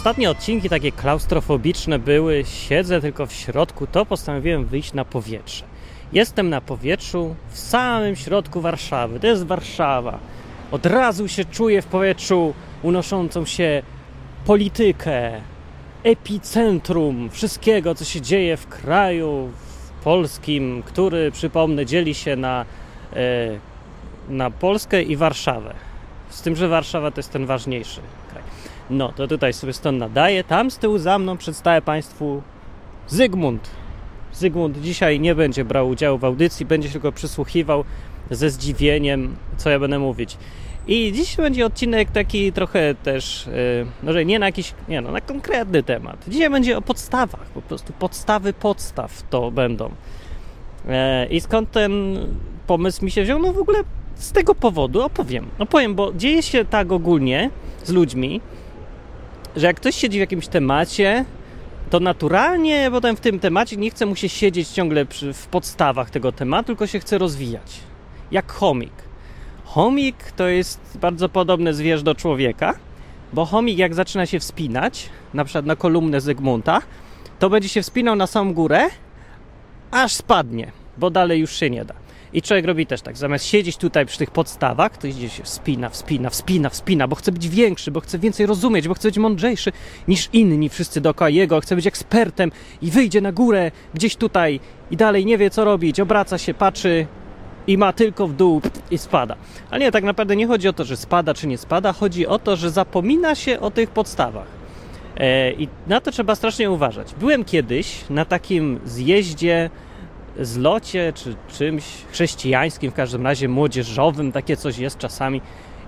ostatnie 0.00 0.30
odcinki 0.30 0.68
takie 0.68 0.92
klaustrofobiczne 0.92 1.98
były, 1.98 2.44
siedzę 2.44 3.00
tylko 3.00 3.26
w 3.26 3.32
środku, 3.32 3.86
to 3.86 4.06
postanowiłem 4.06 4.64
wyjść 4.64 4.92
na 4.92 5.04
powietrze. 5.04 5.64
Jestem 6.12 6.50
na 6.50 6.60
powietrzu 6.60 7.34
w 7.50 7.58
samym 7.58 8.16
środku 8.16 8.60
Warszawy. 8.60 9.20
To 9.20 9.26
jest 9.26 9.46
Warszawa. 9.46 10.18
Od 10.70 10.86
razu 10.86 11.28
się 11.28 11.44
czuję 11.44 11.82
w 11.82 11.86
powietrzu 11.86 12.54
unoszącą 12.82 13.44
się 13.44 13.82
politykę, 14.46 15.40
epicentrum 16.02 17.30
wszystkiego, 17.30 17.94
co 17.94 18.04
się 18.04 18.20
dzieje 18.20 18.56
w 18.56 18.66
kraju 18.66 19.50
polskim, 20.04 20.82
który, 20.86 21.30
przypomnę, 21.30 21.86
dzieli 21.86 22.14
się 22.14 22.36
na, 22.36 22.64
e, 23.16 23.58
na 24.28 24.50
Polskę 24.50 25.02
i 25.02 25.16
Warszawę. 25.16 25.74
Z 26.30 26.42
tym, 26.42 26.56
że 26.56 26.68
Warszawa 26.68 27.10
to 27.10 27.18
jest 27.18 27.32
ten 27.32 27.46
ważniejszy 27.46 28.00
kraj. 28.30 28.39
No, 28.90 29.12
to 29.12 29.26
tutaj 29.26 29.52
sobie 29.52 29.72
stąd 29.72 29.98
nadaję. 29.98 30.44
Tam 30.44 30.70
z 30.70 30.78
tyłu 30.78 30.98
za 30.98 31.18
mną 31.18 31.36
przedstawię 31.36 31.82
Państwu 31.82 32.42
Zygmunt. 33.06 33.70
Zygmunt 34.32 34.80
dzisiaj 34.80 35.20
nie 35.20 35.34
będzie 35.34 35.64
brał 35.64 35.88
udziału 35.88 36.18
w 36.18 36.24
audycji, 36.24 36.66
będzie 36.66 36.88
się 36.88 36.92
tylko 36.92 37.12
przysłuchiwał 37.12 37.84
ze 38.30 38.50
zdziwieniem, 38.50 39.36
co 39.56 39.70
ja 39.70 39.78
będę 39.78 39.98
mówić. 39.98 40.36
I 40.86 41.12
dziś 41.12 41.36
będzie 41.36 41.66
odcinek 41.66 42.10
taki 42.10 42.52
trochę 42.52 42.94
też, 42.94 43.48
yy, 44.02 44.24
nie 44.24 44.38
na 44.38 44.46
jakiś, 44.46 44.74
nie 44.88 45.00
no, 45.00 45.12
na 45.12 45.20
konkretny 45.20 45.82
temat. 45.82 46.24
Dzisiaj 46.28 46.50
będzie 46.50 46.78
o 46.78 46.82
podstawach, 46.82 47.46
po 47.46 47.62
prostu 47.62 47.92
podstawy 47.92 48.52
podstaw 48.52 49.22
to 49.30 49.50
będą. 49.50 49.90
E, 50.88 51.26
I 51.26 51.40
skąd 51.40 51.70
ten 51.70 52.18
pomysł 52.66 53.04
mi 53.04 53.10
się 53.10 53.22
wziął? 53.22 53.38
No 53.38 53.52
w 53.52 53.58
ogóle 53.58 53.78
z 54.14 54.32
tego 54.32 54.54
powodu 54.54 55.02
opowiem. 55.02 55.46
Opowiem, 55.58 55.94
bo 55.94 56.12
dzieje 56.12 56.42
się 56.42 56.64
tak 56.64 56.92
ogólnie 56.92 57.50
z 57.84 57.90
ludźmi, 57.90 58.40
że 59.56 59.66
jak 59.66 59.76
ktoś 59.76 59.94
siedzi 59.94 60.18
w 60.18 60.20
jakimś 60.20 60.48
temacie, 60.48 61.24
to 61.90 62.00
naturalnie 62.00 62.88
potem 62.90 63.16
w 63.16 63.20
tym 63.20 63.40
temacie 63.40 63.76
nie 63.76 63.90
chce 63.90 64.06
mu 64.06 64.16
się 64.16 64.28
siedzieć 64.28 64.68
ciągle 64.68 65.06
przy, 65.06 65.32
w 65.32 65.46
podstawach 65.46 66.10
tego 66.10 66.32
tematu, 66.32 66.66
tylko 66.66 66.86
się 66.86 67.00
chce 67.00 67.18
rozwijać. 67.18 67.80
Jak 68.30 68.52
chomik. 68.52 68.92
Chomik 69.64 70.16
to 70.36 70.48
jest 70.48 70.80
bardzo 71.00 71.28
podobne 71.28 71.74
zwierzę 71.74 72.04
do 72.04 72.14
człowieka, 72.14 72.74
bo 73.32 73.44
chomik 73.44 73.78
jak 73.78 73.94
zaczyna 73.94 74.26
się 74.26 74.40
wspinać, 74.40 75.08
na 75.34 75.44
przykład 75.44 75.66
na 75.66 75.76
kolumnę 75.76 76.20
Zygmunta, 76.20 76.82
to 77.38 77.50
będzie 77.50 77.68
się 77.68 77.82
wspinał 77.82 78.16
na 78.16 78.26
samą 78.26 78.54
górę, 78.54 78.88
aż 79.90 80.12
spadnie, 80.12 80.72
bo 80.98 81.10
dalej 81.10 81.40
już 81.40 81.52
się 81.52 81.70
nie 81.70 81.84
da. 81.84 81.94
I 82.32 82.42
człowiek 82.42 82.66
robi 82.66 82.86
też 82.86 83.02
tak, 83.02 83.16
zamiast 83.16 83.44
siedzieć 83.44 83.76
tutaj 83.76 84.06
przy 84.06 84.18
tych 84.18 84.30
podstawach, 84.30 84.96
to 84.96 85.06
idzie 85.06 85.28
się 85.28 85.42
wspina, 85.42 85.88
wspina, 85.88 86.30
wspina, 86.30 86.68
wspina, 86.68 87.08
bo 87.08 87.16
chce 87.16 87.32
być 87.32 87.48
większy, 87.48 87.90
bo 87.90 88.00
chce 88.00 88.18
więcej 88.18 88.46
rozumieć, 88.46 88.88
bo 88.88 88.94
chce 88.94 89.08
być 89.08 89.18
mądrzejszy 89.18 89.72
niż 90.08 90.28
inni 90.32 90.68
wszyscy 90.68 91.00
dookoła 91.00 91.30
jego, 91.30 91.60
chce 91.60 91.76
być 91.76 91.86
ekspertem 91.86 92.52
i 92.82 92.90
wyjdzie 92.90 93.20
na 93.20 93.32
górę 93.32 93.70
gdzieś 93.94 94.16
tutaj 94.16 94.60
i 94.90 94.96
dalej 94.96 95.26
nie 95.26 95.38
wie 95.38 95.50
co 95.50 95.64
robić, 95.64 96.00
obraca 96.00 96.38
się, 96.38 96.54
patrzy 96.54 97.06
i 97.66 97.78
ma 97.78 97.92
tylko 97.92 98.28
w 98.28 98.34
dół 98.34 98.60
i 98.90 98.98
spada. 98.98 99.36
Ale 99.70 99.80
nie, 99.80 99.92
tak 99.92 100.04
naprawdę 100.04 100.36
nie 100.36 100.46
chodzi 100.46 100.68
o 100.68 100.72
to, 100.72 100.84
że 100.84 100.96
spada 100.96 101.34
czy 101.34 101.46
nie 101.46 101.58
spada, 101.58 101.92
chodzi 101.92 102.26
o 102.26 102.38
to, 102.38 102.56
że 102.56 102.70
zapomina 102.70 103.34
się 103.34 103.60
o 103.60 103.70
tych 103.70 103.90
podstawach. 103.90 104.46
E, 105.16 105.52
I 105.52 105.68
na 105.86 106.00
to 106.00 106.10
trzeba 106.10 106.34
strasznie 106.34 106.70
uważać. 106.70 107.14
Byłem 107.20 107.44
kiedyś 107.44 108.04
na 108.10 108.24
takim 108.24 108.80
zjeździe 108.84 109.70
zlocie, 110.40 111.12
czy 111.12 111.34
czymś 111.48 111.84
chrześcijańskim, 112.12 112.90
w 112.90 112.94
każdym 112.94 113.26
razie 113.26 113.48
młodzieżowym, 113.48 114.32
takie 114.32 114.56
coś 114.56 114.78
jest 114.78 114.98
czasami. 114.98 115.40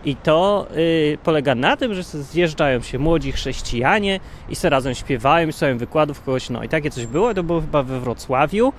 I 0.05 0.17
to 0.17 0.67
y, 0.77 1.19
polega 1.25 1.55
na 1.55 1.77
tym, 1.77 1.95
że 1.95 2.03
zjeżdżają 2.03 2.81
się 2.81 2.99
młodzi 2.99 3.33
chrześcijanie 3.33 4.21
i 4.49 4.57
se 4.57 4.71
razem 4.71 4.95
śpiewają, 4.95 5.49
i 5.49 5.53
słuchają 5.53 5.79
wykładów 5.79 6.23
kogoś. 6.23 6.51
No 6.51 6.65
i 6.65 6.69
takie 6.69 6.91
coś 6.91 7.07
było, 7.07 7.35
to 7.35 7.43
było 7.43 7.61
chyba 7.61 7.83
we 7.83 8.01
Wrocławiu. 8.01 8.73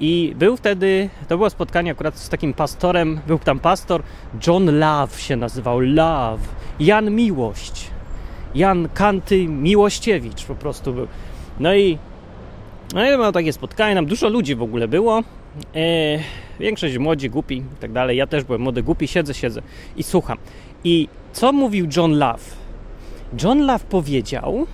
I 0.00 0.34
był 0.36 0.56
wtedy, 0.56 1.08
to 1.28 1.36
było 1.36 1.50
spotkanie 1.50 1.90
akurat 1.90 2.18
z 2.18 2.28
takim 2.28 2.54
pastorem, 2.54 3.20
był 3.26 3.38
tam 3.38 3.58
pastor, 3.58 4.02
John 4.46 4.78
Love 4.78 5.18
się 5.18 5.36
nazywał, 5.36 5.80
Love, 5.80 6.42
Jan 6.80 7.10
Miłość, 7.10 7.90
Jan 8.54 8.88
Kanty 8.94 9.48
Miłościewicz 9.48 10.44
po 10.44 10.54
prostu 10.54 10.92
był. 10.92 11.06
No 11.60 11.74
i 11.74 11.98
no 12.94 13.10
i 13.10 13.16
mam 13.16 13.32
takie 13.32 13.52
spotkanie, 13.52 13.94
nam 13.94 14.06
dużo 14.06 14.28
ludzi 14.28 14.54
w 14.54 14.62
ogóle 14.62 14.88
było. 14.88 15.22
E, 15.74 16.18
większość 16.60 16.98
młodzi, 16.98 17.30
głupi 17.30 17.56
i 17.56 17.80
tak 17.80 17.92
dalej. 17.92 18.16
Ja 18.16 18.26
też 18.26 18.44
byłem 18.44 18.60
młody, 18.62 18.82
głupi, 18.82 19.08
siedzę, 19.08 19.34
siedzę 19.34 19.62
i 19.96 20.02
słucham. 20.02 20.38
I 20.84 21.08
co 21.32 21.52
mówił 21.52 21.88
John 21.96 22.12
Love? 22.18 22.44
John 23.42 23.66
Love 23.66 23.84
powiedział, 23.84 24.66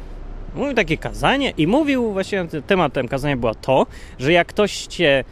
mówił 0.54 0.74
takie 0.74 0.96
kazanie 0.96 1.52
i 1.56 1.66
mówił, 1.66 2.12
właśnie 2.12 2.46
tematem 2.66 3.08
kazania 3.08 3.36
było 3.36 3.54
to, 3.54 3.86
że 4.18 4.32
jak 4.32 4.48
ktoś 4.48 4.86
cię 4.86 5.24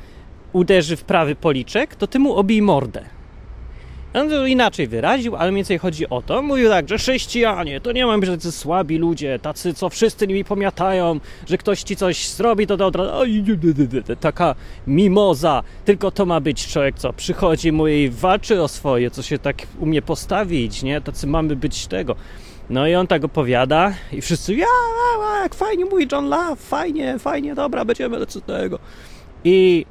uderzy 0.52 0.96
w 0.96 1.04
prawy 1.04 1.34
policzek, 1.34 1.94
to 1.94 2.06
ty 2.06 2.18
mu 2.18 2.34
obij 2.34 2.62
mordę. 2.62 3.17
On 4.20 4.30
to 4.30 4.46
inaczej 4.46 4.86
wyraził, 4.86 5.36
ale 5.36 5.50
mniej 5.50 5.58
więcej 5.58 5.78
chodzi 5.78 6.08
o 6.08 6.22
to. 6.22 6.42
Mówił 6.42 6.68
tak, 6.68 6.88
że 6.88 6.98
chrześcijanie 6.98 7.80
to 7.80 7.92
nie 7.92 8.06
mają 8.06 8.20
być 8.20 8.30
tacy 8.30 8.52
słabi 8.52 8.98
ludzie, 8.98 9.38
tacy, 9.38 9.74
co 9.74 9.88
wszyscy 9.88 10.26
nimi 10.26 10.44
pomiatają, 10.44 11.20
że 11.48 11.58
ktoś 11.58 11.82
ci 11.82 11.96
coś 11.96 12.28
zrobi, 12.28 12.66
to 12.66 12.86
od 12.86 12.96
razu 12.96 13.24
taka 14.20 14.54
mimoza. 14.86 15.62
Tylko 15.84 16.10
to 16.10 16.26
ma 16.26 16.40
być 16.40 16.66
człowiek, 16.66 16.98
co 16.98 17.12
przychodzi 17.12 17.72
mu 17.72 17.88
i 17.88 18.08
walczy 18.08 18.62
o 18.62 18.68
swoje, 18.68 19.10
co 19.10 19.22
się 19.22 19.38
tak 19.38 19.56
umie 19.80 20.02
postawić, 20.02 20.82
nie? 20.82 21.00
Tacy 21.00 21.26
mamy 21.26 21.56
być 21.56 21.86
tego. 21.86 22.16
No 22.70 22.86
i 22.86 22.94
on 22.94 23.06
tak 23.06 23.24
opowiada 23.24 23.92
i 24.12 24.20
wszyscy, 24.20 24.54
ja, 24.54 24.66
jak 25.42 25.54
fajnie 25.54 25.84
mówi 25.84 26.08
John 26.12 26.28
Love, 26.28 26.56
fajnie, 26.56 27.18
fajnie, 27.18 27.54
dobra, 27.54 27.84
będziemy 27.84 28.18
do 28.18 28.26
tego. 28.26 28.78
I 29.44 29.86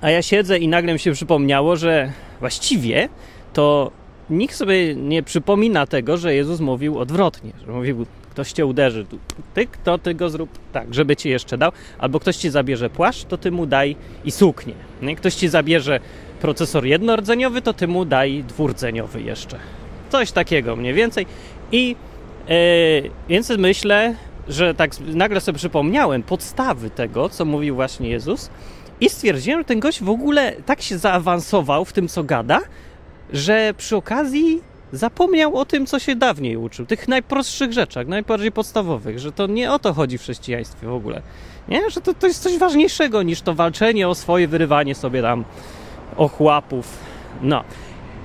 a 0.00 0.10
ja 0.10 0.22
siedzę 0.22 0.58
i 0.58 0.68
nagle 0.68 0.92
mi 0.92 0.98
się 0.98 1.12
przypomniało, 1.12 1.76
że 1.76 2.12
właściwie 2.40 3.08
to 3.56 3.90
nikt 4.30 4.56
sobie 4.56 4.94
nie 4.94 5.22
przypomina 5.22 5.86
tego, 5.86 6.16
że 6.16 6.34
Jezus 6.34 6.60
mówił 6.60 6.98
odwrotnie, 6.98 7.52
że 7.66 7.72
mówił, 7.72 8.06
ktoś 8.30 8.52
cię 8.52 8.66
uderzy, 8.66 9.06
ty, 9.54 9.66
to 9.84 9.98
ty 9.98 10.14
go 10.14 10.30
zrób 10.30 10.50
tak, 10.72 10.94
żeby 10.94 11.16
ci 11.16 11.28
jeszcze 11.28 11.58
dał, 11.58 11.72
albo 11.98 12.20
ktoś 12.20 12.36
ci 12.36 12.50
zabierze 12.50 12.90
płaszcz, 12.90 13.24
to 13.24 13.38
ty 13.38 13.50
mu 13.50 13.66
daj 13.66 13.96
i 14.24 14.30
suknię. 14.30 14.74
Ktoś 15.16 15.34
ci 15.34 15.48
zabierze 15.48 16.00
procesor 16.40 16.84
jednorodzeniowy, 16.84 17.62
to 17.62 17.72
ty 17.72 17.88
mu 17.88 18.04
daj 18.04 18.44
dwurdzeniowy 18.44 19.22
jeszcze. 19.22 19.58
Coś 20.10 20.32
takiego 20.32 20.76
mniej 20.76 20.94
więcej. 20.94 21.26
I 21.72 21.96
yy, 22.48 23.10
więc 23.28 23.50
myślę, 23.50 24.14
że 24.48 24.74
tak 24.74 24.90
nagle 25.00 25.40
sobie 25.40 25.58
przypomniałem 25.58 26.22
podstawy 26.22 26.90
tego, 26.90 27.28
co 27.28 27.44
mówił 27.44 27.74
właśnie 27.74 28.08
Jezus, 28.08 28.50
i 29.00 29.10
stwierdziłem, 29.10 29.60
że 29.60 29.64
ten 29.64 29.80
gość 29.80 30.02
w 30.02 30.08
ogóle 30.08 30.52
tak 30.66 30.82
się 30.82 30.98
zaawansował 30.98 31.84
w 31.84 31.92
tym, 31.92 32.08
co 32.08 32.24
gada, 32.24 32.60
że 33.32 33.74
przy 33.76 33.96
okazji 33.96 34.62
zapomniał 34.92 35.56
o 35.56 35.64
tym, 35.64 35.86
co 35.86 35.98
się 35.98 36.16
dawniej 36.16 36.56
uczył. 36.56 36.86
Tych 36.86 37.08
najprostszych 37.08 37.72
rzeczach, 37.72 38.06
najbardziej 38.06 38.52
podstawowych, 38.52 39.18
że 39.18 39.32
to 39.32 39.46
nie 39.46 39.72
o 39.72 39.78
to 39.78 39.94
chodzi 39.94 40.18
w 40.18 40.22
chrześcijaństwie 40.22 40.86
w 40.86 40.92
ogóle. 40.92 41.22
Nie? 41.68 41.90
Że 41.90 42.00
to, 42.00 42.14
to 42.14 42.26
jest 42.26 42.42
coś 42.42 42.58
ważniejszego 42.58 43.22
niż 43.22 43.40
to 43.40 43.54
walczenie 43.54 44.08
o 44.08 44.14
swoje 44.14 44.48
wyrywanie 44.48 44.94
sobie 44.94 45.22
tam 45.22 45.44
ochłapów. 46.16 46.98
No. 47.42 47.64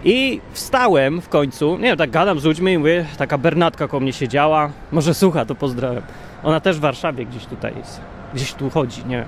I 0.03 0.41
wstałem 0.53 1.21
w 1.21 1.29
końcu, 1.29 1.77
nie 1.77 1.83
wiem, 1.83 1.97
tak 1.97 2.11
gadam 2.11 2.39
z 2.39 2.43
ludźmi 2.43 2.73
i 2.73 2.77
mówię, 2.77 3.05
taka 3.17 3.37
Bernatka 3.37 3.87
koło 3.87 4.01
mnie 4.01 4.13
siedziała, 4.13 4.71
może 4.91 5.13
słucha, 5.13 5.45
to 5.45 5.55
pozdrawiam. 5.55 6.03
Ona 6.43 6.59
też 6.59 6.77
w 6.77 6.79
Warszawie 6.79 7.25
gdzieś 7.25 7.45
tutaj 7.45 7.73
jest, 7.77 8.01
gdzieś 8.33 8.53
tu 8.53 8.69
chodzi, 8.69 9.05
nie 9.05 9.17
wiem 9.17 9.27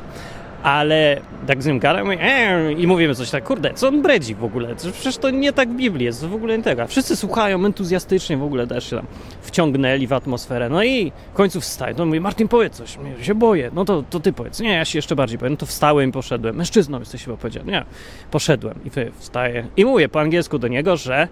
ale 0.63 1.21
tak 1.47 1.63
z 1.63 1.65
nim 1.65 1.79
gadam 1.79 2.11
eee", 2.11 2.81
i 2.81 2.87
mówimy 2.87 3.15
coś 3.15 3.29
tak, 3.29 3.43
kurde, 3.43 3.73
co 3.73 3.87
on 3.87 4.01
bredzi 4.01 4.35
w 4.35 4.43
ogóle? 4.43 4.75
Przecież 4.75 5.17
to 5.17 5.29
nie 5.29 5.53
tak 5.53 5.69
w 5.69 5.75
Biblii 5.75 6.05
jest, 6.05 6.25
w 6.25 6.35
ogóle 6.35 6.57
nie 6.57 6.63
tego. 6.63 6.87
Wszyscy 6.87 7.15
słuchają 7.15 7.65
entuzjastycznie, 7.65 8.37
w 8.37 8.43
ogóle 8.43 8.67
też 8.67 8.89
się 8.89 8.95
tam 8.95 9.05
wciągnęli 9.41 10.07
w 10.07 10.13
atmosferę. 10.13 10.69
No 10.69 10.83
i 10.83 11.11
w 11.33 11.35
końcu 11.35 11.61
wstaję. 11.61 11.95
To 11.95 12.05
mówi, 12.05 12.19
Martin, 12.19 12.47
powiedz 12.47 12.73
coś. 12.73 12.97
Ja 13.17 13.23
się 13.23 13.35
boję. 13.35 13.71
No 13.73 13.85
to, 13.85 14.03
to 14.09 14.19
ty 14.19 14.33
powiedz. 14.33 14.59
Nie, 14.59 14.73
ja 14.73 14.85
się 14.85 14.97
jeszcze 14.97 15.15
bardziej 15.15 15.37
boję. 15.37 15.49
No 15.49 15.57
to 15.57 15.65
wstałem 15.65 16.09
i 16.09 16.11
poszedłem. 16.11 16.55
Mężczyzną 16.55 16.99
jesteś 16.99 17.23
chyba 17.23 17.37
powiedział. 17.37 17.65
Nie, 17.65 17.85
poszedłem 18.31 18.79
i 18.85 18.89
wstaję. 19.19 19.67
I 19.77 19.85
mówię 19.85 20.09
po 20.09 20.21
angielsku 20.21 20.59
do 20.59 20.67
niego, 20.67 20.97
że 20.97 21.27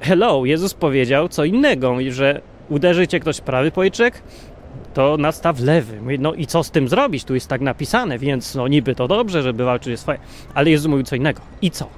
hello, 0.00 0.44
Jezus 0.44 0.74
powiedział 0.74 1.28
co 1.28 1.44
innego 1.44 2.00
i 2.00 2.10
że 2.10 2.40
uderzy 2.68 3.08
cię 3.08 3.20
ktoś 3.20 3.40
prawy 3.40 3.70
policzek, 3.70 4.22
to 4.94 5.16
nastaw 5.16 5.60
lewy. 5.60 6.00
Mówi, 6.00 6.18
no 6.18 6.34
i 6.34 6.46
co 6.46 6.64
z 6.64 6.70
tym 6.70 6.88
zrobić? 6.88 7.24
Tu 7.24 7.34
jest 7.34 7.48
tak 7.48 7.60
napisane, 7.60 8.18
więc 8.18 8.54
no 8.54 8.68
niby 8.68 8.94
to 8.94 9.08
dobrze, 9.08 9.42
żeby 9.42 9.64
walczyć 9.64 10.00
swoje. 10.00 10.18
Ale 10.54 10.70
Jezus 10.70 10.86
mówił 10.86 11.04
co 11.04 11.16
innego. 11.16 11.40
I 11.62 11.70
co? 11.70 11.88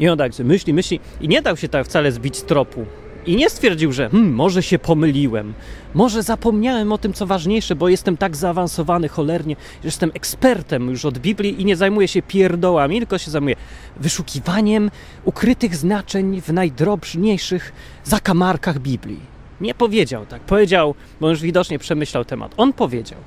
I 0.00 0.08
on 0.08 0.18
tak 0.18 0.38
myśli, 0.38 0.74
myśli 0.74 1.00
i 1.20 1.28
nie 1.28 1.42
dał 1.42 1.56
się 1.56 1.68
tak 1.68 1.86
wcale 1.86 2.12
zbić 2.12 2.36
z 2.36 2.44
tropu. 2.44 2.86
I 3.26 3.36
nie 3.36 3.50
stwierdził, 3.50 3.92
że 3.92 4.08
hmm, 4.10 4.34
może 4.34 4.62
się 4.62 4.78
pomyliłem, 4.78 5.54
może 5.94 6.22
zapomniałem 6.22 6.92
o 6.92 6.98
tym, 6.98 7.12
co 7.12 7.26
ważniejsze, 7.26 7.76
bo 7.76 7.88
jestem 7.88 8.16
tak 8.16 8.36
zaawansowany 8.36 9.08
cholernie, 9.08 9.56
że 9.82 9.88
jestem 9.88 10.10
ekspertem 10.14 10.90
już 10.90 11.04
od 11.04 11.18
Biblii 11.18 11.60
i 11.60 11.64
nie 11.64 11.76
zajmuję 11.76 12.08
się 12.08 12.22
pierdołami, 12.22 12.98
tylko 12.98 13.18
się 13.18 13.30
zajmuję 13.30 13.56
wyszukiwaniem 13.96 14.90
ukrytych 15.24 15.76
znaczeń 15.76 16.40
w 16.40 16.52
najdrobniejszych 16.52 17.72
zakamarkach 18.04 18.78
Biblii. 18.78 19.39
Nie 19.60 19.74
powiedział 19.74 20.26
tak. 20.26 20.42
Powiedział, 20.42 20.94
bo 21.20 21.30
już 21.30 21.40
widocznie 21.40 21.78
przemyślał 21.78 22.24
temat. 22.24 22.54
On 22.56 22.72
powiedział, 22.72 23.18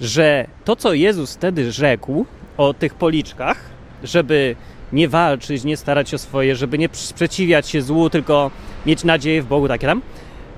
że 0.00 0.46
to, 0.64 0.76
co 0.76 0.94
Jezus 0.94 1.34
wtedy 1.34 1.72
rzekł 1.72 2.26
o 2.56 2.74
tych 2.74 2.94
policzkach, 2.94 3.60
żeby 4.04 4.56
nie 4.92 5.08
walczyć, 5.08 5.64
nie 5.64 5.76
starać 5.76 6.08
się 6.08 6.16
o 6.16 6.18
swoje, 6.18 6.56
żeby 6.56 6.78
nie 6.78 6.88
sprzeciwiać 6.92 7.68
się 7.68 7.82
złu, 7.82 8.10
tylko 8.10 8.50
mieć 8.86 9.04
nadzieję 9.04 9.42
w 9.42 9.46
Bogu, 9.46 9.68
takie 9.68 9.86
tam, 9.86 10.02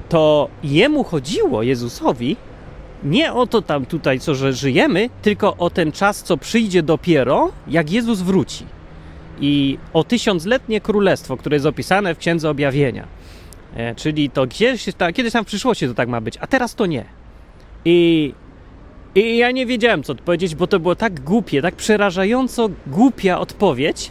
to 0.09 0.49
jemu 0.65 1.05
chodziło, 1.05 1.63
Jezusowi, 1.63 2.37
nie 3.05 3.33
o 3.33 3.47
to 3.47 3.63
tam 3.63 3.87
tutaj, 3.87 4.21
co 4.21 4.35
że 4.35 4.53
żyjemy, 4.53 5.11
tylko 5.23 5.57
o 5.57 5.71
ten 5.71 5.93
czas, 5.93 6.23
co 6.23 6.37
przyjdzie 6.37 6.83
dopiero, 6.83 7.53
jak 7.69 7.91
Jezus 7.91 8.21
wróci. 8.21 8.67
I 9.41 9.79
o 9.93 10.05
tysiącletnie 10.05 10.81
królestwo, 10.81 11.37
które 11.37 11.57
jest 11.57 11.67
opisane 11.67 12.15
w 12.15 12.19
Księdze 12.19 12.51
Objawienia. 12.51 13.07
E, 13.77 13.95
czyli 13.95 14.31
to 14.31 14.47
gdzieś, 14.47 14.85
ta, 14.99 15.13
kiedyś 15.13 15.33
tam 15.33 15.45
w 15.45 15.47
przyszłości 15.47 15.89
to 15.89 15.95
tak 15.95 16.09
ma 16.09 16.21
być, 16.21 16.39
a 16.41 16.47
teraz 16.47 16.75
to 16.75 16.87
nie. 16.87 17.05
I, 17.85 18.35
I 19.15 19.37
ja 19.37 19.51
nie 19.51 19.67
wiedziałem, 19.67 20.03
co 20.03 20.13
odpowiedzieć, 20.13 20.55
bo 20.55 20.67
to 20.67 20.81
było 20.81 20.95
tak 20.95 21.21
głupie, 21.21 21.63
tak 21.63 21.75
przerażająco 21.75 22.69
głupia 22.87 23.39
odpowiedź, 23.39 24.11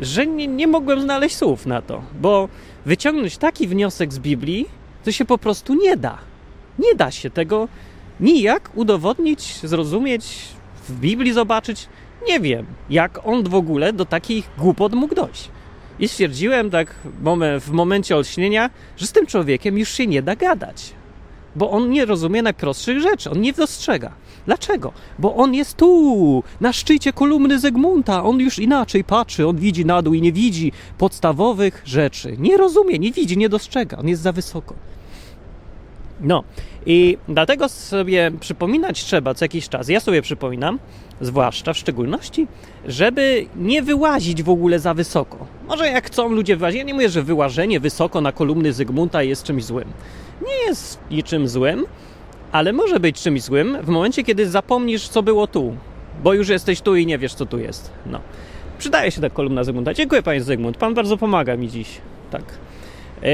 że 0.00 0.26
nie, 0.26 0.46
nie 0.46 0.66
mogłem 0.66 1.00
znaleźć 1.00 1.36
słów 1.36 1.66
na 1.66 1.82
to. 1.82 2.02
Bo 2.20 2.48
wyciągnąć 2.86 3.38
taki 3.38 3.68
wniosek 3.68 4.12
z 4.12 4.18
Biblii, 4.18 4.66
to 5.04 5.12
się 5.12 5.24
po 5.24 5.38
prostu 5.38 5.74
nie 5.74 5.96
da. 5.96 6.18
Nie 6.78 6.94
da 6.94 7.10
się 7.10 7.30
tego 7.30 7.68
nijak 8.20 8.70
udowodnić, 8.74 9.60
zrozumieć, 9.60 10.48
w 10.88 11.00
Biblii 11.00 11.32
zobaczyć. 11.32 11.88
Nie 12.28 12.40
wiem, 12.40 12.66
jak 12.90 13.26
on 13.26 13.44
w 13.44 13.54
ogóle 13.54 13.92
do 13.92 14.04
takich 14.04 14.50
głupot 14.58 14.92
mógł 14.92 15.14
dojść. 15.14 15.50
I 15.98 16.08
stwierdziłem 16.08 16.70
tak 16.70 16.94
w 17.60 17.70
momencie 17.70 18.16
olśnienia, 18.16 18.70
że 18.96 19.06
z 19.06 19.12
tym 19.12 19.26
człowiekiem 19.26 19.78
już 19.78 19.88
się 19.88 20.06
nie 20.06 20.22
da 20.22 20.36
gadać. 20.36 20.94
Bo 21.56 21.70
on 21.70 21.90
nie 21.90 22.04
rozumie 22.04 22.42
najprostszych 22.42 23.00
rzeczy, 23.00 23.30
on 23.30 23.40
nie 23.40 23.52
dostrzega. 23.52 24.12
Dlaczego? 24.46 24.92
Bo 25.18 25.34
on 25.36 25.54
jest 25.54 25.76
tu, 25.76 26.42
na 26.60 26.72
szczycie 26.72 27.12
kolumny 27.12 27.58
Zegmunta. 27.58 28.24
On 28.24 28.40
już 28.40 28.58
inaczej 28.58 29.04
patrzy, 29.04 29.46
on 29.46 29.56
widzi 29.56 29.84
na 29.84 30.02
dół 30.02 30.14
i 30.14 30.22
nie 30.22 30.32
widzi 30.32 30.72
podstawowych 30.98 31.82
rzeczy. 31.84 32.36
Nie 32.38 32.56
rozumie, 32.56 32.98
nie 32.98 33.12
widzi, 33.12 33.38
nie 33.38 33.48
dostrzega, 33.48 33.96
on 33.96 34.08
jest 34.08 34.22
za 34.22 34.32
wysoko. 34.32 34.74
No 36.20 36.44
i 36.86 37.18
dlatego 37.28 37.68
sobie 37.68 38.30
przypominać 38.40 39.04
trzeba 39.04 39.34
co 39.34 39.44
jakiś 39.44 39.68
czas. 39.68 39.88
Ja 39.88 40.00
sobie 40.00 40.22
przypominam, 40.22 40.78
zwłaszcza 41.20 41.72
w 41.72 41.78
szczególności, 41.78 42.46
żeby 42.86 43.46
nie 43.56 43.82
wyłazić 43.82 44.42
w 44.42 44.50
ogóle 44.50 44.78
za 44.78 44.94
wysoko. 44.94 45.46
Może 45.68 45.86
jak 45.86 46.06
chcą 46.06 46.28
ludzie 46.28 46.56
wyłazić, 46.56 46.78
ja 46.78 46.84
nie 46.84 46.94
mówię, 46.94 47.08
że 47.08 47.22
wyłażenie 47.22 47.80
wysoko 47.80 48.20
na 48.20 48.32
kolumny 48.32 48.72
Zygmunta 48.72 49.22
jest 49.22 49.42
czymś 49.42 49.64
złym. 49.64 49.88
Nie 50.46 50.66
jest 50.66 50.98
niczym 51.10 51.48
złym, 51.48 51.86
ale 52.52 52.72
może 52.72 53.00
być 53.00 53.22
czymś 53.22 53.42
złym 53.42 53.78
w 53.82 53.88
momencie, 53.88 54.24
kiedy 54.24 54.50
zapomnisz, 54.50 55.08
co 55.08 55.22
było 55.22 55.46
tu, 55.46 55.76
bo 56.22 56.34
już 56.34 56.48
jesteś 56.48 56.80
tu 56.80 56.96
i 56.96 57.06
nie 57.06 57.18
wiesz, 57.18 57.34
co 57.34 57.46
tu 57.46 57.58
jest. 57.58 57.90
No. 58.06 58.20
Przydaje 58.78 59.10
się 59.10 59.20
ta 59.20 59.30
kolumna 59.30 59.64
Zygmunta. 59.64 59.94
Dziękuję, 59.94 60.22
panie 60.22 60.42
Zygmunt. 60.42 60.76
Pan 60.76 60.94
bardzo 60.94 61.16
pomaga 61.16 61.56
mi 61.56 61.68
dziś. 61.68 61.88
Tak. 62.30 62.42
E, 63.22 63.26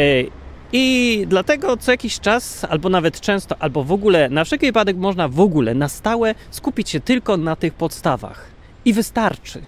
I 0.72 1.24
dlatego 1.28 1.76
co 1.76 1.90
jakiś 1.90 2.20
czas, 2.20 2.64
albo 2.64 2.88
nawet 2.88 3.20
często, 3.20 3.56
albo 3.58 3.84
w 3.84 3.92
ogóle, 3.92 4.28
na 4.28 4.44
wszelki 4.44 4.66
wypadek 4.66 4.96
można 4.96 5.28
w 5.28 5.40
ogóle 5.40 5.74
na 5.74 5.88
stałe 5.88 6.34
skupić 6.50 6.90
się 6.90 7.00
tylko 7.00 7.36
na 7.36 7.56
tych 7.56 7.74
podstawach. 7.74 8.50
I 8.84 8.92
wystarczy. 8.92 9.62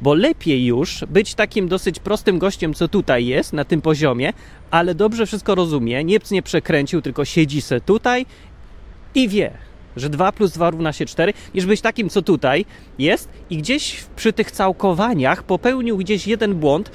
Bo 0.00 0.14
lepiej 0.14 0.64
już 0.66 1.04
być 1.08 1.34
takim 1.34 1.68
dosyć 1.68 1.98
prostym 1.98 2.38
gościem, 2.38 2.74
co 2.74 2.88
tutaj 2.88 3.26
jest, 3.26 3.52
na 3.52 3.64
tym 3.64 3.82
poziomie, 3.82 4.32
ale 4.70 4.94
dobrze 4.94 5.26
wszystko 5.26 5.54
rozumie, 5.54 6.04
nic 6.04 6.30
nie 6.30 6.42
przekręcił, 6.42 7.02
tylko 7.02 7.24
siedzi 7.24 7.60
se 7.60 7.80
tutaj 7.80 8.26
i 9.14 9.28
wie, 9.28 9.50
że 9.96 10.08
2 10.08 10.32
plus 10.32 10.52
2 10.52 10.70
równa 10.70 10.92
się 10.92 11.06
4, 11.06 11.32
niż 11.54 11.66
być 11.66 11.80
takim, 11.80 12.08
co 12.08 12.22
tutaj 12.22 12.64
jest 12.98 13.28
i 13.50 13.56
gdzieś 13.56 14.04
przy 14.16 14.32
tych 14.32 14.50
całkowaniach 14.50 15.42
popełnił 15.42 15.96
gdzieś 15.96 16.26
jeden 16.26 16.54
błąd, 16.54 16.90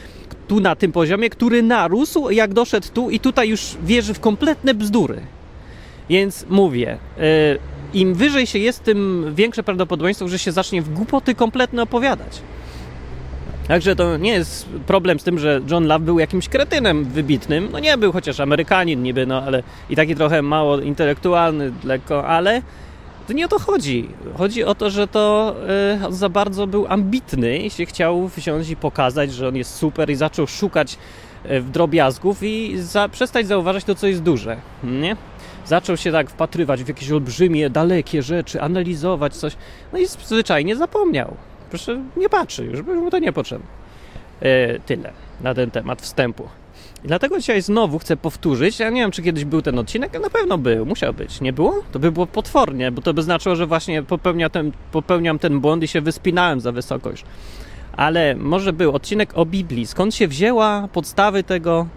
tu 0.47 0.59
na 0.59 0.75
tym 0.75 0.91
poziomie, 0.91 1.29
który 1.29 1.63
narósł, 1.63 2.29
jak 2.29 2.53
doszedł 2.53 2.87
tu 2.93 3.09
i 3.09 3.19
tutaj 3.19 3.49
już 3.49 3.77
wierzy 3.83 4.13
w 4.13 4.19
kompletne 4.19 4.73
bzdury. 4.73 5.21
Więc 6.09 6.45
mówię, 6.49 6.97
yy, 7.17 7.23
im 7.93 8.13
wyżej 8.13 8.47
się 8.47 8.59
jest, 8.59 8.83
tym 8.83 9.25
większe 9.35 9.63
prawdopodobieństwo, 9.63 10.27
że 10.27 10.39
się 10.39 10.51
zacznie 10.51 10.81
w 10.81 10.93
głupoty 10.93 11.35
kompletne 11.35 11.83
opowiadać. 11.83 12.41
Także 13.67 13.95
to 13.95 14.17
nie 14.17 14.31
jest 14.31 14.69
problem 14.87 15.19
z 15.19 15.23
tym, 15.23 15.39
że 15.39 15.61
John 15.71 15.87
Love 15.87 16.05
był 16.05 16.19
jakimś 16.19 16.49
kretynem 16.49 17.05
wybitnym. 17.05 17.69
No 17.71 17.79
nie 17.79 17.97
był, 17.97 18.11
chociaż 18.11 18.39
Amerykanin 18.39 19.03
niby, 19.03 19.25
no 19.25 19.43
ale 19.43 19.63
i 19.89 19.95
taki 19.95 20.15
trochę 20.15 20.41
mało 20.41 20.79
intelektualny, 20.79 21.71
lekko, 21.83 22.27
ale 22.27 22.61
to 23.27 23.33
nie 23.33 23.45
o 23.45 23.47
to 23.47 23.59
chodzi. 23.59 24.09
Chodzi 24.37 24.63
o 24.63 24.75
to, 24.75 24.89
że 24.89 25.07
to 25.07 25.55
yy, 26.01 26.13
za 26.13 26.29
bardzo 26.29 26.67
był 26.67 26.85
ambitny 26.87 27.57
i 27.57 27.69
się 27.69 27.85
chciał 27.85 28.27
wziąć 28.27 28.69
i 28.69 28.75
pokazać, 28.75 29.33
że 29.33 29.47
on 29.47 29.55
jest 29.55 29.75
super 29.75 30.09
i 30.09 30.15
zaczął 30.15 30.47
szukać 30.47 30.97
yy, 31.45 31.61
drobiazgów 31.61 32.43
i 32.43 32.77
za, 32.77 33.09
przestać 33.09 33.47
zauważać 33.47 33.83
to, 33.83 33.95
co 33.95 34.07
jest 34.07 34.21
duże. 34.21 34.57
Nie? 34.83 35.15
Zaczął 35.65 35.97
się 35.97 36.11
tak 36.11 36.29
wpatrywać 36.29 36.83
w 36.83 36.87
jakieś 36.87 37.11
olbrzymie, 37.11 37.69
dalekie 37.69 38.23
rzeczy, 38.23 38.61
analizować 38.61 39.35
coś, 39.35 39.57
no 39.93 39.99
i 39.99 40.05
zwyczajnie 40.07 40.75
zapomniał. 40.75 41.35
Proszę, 41.69 42.03
nie 42.17 42.29
patrzy 42.29 42.65
już, 42.65 42.81
bo 42.81 42.93
mu 42.93 43.11
to 43.11 43.19
niepotrzebne. 43.19 43.67
Yy, 44.41 44.81
tyle 44.85 45.11
na 45.41 45.53
ten 45.53 45.71
temat 45.71 46.01
wstępu. 46.01 46.49
I 47.05 47.07
dlatego 47.07 47.37
dzisiaj 47.37 47.61
znowu 47.61 47.99
chcę 47.99 48.17
powtórzyć. 48.17 48.79
Ja 48.79 48.89
nie 48.89 49.01
wiem, 49.01 49.11
czy 49.11 49.21
kiedyś 49.21 49.45
był 49.45 49.61
ten 49.61 49.79
odcinek, 49.79 50.21
na 50.21 50.29
pewno 50.29 50.57
był, 50.57 50.85
musiał 50.85 51.13
być. 51.13 51.41
Nie 51.41 51.53
było? 51.53 51.83
To 51.91 51.99
by 51.99 52.11
było 52.11 52.27
potwornie, 52.27 52.91
bo 52.91 53.01
to 53.01 53.13
by 53.13 53.23
znaczyło, 53.23 53.55
że 53.55 53.67
właśnie 53.67 54.03
popełnia 54.03 54.49
ten, 54.49 54.71
popełniam 54.91 55.39
ten 55.39 55.59
błąd 55.59 55.83
i 55.83 55.87
się 55.87 56.01
wyspinałem 56.01 56.59
za 56.59 56.71
wysoko 56.71 57.09
już. 57.09 57.23
Ale 57.97 58.35
może 58.35 58.73
był 58.73 58.95
odcinek 58.95 59.37
o 59.37 59.45
Biblii. 59.45 59.87
Skąd 59.87 60.15
się 60.15 60.27
wzięła 60.27 60.87
podstawy 60.93 61.43
tego? 61.43 61.87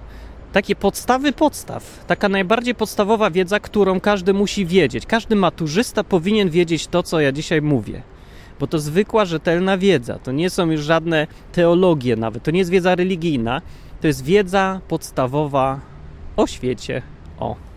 Takie 0.53 0.77
podstawy 0.77 1.33
podstaw. 1.33 2.05
Taka 2.07 2.29
najbardziej 2.29 2.75
podstawowa 2.75 3.31
wiedza, 3.31 3.61
którą 3.61 4.01
każdy 4.01 4.33
musi 4.33 4.67
wiedzieć. 4.67 5.07
Każdy 5.07 5.37
maturzysta 5.37 6.05
powinien 6.05 6.51
wiedzieć 6.51 6.87
to, 6.87 7.03
co 7.03 7.21
ja 7.21 7.33
dzisiaj 7.33 7.63
mówię 7.63 8.03
bo 8.61 8.67
to 8.67 8.79
zwykła, 8.79 9.25
rzetelna 9.25 9.79
wiedza. 9.79 10.19
To 10.19 10.33
nie 10.33 10.51
są 10.51 10.71
już 10.71 10.81
żadne 10.81 11.27
teologie 11.53 12.17
nawet, 12.17 12.43
to 12.43 12.51
nie 12.51 12.59
jest 12.59 12.71
wiedza 12.71 12.95
religijna, 12.95 13.63
to 14.01 14.07
jest 14.07 14.25
wiedza 14.25 14.81
podstawowa 14.89 15.81
o 16.37 16.47
świecie. 16.47 17.03
O. 17.39 17.68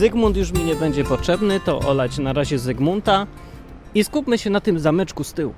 Zygmunt 0.00 0.36
już 0.36 0.52
mi 0.52 0.64
nie 0.64 0.74
będzie 0.74 1.04
potrzebny, 1.04 1.60
to 1.60 1.78
olać 1.78 2.18
na 2.18 2.32
razie 2.32 2.58
Zygmunta 2.58 3.26
i 3.94 4.04
skupmy 4.04 4.38
się 4.38 4.50
na 4.50 4.60
tym 4.60 4.78
zameczku 4.78 5.24
z 5.24 5.32
tyłu. 5.32 5.54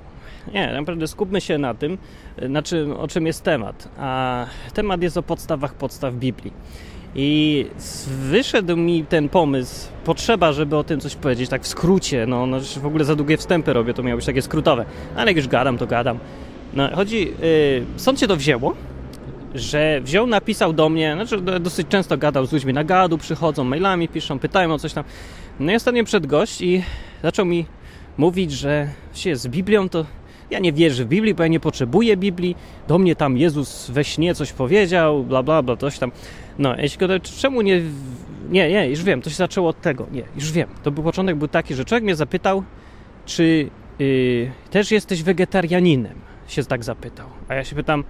Nie, 0.54 0.72
naprawdę 0.72 1.08
skupmy 1.08 1.40
się 1.40 1.58
na 1.58 1.74
tym, 1.74 1.98
na 2.48 2.62
czym, 2.62 2.92
o 2.92 3.08
czym 3.08 3.26
jest 3.26 3.42
temat. 3.42 3.88
A 3.98 4.46
temat 4.74 5.02
jest 5.02 5.16
o 5.16 5.22
podstawach 5.22 5.74
podstaw 5.74 6.14
Biblii. 6.14 6.52
I 7.14 7.66
wyszedł 8.06 8.76
mi 8.76 9.04
ten 9.04 9.28
pomysł, 9.28 9.88
potrzeba, 10.04 10.52
żeby 10.52 10.76
o 10.76 10.84
tym 10.84 11.00
coś 11.00 11.14
powiedzieć, 11.14 11.50
tak 11.50 11.62
w 11.62 11.66
skrócie. 11.66 12.26
No, 12.26 12.46
no 12.46 12.60
w 12.60 12.86
ogóle 12.86 13.04
za 13.04 13.16
długie 13.16 13.36
wstępy 13.36 13.72
robię, 13.72 13.94
to 13.94 14.02
miało 14.02 14.16
być 14.16 14.26
takie 14.26 14.42
skrótowe. 14.42 14.84
Ale 15.16 15.30
jak 15.30 15.36
już 15.36 15.48
gadam, 15.48 15.78
to 15.78 15.86
gadam. 15.86 16.18
No, 16.74 16.96
chodzi, 16.96 17.18
yy, 17.18 17.84
stąd 17.96 18.20
się 18.20 18.26
to 18.28 18.36
wzięło, 18.36 18.74
że 19.54 20.00
wziął, 20.00 20.26
napisał 20.26 20.72
do 20.72 20.88
mnie, 20.88 21.12
znaczy 21.14 21.40
dosyć 21.60 21.88
często 21.88 22.18
gadał 22.18 22.46
z 22.46 22.52
ludźmi 22.52 22.72
na 22.72 22.84
gadu, 22.84 23.18
przychodzą, 23.18 23.64
mailami 23.64 24.08
piszą, 24.08 24.38
pytają 24.38 24.74
o 24.74 24.78
coś 24.78 24.92
tam. 24.92 25.04
No 25.60 25.72
i 25.72 25.74
ostatnio 25.74 26.04
przed 26.04 26.26
gość 26.26 26.60
i 26.60 26.82
zaczął 27.22 27.46
mi 27.46 27.66
mówić, 28.18 28.52
że 28.52 28.88
się 29.14 29.36
z 29.36 29.48
Biblią 29.48 29.88
to 29.88 30.04
ja 30.52 30.58
nie 30.58 30.72
wierzę 30.72 31.04
w 31.04 31.08
Biblii, 31.08 31.34
bo 31.34 31.42
ja 31.42 31.48
nie 31.48 31.60
potrzebuję 31.60 32.16
Biblii. 32.16 32.56
Do 32.88 32.98
mnie 32.98 33.16
tam 33.16 33.36
Jezus 33.36 33.90
we 33.90 34.04
śnie 34.04 34.34
coś 34.34 34.52
powiedział, 34.52 35.24
bla, 35.24 35.42
bla, 35.42 35.62
bla, 35.62 35.76
coś 35.76 35.98
tam. 35.98 36.12
No, 36.58 36.76
jeśli 36.76 36.98
go, 36.98 37.20
czemu 37.20 37.62
nie... 37.62 37.82
Nie, 38.50 38.68
nie, 38.70 38.88
już 38.90 39.02
wiem, 39.02 39.22
to 39.22 39.30
się 39.30 39.36
zaczęło 39.36 39.68
od 39.68 39.80
tego. 39.80 40.06
Nie, 40.12 40.22
już 40.34 40.52
wiem. 40.52 40.68
To 40.82 40.90
był 40.90 41.04
początek 41.04 41.36
był 41.36 41.48
taki, 41.48 41.74
że 41.74 41.84
człowiek 41.84 42.04
mnie 42.04 42.16
zapytał, 42.16 42.62
czy 43.26 43.70
yy, 43.98 44.50
też 44.70 44.90
jesteś 44.90 45.22
wegetarianinem? 45.22 46.14
Się 46.48 46.64
tak 46.64 46.84
zapytał. 46.84 47.26
A 47.48 47.54
ja 47.54 47.64
się 47.64 47.76
pytam, 47.76 48.04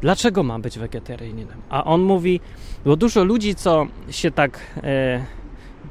dlaczego 0.00 0.42
mam 0.42 0.62
być 0.62 0.78
wegetarianinem? 0.78 1.58
A 1.68 1.84
on 1.84 2.02
mówi, 2.02 2.40
bo 2.84 2.96
dużo 2.96 3.24
ludzi, 3.24 3.54
co 3.54 3.86
się 4.10 4.30
tak 4.30 4.60
e, 4.76 5.24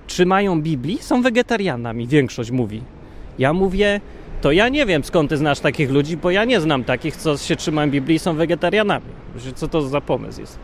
trzymają 0.08 0.62
Biblii, 0.62 0.98
są 1.02 1.22
wegetarianami, 1.22 2.08
większość 2.08 2.52
mówi. 2.52 2.82
Ja 3.40 3.54
mówię, 3.54 4.02
to 4.42 4.52
ja 4.52 4.70
nie 4.70 4.86
wiem 4.86 5.04
skąd 5.04 5.30
ty 5.30 5.38
znasz 5.38 5.60
takich 5.60 5.92
ludzi, 5.92 6.18
bo 6.18 6.32
ja 6.32 6.46
nie 6.46 6.62
znam 6.62 6.84
takich, 6.84 7.16
co 7.16 7.38
się 7.38 7.56
trzymają 7.56 7.92
Biblii 7.92 8.16
i 8.16 8.20
są 8.20 8.36
wegetarianami. 8.36 9.06
Co 9.56 9.68
to 9.68 9.82
za 9.82 10.02
pomysł 10.02 10.42
jest? 10.42 10.60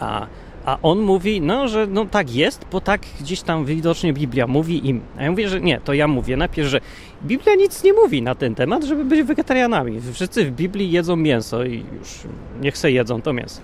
A, 0.00 0.26
a 0.64 0.78
on 0.82 1.00
mówi, 1.00 1.40
no, 1.40 1.68
że 1.68 1.86
no 1.86 2.04
tak 2.04 2.34
jest, 2.34 2.66
bo 2.72 2.80
tak 2.80 3.00
gdzieś 3.20 3.42
tam 3.42 3.64
widocznie 3.64 4.12
Biblia 4.12 4.46
mówi 4.46 4.88
im. 4.88 5.00
A 5.16 5.22
ja 5.22 5.30
mówię, 5.30 5.48
że 5.48 5.60
nie, 5.60 5.80
to 5.80 5.94
ja 5.94 6.08
mówię 6.08 6.36
najpierw, 6.36 6.68
że 6.68 6.80
Biblia 7.22 7.54
nic 7.54 7.84
nie 7.84 7.92
mówi 7.92 8.22
na 8.22 8.34
ten 8.34 8.54
temat, 8.54 8.84
żeby 8.84 9.04
być 9.04 9.22
wegetarianami. 9.22 10.00
Wszyscy 10.12 10.44
w 10.44 10.50
Biblii 10.50 10.90
jedzą 10.90 11.16
mięso 11.16 11.64
i 11.64 11.84
już 11.98 12.18
niech 12.60 12.78
se 12.78 12.92
jedzą 12.92 13.22
to 13.22 13.32
mięso. 13.32 13.60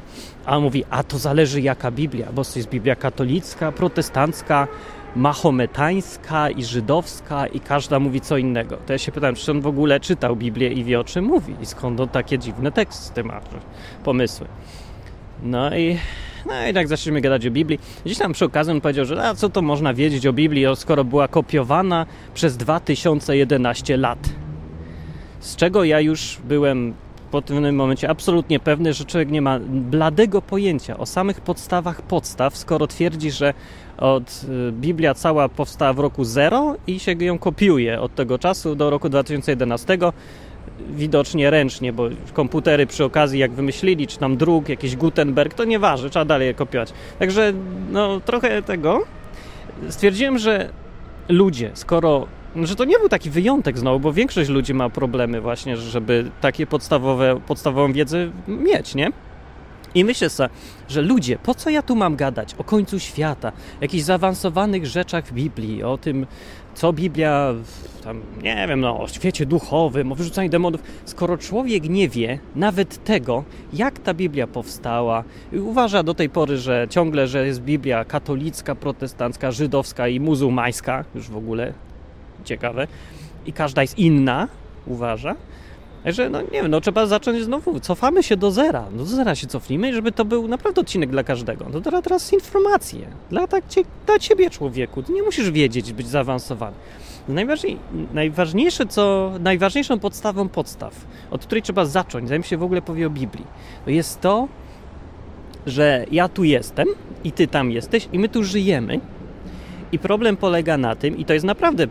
A 0.47 0.57
on 0.57 0.63
mówi, 0.63 0.85
a 0.91 1.03
to 1.03 1.19
zależy 1.19 1.61
jaka 1.61 1.91
Biblia, 1.91 2.27
bo 2.33 2.45
to 2.45 2.51
jest 2.57 2.69
Biblia 2.69 2.97
katolicka, 2.97 3.73
protestancka, 3.73 4.69
mahometańska 5.17 6.51
i 6.51 6.65
żydowska 6.65 7.47
i 7.47 7.61
każda 7.61 7.99
mówi 7.99 8.21
co 8.21 8.37
innego. 8.37 8.77
To 8.87 8.93
ja 8.93 8.99
się 8.99 9.13
pytałem, 9.13 9.35
czy 9.35 9.51
on 9.51 9.61
w 9.61 9.67
ogóle 9.67 10.01
czytał 10.01 10.37
Biblię 10.37 10.69
i 10.69 10.85
wie 10.85 11.01
o 11.01 11.05
czym 11.05 11.25
mówi 11.25 11.55
i 11.63 11.67
skąd 11.67 12.01
on 12.01 12.09
takie 12.09 12.39
dziwne 12.39 12.73
teksty 12.73 13.25
ma, 13.25 13.41
pomysły. 14.05 14.47
No 15.43 15.77
i, 15.77 15.99
no 16.47 16.69
i 16.71 16.75
tak 16.75 16.89
zaczęliśmy 16.89 17.21
gadać 17.21 17.47
o 17.47 17.51
Biblii. 17.51 17.79
Gdzieś 18.05 18.19
tam 18.19 18.33
przy 18.33 18.45
okazji 18.45 18.73
on 18.73 18.81
powiedział, 18.81 19.05
że 19.05 19.29
a 19.29 19.35
co 19.35 19.49
to 19.49 19.63
można 19.63 19.95
wiedzieć 19.95 20.27
o 20.27 20.33
Biblii, 20.33 20.67
skoro 20.75 21.05
była 21.05 21.29
kopiowana 21.29 22.07
przez 22.35 22.57
2011 22.57 23.97
lat. 23.97 24.19
Z 25.41 25.57
czego 25.57 25.85
ja 25.85 26.01
już 26.01 26.39
byłem 26.45 26.95
po 27.31 27.43
tym 27.43 27.77
momencie 27.77 28.11
absolutnie 28.11 28.61
pewny, 28.61 28.93
że 28.93 29.05
człowiek 29.05 29.31
nie 29.31 29.43
ma 29.43 29.59
bladego 29.69 30.43
pojęcia 30.43 30.99
o 30.99 31.07
samych 31.07 31.41
podstawach 31.41 32.03
podstaw, 32.03 32.57
skoro 32.57 32.87
twierdzi, 32.87 33.31
że 33.31 33.55
od 33.99 34.45
y, 34.69 34.73
Biblia 34.73 35.15
cała 35.15 35.49
powstała 35.49 35.93
w 35.93 35.99
roku 35.99 36.25
0 36.25 36.77
i 36.87 36.99
się 36.99 37.13
ją 37.13 37.39
kopiuje 37.39 38.01
od 38.01 38.15
tego 38.15 38.39
czasu 38.39 38.75
do 38.75 38.91
roku 38.91 39.09
2011 39.09 39.99
widocznie 40.91 41.51
ręcznie, 41.51 41.93
bo 41.93 42.09
komputery 42.33 42.87
przy 42.87 43.05
okazji 43.05 43.39
jak 43.39 43.53
wymyślili, 43.53 44.07
czy 44.07 44.19
tam 44.19 44.37
druk, 44.37 44.69
jakiś 44.69 44.97
Gutenberg, 44.97 45.55
to 45.55 45.65
nieważne, 45.65 46.11
trzeba 46.11 46.25
dalej 46.25 46.47
je 46.47 46.55
kopiować. 46.55 46.93
Także 47.19 47.53
no 47.91 48.21
trochę 48.21 48.63
tego. 48.63 49.05
Stwierdziłem, 49.89 50.39
że 50.39 50.69
ludzie, 51.29 51.71
skoro 51.75 52.27
że 52.57 52.77
to 52.77 52.85
nie 52.85 52.99
był 52.99 53.09
taki 53.09 53.31
wyjątek 53.31 53.79
znowu, 53.79 54.01
bo 54.01 54.13
większość 54.13 54.51
ludzi 54.51 54.75
ma 54.75 54.91
problemy 54.91 55.41
właśnie, 55.41 55.77
żeby 55.77 56.31
takie 56.41 56.67
podstawowe, 56.67 57.41
podstawową 57.47 57.93
wiedzę 57.93 58.31
mieć, 58.49 58.95
nie? 58.95 59.11
I 59.95 60.05
myślę 60.05 60.31
sobie, 60.31 60.49
że 60.89 61.03
ludzie, 61.03 61.39
po 61.43 61.55
co 61.55 61.71
ja 61.71 61.83
tu 61.83 61.97
mam 61.97 62.17
gadać 62.17 62.55
o 62.59 62.65
końcu 62.65 62.99
świata, 62.99 63.53
jakichś 63.81 64.05
zaawansowanych 64.05 64.87
rzeczach 64.87 65.27
w 65.27 65.33
Biblii, 65.33 65.83
o 65.83 65.99
tym, 65.99 66.27
co 66.79 66.93
Biblia, 66.93 67.55
tam, 68.05 68.23
nie 68.43 68.67
wiem, 68.69 68.81
no, 68.81 69.01
o 69.01 69.09
świecie 69.09 69.47
duchowym, 69.47 70.13
o 70.13 70.15
wyrzucaniu 70.15 70.49
demonów, 70.49 70.83
skoro 71.05 71.39
człowiek 71.39 71.89
nie 71.89 72.09
wie 72.09 72.39
nawet 72.57 73.05
tego, 73.05 73.45
jak 73.73 73.99
ta 73.99 74.15
Biblia 74.15 74.47
powstała, 74.47 75.25
i 75.53 75.59
uważa 75.59 76.03
do 76.03 76.15
tej 76.15 76.31
pory, 76.31 76.57
że 76.57 76.87
ciągle, 76.91 77.27
że 77.27 77.47
jest 77.47 77.63
Biblia 77.63 78.05
katolicka, 78.05 78.75
protestancka, 78.75 79.51
żydowska 79.51 80.09
i 80.09 80.21
muzułmańska, 80.21 81.05
już 81.15 81.29
w 81.29 81.37
ogóle 81.37 81.73
ciekawe, 82.45 82.87
i 83.47 83.53
każda 83.53 83.83
jest 83.83 83.99
inna, 83.99 84.49
uważa, 84.87 85.37
że 86.13 86.31
no 86.31 86.43
nie 86.43 86.49
wiem, 86.51 86.69
no 86.69 86.81
trzeba 86.81 87.07
zacząć 87.07 87.45
znowu, 87.45 87.81
cofamy 87.81 88.23
się 88.23 88.37
do 88.37 88.51
zera, 88.51 88.85
do 88.93 89.05
zera 89.05 89.35
się 89.35 89.47
cofnijmy, 89.47 89.95
żeby 89.95 90.13
to 90.13 90.25
był 90.25 90.49
naprawdę 90.49 90.81
odcinek 90.81 91.11
dla 91.11 91.25
każdego. 91.25 91.67
No 91.73 91.81
to 91.81 92.03
teraz 92.03 92.33
informacje, 92.33 93.07
dla, 93.31 93.47
tak, 93.47 93.65
dla 94.07 94.19
ciebie 94.19 94.51
człowieku, 94.51 95.03
ty 95.03 95.13
nie 95.13 95.23
musisz 95.23 95.51
wiedzieć, 95.51 95.93
być 95.93 96.09
zaawansowany. 96.09 96.77
Najważniej, 97.29 97.79
najważniejsze, 98.15 98.87
co, 98.87 99.33
najważniejszą 99.41 99.99
podstawą 99.99 100.49
podstaw, 100.49 100.95
od 101.31 101.47
której 101.47 101.63
trzeba 101.63 101.85
zacząć, 101.85 102.29
zanim 102.29 102.43
się 102.43 102.57
w 102.57 102.63
ogóle 102.63 102.83
powie 102.83 103.07
o 103.07 103.11
Biblii, 103.11 103.47
jest 103.87 104.21
to, 104.21 104.49
że 105.67 106.05
ja 106.11 106.29
tu 106.29 106.45
jestem 106.45 106.89
i 107.25 107.33
ty 107.33 107.47
tam 107.47 107.71
jesteś 107.71 108.09
i 108.13 108.19
my 108.19 108.29
tu 108.29 108.45
żyjemy. 108.45 109.01
I 109.93 109.99
problem 109.99 110.37
polega 110.37 110.77
na 110.77 110.97
tym, 110.97 111.19
i 111.19 111.25
to 111.25 111.33
jest 111.33 111.47
naprawdę 111.47 111.87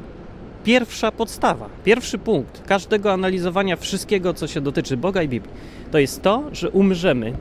pierwsza 0.68 1.12
podstawa, 1.12 1.70
pierwszy 1.84 2.18
punkt 2.18 2.64
każdego 2.66 3.14
analizowania 3.14 3.76
wszystkiego, 3.76 4.34
co 4.34 4.48
się 4.48 4.62
dotyczy 4.62 4.98
Boga 4.98 5.24
i 5.24 5.28
Biblii, 5.28 5.54
to 5.92 6.00
jest 6.00 6.22
to, 6.22 6.44
że 6.52 6.70
umrzemy. 6.70 7.34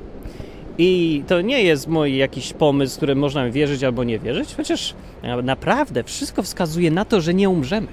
I 0.78 1.22
to 1.26 1.40
nie 1.40 1.62
jest 1.62 1.88
mój 1.88 2.16
jakiś 2.16 2.52
pomysł, 2.52 2.96
który 2.96 3.14
można 3.14 3.50
wierzyć 3.50 3.84
albo 3.84 4.04
nie 4.04 4.18
wierzyć, 4.18 4.54
chociaż 4.54 4.94
naprawdę 5.42 6.04
wszystko 6.04 6.42
wskazuje 6.42 6.90
na 6.90 7.04
to, 7.04 7.20
że 7.20 7.34
nie 7.34 7.48
umrzemy. 7.48 7.86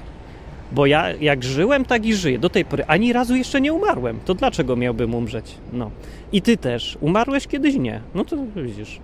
Bo 0.72 0.86
ja 0.86 1.12
jak 1.12 1.44
żyłem, 1.44 1.86
tak 1.86 2.06
i 2.06 2.14
żyję. 2.14 2.40
Do 2.40 2.50
tej 2.50 2.66
pory 2.66 2.84
ani 2.88 3.14
razu 3.14 3.36
jeszcze 3.36 3.62
nie 3.62 3.74
umarłem. 3.74 4.20
To 4.26 4.34
dlaczego 4.34 4.76
miałbym 4.76 5.16
umrzeć? 5.16 5.46
No. 5.74 5.92
I 6.32 6.42
ty 6.42 6.58
też. 6.58 6.98
Umarłeś 7.02 7.48
kiedyś? 7.48 7.76
Nie. 7.76 8.02
No 8.16 8.26
to 8.26 8.38
widzisz. 8.56 9.00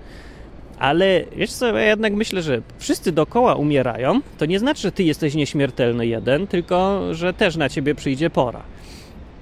Ale 0.80 1.24
wiesz 1.36 1.52
co, 1.52 1.78
ja 1.78 1.86
jednak 1.86 2.14
myślę, 2.14 2.42
że 2.42 2.62
wszyscy 2.78 3.12
dookoła 3.12 3.56
umierają. 3.56 4.20
To 4.38 4.46
nie 4.46 4.60
znaczy, 4.60 4.82
że 4.82 4.92
ty 4.92 5.04
jesteś 5.04 5.36
nieśmiertelny 5.36 6.08
jeden, 6.08 6.48
tylko 6.48 7.02
że 7.12 7.34
też 7.34 7.56
na 7.56 7.70
ciebie 7.70 7.96
przyjdzie 7.96 8.30
pora. 8.30 8.62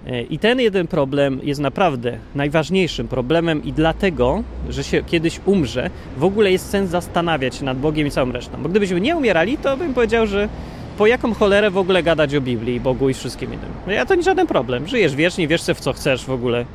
E, 0.07 0.21
I 0.21 0.39
ten 0.39 0.59
jeden 0.59 0.87
problem 0.87 1.39
jest 1.43 1.61
naprawdę 1.61 2.17
najważniejszym 2.35 3.07
problemem, 3.07 3.63
i 3.63 3.73
dlatego, 3.73 4.43
że 4.69 4.83
się 4.83 5.03
kiedyś 5.03 5.39
umrze, 5.45 5.89
w 6.17 6.23
ogóle 6.23 6.51
jest 6.51 6.69
sens 6.69 6.89
zastanawiać 6.89 7.55
się 7.55 7.65
nad 7.65 7.77
Bogiem 7.77 8.07
i 8.07 8.11
całą 8.11 8.31
resztą. 8.31 8.63
Bo 8.63 8.69
gdybyśmy 8.69 9.01
nie 9.01 9.17
umierali, 9.17 9.57
to 9.57 9.77
bym 9.77 9.93
powiedział, 9.93 10.27
że 10.27 10.49
po 10.97 11.07
jaką 11.07 11.33
cholerę 11.33 11.71
w 11.71 11.77
ogóle 11.77 12.03
gadać 12.03 12.35
o 12.35 12.41
Biblii, 12.41 12.79
Bogu 12.79 13.09
i 13.09 13.13
wszystkim 13.13 13.53
innym. 13.53 13.69
No 13.87 13.93
ja 13.93 14.05
to 14.05 14.15
nie 14.15 14.23
żaden 14.23 14.47
problem. 14.47 14.87
Żyjesz 14.87 15.15
wiecznie, 15.15 15.47
wiesz 15.47 15.61
w 15.61 15.79
co 15.79 15.93
chcesz 15.93 16.25
w 16.25 16.31
ogóle. 16.31 16.65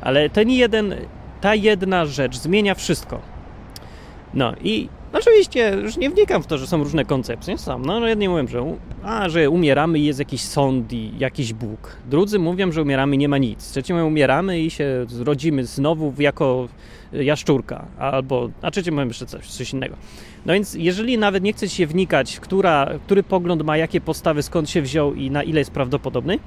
Ale 0.00 0.30
ten 0.30 0.50
jeden, 0.50 0.94
ta 1.40 1.54
jedna 1.54 2.06
rzecz 2.06 2.36
zmienia 2.36 2.74
wszystko. 2.74 3.29
No 4.34 4.52
i 4.64 4.88
oczywiście 5.12 5.76
już 5.82 5.96
nie 5.96 6.10
wnikam 6.10 6.42
w 6.42 6.46
to, 6.46 6.58
że 6.58 6.66
są 6.66 6.78
różne 6.78 7.04
koncepcje. 7.04 7.58
Sam, 7.58 7.82
no 7.86 8.08
jedni 8.08 8.28
mówią, 8.28 8.46
że, 8.46 8.76
a, 9.02 9.28
że 9.28 9.50
umieramy 9.50 9.98
i 9.98 10.04
jest 10.04 10.18
jakiś 10.18 10.42
sąd 10.42 10.92
i 10.92 11.12
jakiś 11.18 11.52
Bóg. 11.52 11.96
Drudzy 12.10 12.38
mówią, 12.38 12.72
że 12.72 12.82
umieramy 12.82 13.16
nie 13.16 13.28
ma 13.28 13.38
nic. 13.38 13.70
Trzeci 13.70 13.92
mówią, 13.92 14.06
umieramy 14.06 14.60
i 14.60 14.70
się 14.70 15.06
zrodzimy 15.08 15.64
znowu 15.64 16.14
jako 16.18 16.68
jaszczurka. 17.12 17.86
Albo, 17.98 18.50
a 18.62 18.70
trzeci 18.70 18.90
mówią 18.90 19.06
jeszcze 19.06 19.26
coś, 19.26 19.48
coś 19.48 19.72
innego. 19.72 19.96
No 20.46 20.52
więc 20.52 20.74
jeżeli 20.74 21.18
nawet 21.18 21.42
nie 21.42 21.52
chce 21.52 21.68
się 21.68 21.86
wnikać, 21.86 22.40
która, 22.40 22.90
który 23.06 23.22
pogląd 23.22 23.62
ma 23.62 23.76
jakie 23.76 24.00
postawy, 24.00 24.42
skąd 24.42 24.70
się 24.70 24.82
wziął 24.82 25.14
i 25.14 25.30
na 25.30 25.42
ile 25.42 25.58
jest 25.58 25.70
prawdopodobny, 25.70 26.38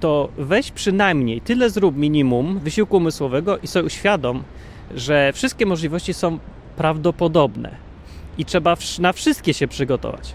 to 0.00 0.28
weź 0.38 0.70
przynajmniej 0.70 1.40
tyle 1.40 1.70
zrób 1.70 1.96
minimum 1.96 2.58
wysiłku 2.58 2.96
umysłowego 2.96 3.58
i 3.58 3.66
sobie 3.66 3.86
uświadom, 3.86 4.42
że 4.94 5.32
wszystkie 5.32 5.66
możliwości 5.66 6.14
są 6.14 6.38
prawdopodobne 6.78 7.70
i 8.38 8.44
trzeba 8.44 8.76
na 8.98 9.12
wszystkie 9.12 9.54
się 9.54 9.68
przygotować. 9.68 10.34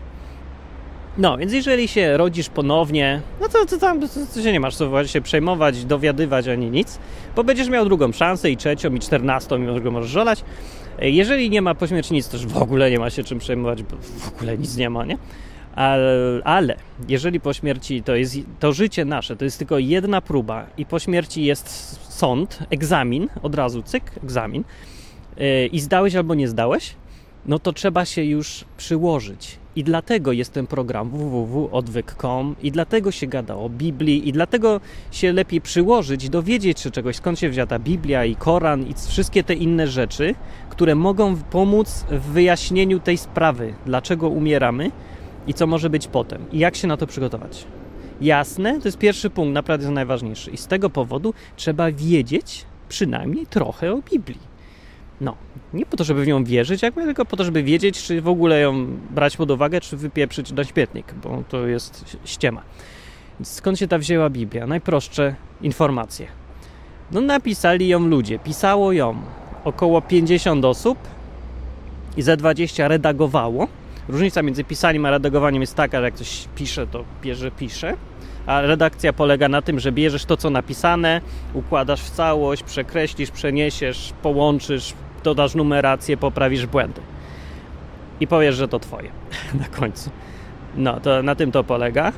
No, 1.18 1.38
więc 1.38 1.54
jeżeli 1.54 1.88
się 1.88 2.18
rodzisz 2.18 2.50
ponownie, 2.50 3.22
no 3.42 3.50
to, 3.50 3.66
to 3.66 3.78
tam 3.78 4.02
to, 4.02 4.08
to 4.34 4.42
się 4.42 4.52
nie 4.52 4.60
masz 4.60 4.76
co 4.76 5.08
się 5.08 5.22
przejmować, 5.22 5.86
dowiadywać 5.86 6.48
ani 6.48 6.72
nic, 6.72 7.00
bo 7.36 7.44
będziesz 7.44 7.70
miał 7.70 7.86
drugą 7.86 8.12
szansę 8.12 8.52
i 8.52 8.58
trzecią 8.58 8.94
i 8.94 9.00
czternastą, 9.00 9.74
że 9.74 9.82
go 9.82 9.92
możesz 9.92 10.12
żolać. 10.12 10.44
Jeżeli 11.00 11.50
nie 11.50 11.62
ma 11.62 11.76
po 11.76 11.88
śmierci 11.88 12.14
nic, 12.14 12.28
to 12.28 12.38
już 12.38 12.46
w 12.46 12.58
ogóle 12.58 12.92
nie 12.92 13.00
ma 13.00 13.10
się 13.10 13.24
czym 13.24 13.40
przejmować, 13.40 13.84
bo 13.84 13.98
w 13.98 14.28
ogóle 14.28 14.58
nic 14.58 14.78
nie 14.78 14.90
ma, 14.90 15.06
nie? 15.06 15.18
Ale, 15.76 16.42
ale 16.44 16.76
jeżeli 17.08 17.40
po 17.40 17.54
śmierci 17.54 18.04
to 18.04 18.16
jest 18.16 18.38
to 18.60 18.74
życie 18.74 19.06
nasze, 19.06 19.36
to 19.36 19.46
jest 19.46 19.58
tylko 19.58 19.80
jedna 19.80 20.22
próba 20.22 20.66
i 20.78 20.86
po 20.86 21.00
śmierci 21.00 21.44
jest 21.44 21.68
sąd, 22.14 22.60
egzamin, 22.70 23.30
od 23.44 23.56
razu 23.56 23.84
cyk, 23.84 24.04
egzamin, 24.24 24.64
i 25.72 25.80
zdałeś 25.80 26.16
albo 26.16 26.36
nie 26.36 26.48
zdałeś, 26.48 26.96
no 27.46 27.60
to 27.60 27.74
trzeba 27.74 28.06
się 28.06 28.24
już 28.24 28.66
przyłożyć. 28.78 29.58
I 29.76 29.84
dlatego 29.84 30.32
jest 30.32 30.54
ten 30.54 30.68
program 30.68 31.10
www.odwyk.com 31.10 32.56
i 32.62 32.72
dlatego 32.72 33.12
się 33.12 33.28
gada 33.28 33.56
o 33.56 33.70
Biblii 33.70 34.30
i 34.30 34.32
dlatego 34.32 34.82
się 35.12 35.34
lepiej 35.34 35.62
przyłożyć, 35.62 36.30
dowiedzieć 36.30 36.80
się 36.80 36.92
czegoś, 36.92 37.16
skąd 37.16 37.40
się 37.40 37.50
wzięła 37.50 37.80
Biblia 37.80 38.26
i 38.26 38.36
Koran 38.36 38.88
i 38.88 38.94
wszystkie 39.08 39.44
te 39.44 39.54
inne 39.54 39.88
rzeczy, 39.88 40.36
które 40.70 40.96
mogą 40.96 41.36
pomóc 41.36 42.06
w 42.12 42.22
wyjaśnieniu 42.22 43.00
tej 43.00 43.18
sprawy, 43.18 43.74
dlaczego 43.86 44.30
umieramy 44.30 44.92
i 45.48 45.54
co 45.54 45.68
może 45.68 45.90
być 45.90 46.08
potem 46.08 46.46
i 46.52 46.60
jak 46.60 46.76
się 46.76 46.88
na 46.88 46.98
to 46.98 47.08
przygotować. 47.08 47.66
Jasne, 48.22 48.80
to 48.80 48.88
jest 48.88 48.98
pierwszy 48.98 49.30
punkt, 49.30 49.54
naprawdę 49.54 49.92
najważniejszy. 49.92 50.52
I 50.52 50.58
z 50.58 50.68
tego 50.68 50.90
powodu 50.90 51.34
trzeba 51.56 51.92
wiedzieć 51.92 52.66
przynajmniej 52.90 53.48
trochę 53.48 53.94
o 53.94 54.02
Biblii. 54.12 54.53
No, 55.24 55.36
nie 55.74 55.86
po 55.86 55.98
to, 55.98 56.04
żeby 56.04 56.24
w 56.24 56.28
nią 56.28 56.44
wierzyć, 56.44 56.82
jakby, 56.82 57.04
tylko 57.04 57.26
po 57.26 57.38
to, 57.38 57.44
żeby 57.44 57.64
wiedzieć, 57.64 58.04
czy 58.04 58.22
w 58.22 58.28
ogóle 58.28 58.60
ją 58.60 58.86
brać 59.10 59.38
pod 59.38 59.52
uwagę, 59.52 59.82
czy 59.82 59.98
wypieprzyć 59.98 60.52
na 60.52 60.64
śmietnik, 60.64 61.14
bo 61.14 61.44
to 61.50 61.68
jest 61.68 62.18
ściema. 62.26 62.62
Skąd 63.44 63.80
się 63.80 63.88
ta 63.88 63.98
wzięła 63.98 64.30
Biblia? 64.30 64.68
Najprostsze 64.68 65.36
informacje. 65.62 66.28
No, 67.12 67.22
napisali 67.22 67.88
ją 67.88 68.00
ludzie, 68.00 68.40
pisało 68.40 68.92
ją 68.92 69.16
około 69.64 70.02
50 70.02 70.66
osób 70.66 70.98
i 72.18 72.22
ze 72.22 72.38
20 72.38 72.88
redagowało, 72.88 73.68
Różnica 74.08 74.42
między 74.42 74.64
pisaniem 74.64 75.06
a 75.06 75.12
redagowaniem 75.12 75.62
jest 75.62 75.76
taka, 75.76 75.98
że 75.98 76.06
jak 76.06 76.14
ktoś 76.14 76.48
pisze, 76.56 76.88
to 76.88 77.04
bierze, 77.22 77.52
pisze, 77.52 77.98
a 78.46 78.62
redakcja 78.62 79.14
polega 79.14 79.50
na 79.50 79.62
tym, 79.62 79.80
że 79.80 79.92
bierzesz 79.92 80.26
to, 80.26 80.38
co 80.38 80.50
napisane, 80.50 81.22
układasz 81.54 82.02
w 82.02 82.10
całość, 82.10 82.64
przekreślisz, 82.64 83.32
przeniesiesz, 83.32 84.14
połączysz, 84.22 84.94
dodasz 85.24 85.56
numerację, 85.56 86.18
poprawisz 86.18 86.66
błędy. 86.66 87.02
I 88.20 88.28
powiesz, 88.28 88.56
że 88.56 88.68
to 88.68 88.80
twoje 88.80 89.10
na 89.62 89.66
końcu. 89.66 90.10
No, 90.78 91.00
to 91.00 91.24
na 91.24 91.36
tym 91.36 91.52
to 91.52 91.64
polega. 91.64 92.12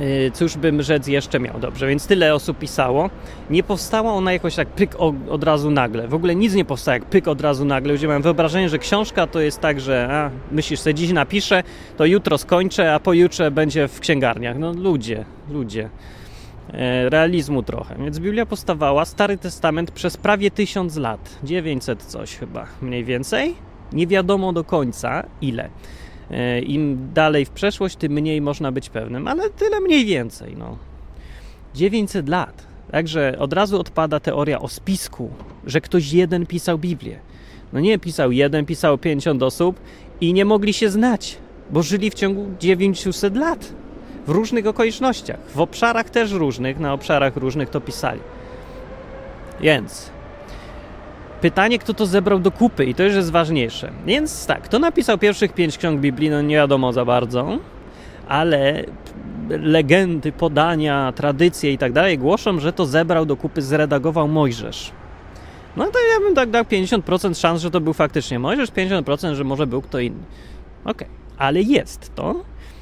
Y, 0.00 0.30
cóż 0.34 0.56
bym 0.56 0.82
rzec 0.82 1.06
jeszcze 1.06 1.40
miał? 1.40 1.60
Dobrze, 1.60 1.86
więc 1.86 2.06
tyle 2.06 2.34
osób 2.34 2.58
pisało. 2.58 3.10
Nie 3.50 3.62
powstała 3.62 4.12
ona 4.12 4.32
jakoś 4.32 4.54
tak 4.54 4.68
pyk 4.68 4.96
od 5.30 5.44
razu 5.44 5.70
nagle. 5.70 6.08
W 6.08 6.14
ogóle 6.14 6.34
nic 6.34 6.54
nie 6.54 6.64
powstało 6.64 6.92
jak 6.92 7.04
pyk 7.04 7.28
od 7.28 7.40
razu 7.40 7.64
nagle. 7.64 7.92
Ludzie 7.92 8.08
mają 8.08 8.22
wyobrażenie, 8.22 8.68
że 8.68 8.78
książka 8.78 9.26
to 9.26 9.40
jest 9.40 9.60
tak, 9.60 9.80
że 9.80 10.08
a, 10.10 10.30
myślisz 10.54 10.80
sobie 10.80 10.94
dziś 10.94 11.12
napiszę, 11.12 11.62
to 11.96 12.04
jutro 12.04 12.38
skończę, 12.38 12.94
a 12.94 13.00
pojutrze 13.00 13.50
będzie 13.50 13.88
w 13.88 14.00
księgarniach. 14.00 14.58
No 14.58 14.72
ludzie, 14.72 15.24
ludzie. 15.50 15.90
E, 16.72 17.10
realizmu 17.10 17.62
trochę. 17.62 17.96
Więc 17.98 18.18
Biblia 18.18 18.46
powstawała, 18.46 19.04
Stary 19.04 19.38
Testament 19.38 19.90
przez 19.90 20.16
prawie 20.16 20.50
tysiąc 20.50 20.96
lat. 20.96 21.38
900 21.44 22.02
coś 22.02 22.36
chyba, 22.36 22.66
mniej 22.82 23.04
więcej. 23.04 23.54
Nie 23.92 24.06
wiadomo 24.06 24.52
do 24.52 24.64
końca 24.64 25.26
ile. 25.40 25.68
E, 26.30 26.60
Im 26.60 27.08
dalej 27.14 27.44
w 27.44 27.50
przeszłość, 27.50 27.96
tym 27.96 28.12
mniej 28.12 28.40
można 28.40 28.72
być 28.72 28.88
pewnym, 28.88 29.28
ale 29.28 29.50
tyle 29.50 29.80
mniej 29.80 30.04
więcej. 30.04 30.56
No. 30.56 30.76
900 31.74 32.28
lat. 32.28 32.66
Także 32.90 33.36
od 33.38 33.52
razu 33.52 33.80
odpada 33.80 34.20
teoria 34.20 34.60
o 34.60 34.68
spisku, 34.68 35.30
że 35.66 35.80
ktoś 35.80 36.12
jeden 36.12 36.46
pisał 36.46 36.78
Biblię. 36.78 37.18
No 37.72 37.80
nie 37.80 37.98
pisał 37.98 38.32
jeden, 38.32 38.66
pisał 38.66 38.98
50 38.98 39.42
osób 39.42 39.80
i 40.20 40.32
nie 40.32 40.44
mogli 40.44 40.72
się 40.72 40.90
znać, 40.90 41.38
bo 41.70 41.82
żyli 41.82 42.10
w 42.10 42.14
ciągu 42.14 42.46
900 42.60 43.36
lat. 43.36 43.72
W 44.26 44.30
różnych 44.30 44.66
okolicznościach, 44.66 45.38
w 45.54 45.60
obszarach 45.60 46.10
też 46.10 46.32
różnych, 46.32 46.78
na 46.78 46.92
obszarach 46.92 47.36
różnych 47.36 47.70
to 47.70 47.80
pisali. 47.80 48.20
Więc 49.60 50.10
Pytanie, 51.40 51.78
kto 51.78 51.94
to 51.94 52.06
zebrał 52.06 52.38
do 52.38 52.50
kupy 52.50 52.84
i 52.84 52.94
to 52.94 53.02
już 53.02 53.14
jest 53.14 53.30
ważniejsze. 53.30 53.92
Więc 54.06 54.46
tak, 54.46 54.62
kto 54.62 54.78
napisał 54.78 55.18
pierwszych 55.18 55.52
pięć 55.52 55.78
ksiąg 55.78 56.00
Biblii, 56.00 56.30
no 56.30 56.42
nie 56.42 56.54
wiadomo 56.54 56.92
za 56.92 57.04
bardzo, 57.04 57.58
ale 58.28 58.84
legendy, 59.48 60.32
podania, 60.32 61.12
tradycje 61.16 61.72
i 61.72 61.78
tak 61.78 61.92
dalej 61.92 62.18
głoszą, 62.18 62.60
że 62.60 62.72
to 62.72 62.86
zebrał 62.86 63.26
do 63.26 63.36
kupy, 63.36 63.62
zredagował 63.62 64.28
Mojżesz. 64.28 64.92
No 65.76 65.84
to 65.84 65.98
ja 66.12 66.20
bym 66.20 66.34
tak 66.34 66.50
dał 66.50 66.64
50% 66.64 67.40
szans, 67.40 67.60
że 67.60 67.70
to 67.70 67.80
był 67.80 67.92
faktycznie 67.92 68.38
Mojżesz, 68.38 68.70
50% 68.70 69.34
że 69.34 69.44
może 69.44 69.66
był 69.66 69.82
kto 69.82 69.98
inny. 69.98 70.24
Okej, 70.84 71.08
okay. 71.08 71.08
ale 71.38 71.62
jest 71.62 72.14
to 72.14 72.34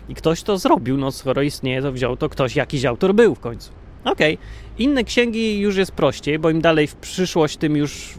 i 0.08 0.14
ktoś 0.14 0.42
to 0.42 0.58
zrobił, 0.58 0.96
no 0.96 1.12
skoro 1.12 1.42
istnieje, 1.42 1.82
to 1.82 1.92
wziął 1.92 2.16
to 2.16 2.28
ktoś, 2.28 2.56
jakiś 2.56 2.84
autor 2.84 3.14
był 3.14 3.34
w 3.34 3.40
końcu. 3.40 3.70
Okej. 4.04 4.34
Okay. 4.34 4.46
Inne 4.78 5.04
księgi 5.04 5.60
już 5.60 5.76
jest 5.76 5.92
prościej, 5.92 6.38
bo 6.38 6.50
im 6.50 6.60
dalej 6.60 6.86
w 6.86 6.96
przyszłość, 6.96 7.56
tym 7.56 7.76
już 7.76 8.14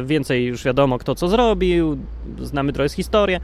e, 0.00 0.04
więcej 0.04 0.44
już 0.44 0.64
wiadomo, 0.64 0.98
kto 0.98 1.14
co 1.14 1.28
zrobił, 1.28 1.98
znamy 2.40 2.72
trochę 2.72 2.88
z 2.88 2.92
historii. 2.92 3.36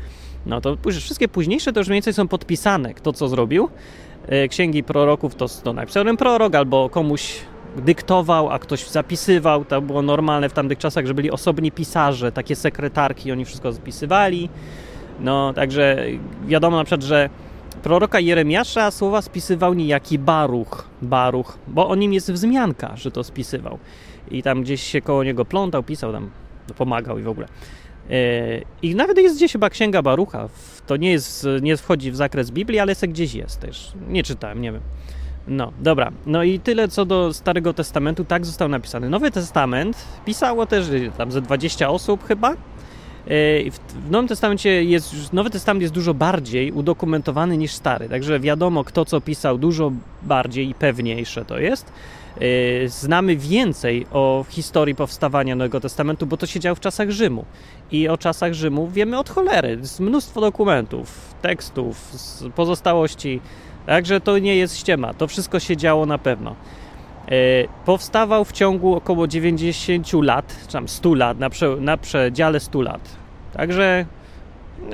No 0.46 0.60
to 0.60 0.76
wszystkie 0.90 1.28
późniejsze 1.28 1.72
to 1.72 1.80
już 1.80 1.88
mniej 1.88 1.96
więcej 1.96 2.12
są 2.12 2.28
podpisane, 2.28 2.94
kto 2.94 3.12
co 3.12 3.28
zrobił. 3.28 3.68
E, 4.26 4.48
księgi 4.48 4.82
proroków 4.82 5.34
to, 5.34 5.46
to 5.48 5.72
napisał 5.72 6.04
ten 6.04 6.16
prorok, 6.16 6.54
albo 6.54 6.90
komuś 6.90 7.40
dyktował, 7.76 8.50
a 8.50 8.58
ktoś 8.58 8.88
zapisywał. 8.88 9.64
To 9.64 9.80
było 9.80 10.02
normalne 10.02 10.48
w 10.48 10.52
tamtych 10.52 10.78
czasach, 10.78 11.06
że 11.06 11.14
byli 11.14 11.30
osobni 11.30 11.72
pisarze, 11.72 12.32
takie 12.32 12.56
sekretarki, 12.56 13.32
oni 13.32 13.44
wszystko 13.44 13.72
zapisywali. 13.72 14.48
No, 15.20 15.52
także 15.52 16.06
wiadomo 16.46 16.76
na 16.76 16.84
przykład, 16.84 17.02
że 17.02 17.30
proroka 17.84 18.20
Jeremiasza 18.20 18.90
słowa 18.90 19.22
spisywał 19.22 19.74
niejaki 19.74 20.18
Baruch, 20.18 20.88
Baruch, 21.02 21.58
bo 21.68 21.88
o 21.88 21.94
nim 21.94 22.12
jest 22.12 22.32
wzmianka, 22.32 22.96
że 22.96 23.10
to 23.10 23.24
spisywał. 23.24 23.78
I 24.30 24.42
tam 24.42 24.62
gdzieś 24.62 24.82
się 24.82 25.00
koło 25.00 25.24
niego 25.24 25.44
plątał, 25.44 25.82
pisał 25.82 26.12
tam, 26.12 26.30
pomagał 26.76 27.18
i 27.18 27.22
w 27.22 27.28
ogóle. 27.28 27.48
E, 28.10 28.14
I 28.82 28.94
nawet 28.94 29.18
jest 29.18 29.36
gdzieś 29.36 29.52
chyba 29.52 29.70
księga 29.70 30.02
Barucha. 30.02 30.48
To 30.86 30.96
nie, 30.96 31.12
jest, 31.12 31.46
nie 31.62 31.76
wchodzi 31.76 32.10
w 32.10 32.16
zakres 32.16 32.50
Biblii, 32.50 32.78
ale 32.78 32.94
se 32.94 33.08
gdzieś 33.08 33.34
jest 33.34 33.60
też. 33.60 33.92
Nie 34.08 34.22
czytałem, 34.22 34.62
nie 34.62 34.72
wiem. 34.72 34.82
No, 35.48 35.72
dobra. 35.80 36.12
No 36.26 36.42
i 36.42 36.60
tyle 36.60 36.88
co 36.88 37.04
do 37.04 37.32
Starego 37.32 37.74
Testamentu. 37.74 38.24
Tak 38.24 38.46
został 38.46 38.68
napisany. 38.68 39.10
Nowy 39.10 39.30
Testament 39.30 39.96
pisało 40.24 40.66
też 40.66 40.86
tam 41.18 41.32
ze 41.32 41.40
20 41.40 41.90
osób 41.90 42.26
chyba. 42.26 42.56
E, 43.26 43.70
w 43.70 44.10
Nowym 44.10 44.28
Testamencie 44.28 44.84
jest, 44.84 45.32
Nowy 45.32 45.50
Testament 45.50 45.82
jest 45.82 45.94
dużo 45.94 46.14
bardziej 46.14 46.72
udokumentowany 46.72 47.56
niż 47.56 47.72
Stary, 47.72 48.08
także 48.08 48.40
wiadomo 48.40 48.84
kto 48.84 49.04
co 49.04 49.20
pisał, 49.20 49.58
dużo 49.58 49.92
bardziej 50.22 50.68
i 50.68 50.74
pewniejsze 50.74 51.44
to 51.44 51.58
jest. 51.58 51.92
E, 52.40 52.88
znamy 52.88 53.36
więcej 53.36 54.06
o 54.12 54.44
historii 54.48 54.94
powstawania 54.94 55.56
Nowego 55.56 55.80
Testamentu, 55.80 56.26
bo 56.26 56.36
to 56.36 56.46
się 56.46 56.60
działo 56.60 56.74
w 56.74 56.80
czasach 56.80 57.10
Rzymu. 57.10 57.44
I 57.92 58.08
o 58.08 58.18
czasach 58.18 58.52
Rzymu 58.52 58.88
wiemy 58.88 59.18
od 59.18 59.30
cholery. 59.30 59.78
Jest 59.80 60.00
mnóstwo 60.00 60.40
dokumentów, 60.40 61.34
tekstów, 61.42 62.12
pozostałości. 62.54 63.40
Także 63.86 64.20
to 64.20 64.38
nie 64.38 64.56
jest 64.56 64.78
ściema. 64.78 65.14
To 65.14 65.26
wszystko 65.28 65.60
się 65.60 65.76
działo 65.76 66.06
na 66.06 66.18
pewno. 66.18 66.56
E, 67.28 67.30
powstawał 67.84 68.44
w 68.44 68.52
ciągu 68.52 68.94
około 68.94 69.26
90 69.26 70.12
lat, 70.12 70.56
czy 70.66 70.72
tam 70.72 70.88
100 70.88 71.14
lat, 71.14 71.38
na, 71.38 71.50
prze, 71.50 71.76
na 71.76 71.96
przedziale 71.96 72.60
100 72.60 72.82
lat. 72.82 73.16
Także, 73.52 74.06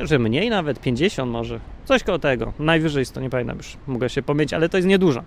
że 0.02 0.18
mniej 0.18 0.50
nawet, 0.50 0.80
50 0.80 1.32
może, 1.32 1.60
coś 1.84 2.02
koło 2.02 2.18
tego. 2.18 2.52
Najwyżej 2.58 3.06
to 3.06 3.20
nie 3.20 3.30
pamiętam 3.30 3.56
już, 3.56 3.76
mogę 3.86 4.08
się 4.08 4.22
pomylić, 4.22 4.52
ale 4.52 4.68
to 4.68 4.76
jest 4.76 4.88
niedużo. 4.88 5.22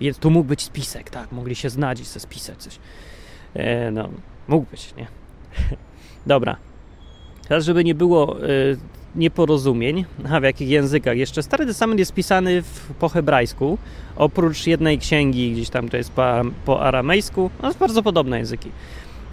I 0.00 0.14
tu 0.14 0.30
mógł 0.30 0.48
być 0.48 0.62
spisek, 0.62 1.10
tak, 1.10 1.32
mogli 1.32 1.54
się 1.54 1.70
znać 1.70 2.00
i 2.00 2.04
sobie 2.04 2.20
spisać 2.20 2.58
coś. 2.58 2.78
E, 3.54 3.90
no, 3.90 4.08
mógł 4.48 4.66
być, 4.70 4.94
nie? 4.96 5.06
Dobra. 6.26 6.56
Teraz, 7.48 7.64
żeby 7.64 7.84
nie 7.84 7.94
było 7.94 8.40
e, 8.40 8.46
nieporozumień, 9.16 10.04
w 10.40 10.42
jakich 10.42 10.68
językach. 10.68 11.16
Jeszcze 11.16 11.42
Stary 11.42 11.66
Testament 11.66 11.98
jest 11.98 12.14
pisany 12.14 12.62
w, 12.62 12.94
po 12.98 13.08
hebrajsku, 13.08 13.78
oprócz 14.16 14.66
jednej 14.66 14.98
księgi, 14.98 15.52
gdzieś 15.52 15.70
tam 15.70 15.88
to 15.88 15.96
jest 15.96 16.10
po, 16.10 16.22
po 16.64 16.82
aramejsku, 16.82 17.50
no 17.62 17.68
jest 17.68 17.78
bardzo 17.78 18.02
podobne 18.02 18.38
języki. 18.38 18.70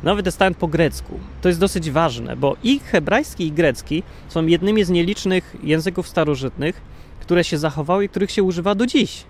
Nowy 0.04 0.24
Testament 0.24 0.58
po 0.58 0.68
grecku. 0.68 1.20
To 1.42 1.48
jest 1.48 1.60
dosyć 1.60 1.92
ważne, 1.92 2.36
bo 2.36 2.56
i 2.64 2.80
hebrajski, 2.80 3.48
i 3.48 3.52
grecki 3.52 4.04
są 4.30 4.46
jednymi 4.46 4.84
z 4.84 4.90
nielicznych 4.90 5.56
języków 5.64 6.08
starożytnych, 6.08 6.82
które 7.20 7.44
się 7.44 7.58
zachowały 7.58 8.06
i 8.06 8.10
których 8.10 8.32
się 8.32 8.44
używa 8.44 8.76
do 8.76 8.86
dziś. 8.86 9.24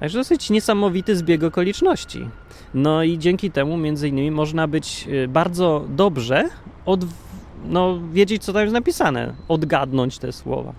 Także 0.00 0.18
dosyć 0.18 0.50
niesamowity 0.50 1.16
zbieg 1.16 1.42
okoliczności. 1.42 2.28
No 2.74 3.02
i 3.02 3.18
dzięki 3.18 3.50
temu, 3.50 3.76
między 3.76 4.08
innymi, 4.08 4.30
można 4.30 4.68
być 4.68 5.06
y, 5.08 5.28
bardzo 5.28 5.84
dobrze 5.88 6.48
od 6.86 7.00
no, 7.68 7.98
wiedzieć, 8.12 8.44
co 8.44 8.52
tam 8.52 8.62
jest 8.62 8.74
napisane, 8.74 9.34
odgadnąć 9.48 10.18
te 10.18 10.32
słowa 10.32 10.72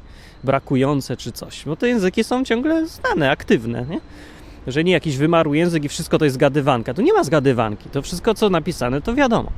brakujące 0.44 1.18
czy 1.18 1.32
coś, 1.32 1.66
bo 1.66 1.76
te 1.76 1.88
języki 1.88 2.24
są 2.24 2.44
ciągle 2.44 2.88
znane, 2.88 3.32
aktywne, 3.32 3.86
nie? 3.90 4.00
Że 4.68 4.84
nie 4.84 4.92
jakiś 4.92 5.18
wymarły 5.18 5.58
język 5.58 5.84
i 5.84 5.90
wszystko 5.90 6.18
to 6.18 6.26
jest 6.26 6.34
zgadywanka. 6.34 6.94
Tu 6.94 7.02
nie 7.02 7.14
ma 7.14 7.24
zgadywanki, 7.24 7.90
to 7.90 8.02
wszystko, 8.02 8.34
co 8.34 8.50
napisane, 8.50 9.02
to 9.02 9.16
wiadomo. 9.16 9.52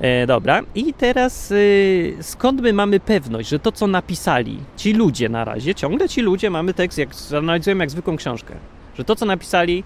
E, 0.00 0.26
dobra, 0.26 0.62
i 0.74 0.94
teraz 0.94 1.50
y, 1.50 2.16
skąd 2.20 2.60
my 2.60 2.72
mamy 2.72 3.00
pewność, 3.00 3.48
że 3.48 3.58
to, 3.58 3.72
co 3.72 3.86
napisali 3.86 4.58
ci 4.76 4.92
ludzie 4.92 5.28
na 5.28 5.44
razie, 5.44 5.74
ciągle 5.74 6.08
ci 6.08 6.20
ludzie, 6.22 6.50
mamy 6.50 6.74
tekst, 6.74 6.98
jak 6.98 7.08
analizujemy 7.38 7.84
jak 7.84 7.90
zwykłą 7.90 8.16
książkę, 8.16 8.54
że 8.98 9.04
to, 9.04 9.16
co 9.16 9.26
napisali, 9.26 9.84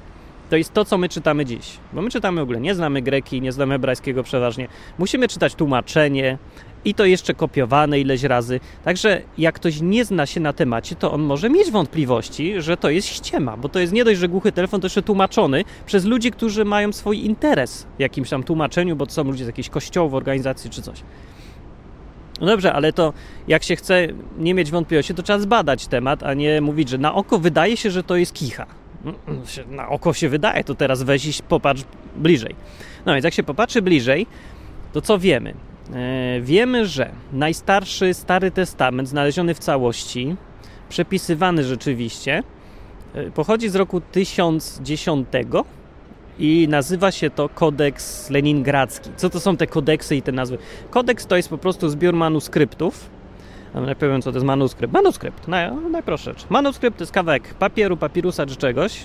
to 0.53 0.57
jest 0.57 0.73
to, 0.73 0.85
co 0.85 0.99
my 0.99 1.09
czytamy 1.09 1.45
dziś. 1.45 1.79
Bo 1.93 2.03
my 2.03 2.11
czytamy 2.11 2.41
w 2.41 2.43
ogóle, 2.43 2.61
nie 2.61 2.75
znamy 2.75 3.03
greki, 3.03 3.41
nie 3.41 3.53
znamy 3.53 3.75
hebrajskiego 3.75 4.23
przeważnie. 4.23 4.69
Musimy 4.99 5.29
czytać 5.29 5.55
tłumaczenie, 5.55 6.39
i 6.85 6.95
to 6.95 7.05
jeszcze 7.05 7.35
kopiowane 7.35 8.01
ileś 8.01 8.23
razy. 8.23 8.61
Także 8.85 9.23
jak 9.39 9.55
ktoś 9.55 9.81
nie 9.81 10.05
zna 10.05 10.27
się 10.27 10.41
na 10.41 10.53
temacie, 10.53 10.97
to 10.97 11.13
on 11.13 11.23
może 11.23 11.51
mieć 11.51 11.71
wątpliwości, 11.71 12.55
że 12.59 12.77
to 12.77 12.91
jest 12.91 13.09
ściema, 13.09 13.57
bo 13.57 13.69
to 13.69 13.79
jest 13.79 13.93
nie 13.93 14.05
dość, 14.05 14.21
że 14.21 14.29
głuchy 14.29 14.53
telefon, 14.53 14.81
to 14.81 14.87
jeszcze 14.87 15.03
tłumaczony 15.03 15.65
przez 15.87 16.05
ludzi, 16.05 16.31
którzy 16.31 16.65
mają 16.65 16.93
swój 16.93 17.25
interes 17.25 17.87
w 17.97 18.01
jakimś 18.01 18.31
tam 18.31 18.43
tłumaczeniu, 18.43 18.97
bo 18.97 19.07
to 19.07 19.13
są 19.13 19.25
ludzie 19.25 19.45
z 19.45 19.47
jakiejś 19.47 19.69
kościołów, 19.69 20.15
organizacji 20.15 20.71
czy 20.71 20.83
coś. 20.83 21.03
No 22.41 22.47
dobrze, 22.47 22.73
ale 22.73 22.93
to 22.93 23.13
jak 23.49 23.63
się 23.63 23.77
chce 23.77 24.07
nie 24.39 24.55
mieć 24.55 24.71
wątpliwości, 24.71 25.15
to 25.15 25.23
trzeba 25.23 25.39
zbadać 25.39 25.87
temat, 25.87 26.23
a 26.23 26.35
nie 26.35 26.61
mówić, 26.61 26.89
że 26.89 26.99
na 26.99 27.15
oko 27.15 27.39
wydaje 27.39 27.77
się, 27.77 27.91
że 27.91 28.03
to 28.03 28.17
jest 28.17 28.33
kicha. 28.33 28.82
Na 29.71 29.89
oko 29.89 30.13
się 30.13 30.29
wydaje, 30.29 30.65
to 30.65 30.75
teraz 30.75 31.03
weź 31.03 31.27
i 31.27 31.43
popatrz 31.43 31.85
bliżej. 32.17 32.55
No 33.07 33.13
więc 33.13 33.25
jak 33.25 33.35
się 33.35 33.43
popatrzy 33.43 33.83
bliżej, 33.83 34.27
to 34.93 35.01
co 35.01 35.19
wiemy? 35.19 35.55
E, 35.95 36.41
wiemy, 36.41 36.87
że 36.87 37.11
najstarszy 37.33 38.15
Stary 38.15 38.51
Testament, 38.51 39.09
znaleziony 39.09 39.55
w 39.55 39.59
całości, 39.59 40.37
przepisywany 40.89 41.65
rzeczywiście, 41.65 42.43
e, 43.15 43.31
pochodzi 43.31 43.69
z 43.69 43.75
roku 43.75 44.01
1010 44.01 45.27
i 46.39 46.69
nazywa 46.69 47.11
się 47.11 47.31
to 47.31 47.49
Kodeks 47.49 48.31
Leningradzki. 48.31 49.11
Co 49.17 49.31
to 49.31 49.41
są 49.41 49.57
te 49.57 49.67
kodeksy 49.67 50.17
i 50.17 50.23
te 50.23 50.33
nazwy? 50.33 50.59
Kodeks 50.91 51.27
to 51.27 51.37
jest 51.37 51.49
po 51.49 51.59
prostu 51.59 51.89
zbiór 51.89 52.15
manuskryptów, 52.15 53.11
najpierw 53.75 53.99
powiem, 53.99 54.23
co 54.23 54.33
to 54.33 54.37
jest 54.37 54.47
manuskrypt. 54.47 54.95
Manuskrypt, 54.95 55.49
naj, 55.49 55.71
najprostsze 55.91 56.31
rzecz. 56.31 56.47
Manuskrypt 56.51 56.99
to 56.99 57.03
jest 57.03 57.13
kawałek 57.13 57.55
papieru, 57.55 57.97
papirusa 57.97 58.47
czy 58.47 58.57
czegoś, 58.57 59.05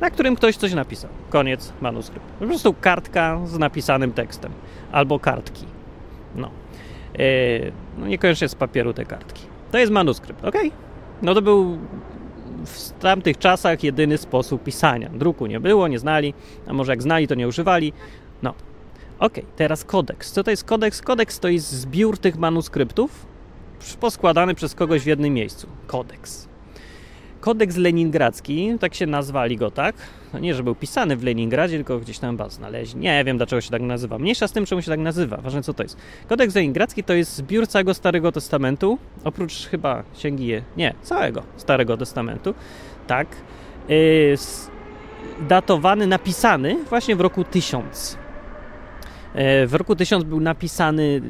na 0.00 0.10
którym 0.10 0.36
ktoś 0.36 0.56
coś 0.56 0.74
napisał. 0.74 1.10
Koniec, 1.30 1.72
manuskrypt. 1.80 2.26
Po 2.38 2.46
prostu 2.46 2.74
kartka 2.80 3.40
z 3.44 3.58
napisanym 3.58 4.12
tekstem. 4.12 4.52
Albo 4.92 5.18
kartki. 5.18 5.66
No. 6.36 6.50
Yy, 7.18 7.72
no 7.98 8.06
niekoniecznie 8.06 8.48
z 8.48 8.54
papieru 8.54 8.92
te 8.92 9.04
kartki. 9.04 9.42
To 9.72 9.78
jest 9.78 9.92
manuskrypt, 9.92 10.44
ok? 10.44 10.56
No 11.22 11.34
to 11.34 11.42
był 11.42 11.78
w 12.66 12.90
tamtych 12.90 13.38
czasach 13.38 13.84
jedyny 13.84 14.18
sposób 14.18 14.62
pisania. 14.62 15.08
Druku 15.08 15.46
nie 15.46 15.60
było, 15.60 15.88
nie 15.88 15.98
znali, 15.98 16.34
a 16.66 16.72
może 16.72 16.92
jak 16.92 17.02
znali, 17.02 17.28
to 17.28 17.34
nie 17.34 17.48
używali. 17.48 17.92
No. 18.42 18.54
Ok, 19.18 19.34
teraz 19.56 19.84
kodeks. 19.84 20.32
Co 20.32 20.44
to 20.44 20.50
jest 20.50 20.64
kodeks? 20.64 21.02
Kodeks 21.02 21.40
to 21.40 21.48
jest 21.48 21.70
zbiór 21.70 22.18
tych 22.18 22.38
manuskryptów 22.38 23.31
poskładany 24.00 24.54
przez 24.54 24.74
kogoś 24.74 25.02
w 25.02 25.06
jednym 25.06 25.34
miejscu. 25.34 25.66
Kodeks. 25.86 26.48
Kodeks 27.42 27.76
leningradzki, 27.76 28.72
tak 28.80 28.94
się 28.94 29.06
nazwali 29.06 29.56
go, 29.56 29.70
tak? 29.70 29.94
No 30.32 30.38
nie, 30.38 30.54
że 30.54 30.62
był 30.62 30.74
pisany 30.74 31.16
w 31.16 31.24
Leningradzie, 31.24 31.76
tylko 31.76 31.98
gdzieś 31.98 32.18
tam 32.18 32.30
chyba 32.30 32.48
znaleźli. 32.48 33.00
Nie 33.00 33.24
wiem, 33.24 33.36
dlaczego 33.36 33.60
się 33.60 33.70
tak 33.70 33.82
nazywa. 33.82 34.18
Mniejsza 34.18 34.48
z 34.48 34.52
tym, 34.52 34.66
czemu 34.66 34.82
się 34.82 34.90
tak 34.90 35.00
nazywa. 35.00 35.36
Ważne, 35.36 35.62
co 35.62 35.74
to 35.74 35.82
jest. 35.82 35.96
Kodeks 36.28 36.54
leningradzki 36.54 37.04
to 37.04 37.12
jest 37.12 37.36
zbiór 37.36 37.66
całego 37.68 37.94
Starego 37.94 38.32
Testamentu, 38.32 38.98
oprócz 39.24 39.66
chyba 39.66 40.02
księgi... 40.14 40.52
Nie, 40.76 40.94
całego 41.02 41.42
Starego 41.56 41.96
Testamentu. 41.96 42.54
Tak. 43.06 43.28
Yy, 43.88 44.36
datowany, 45.48 46.06
napisany 46.06 46.84
właśnie 46.88 47.16
w 47.16 47.20
roku 47.20 47.44
1000. 47.44 48.18
Yy, 49.34 49.66
w 49.66 49.74
roku 49.74 49.96
1000 49.96 50.24
był 50.24 50.40
napisany 50.40 51.20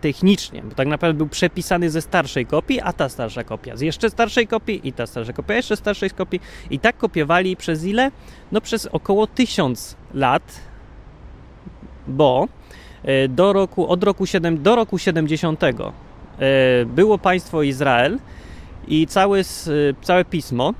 technicznie, 0.00 0.62
bo 0.62 0.74
tak 0.74 0.88
naprawdę 0.88 1.18
był 1.18 1.28
przepisany 1.28 1.90
ze 1.90 2.02
starszej 2.02 2.46
kopii, 2.46 2.80
a 2.80 2.92
ta 2.92 3.08
starsza 3.08 3.44
kopia 3.44 3.76
z 3.76 3.80
jeszcze 3.80 4.10
starszej 4.10 4.46
kopii 4.46 4.80
i 4.88 4.92
ta 4.92 5.06
starsza 5.06 5.32
kopia 5.32 5.54
jeszcze 5.54 5.76
starszej 5.76 6.10
kopii 6.10 6.40
i 6.70 6.78
tak 6.78 6.96
kopiowali 6.96 7.56
przez 7.56 7.84
ile? 7.84 8.10
No 8.52 8.60
przez 8.60 8.86
około 8.86 9.26
tysiąc 9.26 9.96
lat, 10.14 10.60
bo 12.08 12.48
e, 13.02 13.28
do 13.28 13.52
roku, 13.52 13.88
od 13.88 14.04
roku 14.04 14.26
7, 14.26 14.62
do 14.62 14.76
roku 14.76 14.98
70 14.98 15.64
e, 15.64 15.70
było 16.86 17.18
państwo 17.18 17.62
Izrael 17.62 18.18
i 18.88 19.06
całe, 19.06 19.40
całe 20.02 20.24
pismo, 20.24 20.74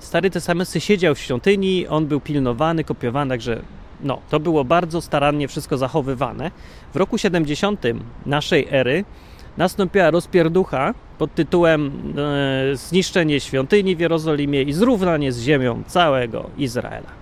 Stary 0.00 0.30
Testament 0.30 0.70
siedział 0.78 1.14
w 1.14 1.18
świątyni, 1.18 1.86
on 1.86 2.06
był 2.06 2.20
pilnowany, 2.20 2.84
kopiowany, 2.84 3.28
także 3.28 3.62
no, 4.02 4.18
to 4.30 4.40
było 4.40 4.64
bardzo 4.64 5.00
starannie 5.00 5.48
wszystko 5.48 5.78
zachowywane. 5.78 6.50
W 6.94 6.96
roku 6.96 7.18
70 7.18 7.82
naszej 8.26 8.66
ery 8.70 9.04
nastąpiła 9.56 10.10
rozpierducha 10.10 10.94
pod 11.18 11.34
tytułem 11.34 11.92
e, 12.72 12.76
zniszczenie 12.76 13.40
świątyni 13.40 13.96
w 13.96 14.00
Jerozolimie 14.00 14.62
i 14.62 14.72
zrównanie 14.72 15.32
z 15.32 15.42
ziemią 15.42 15.82
całego 15.86 16.50
Izraela. 16.58 17.20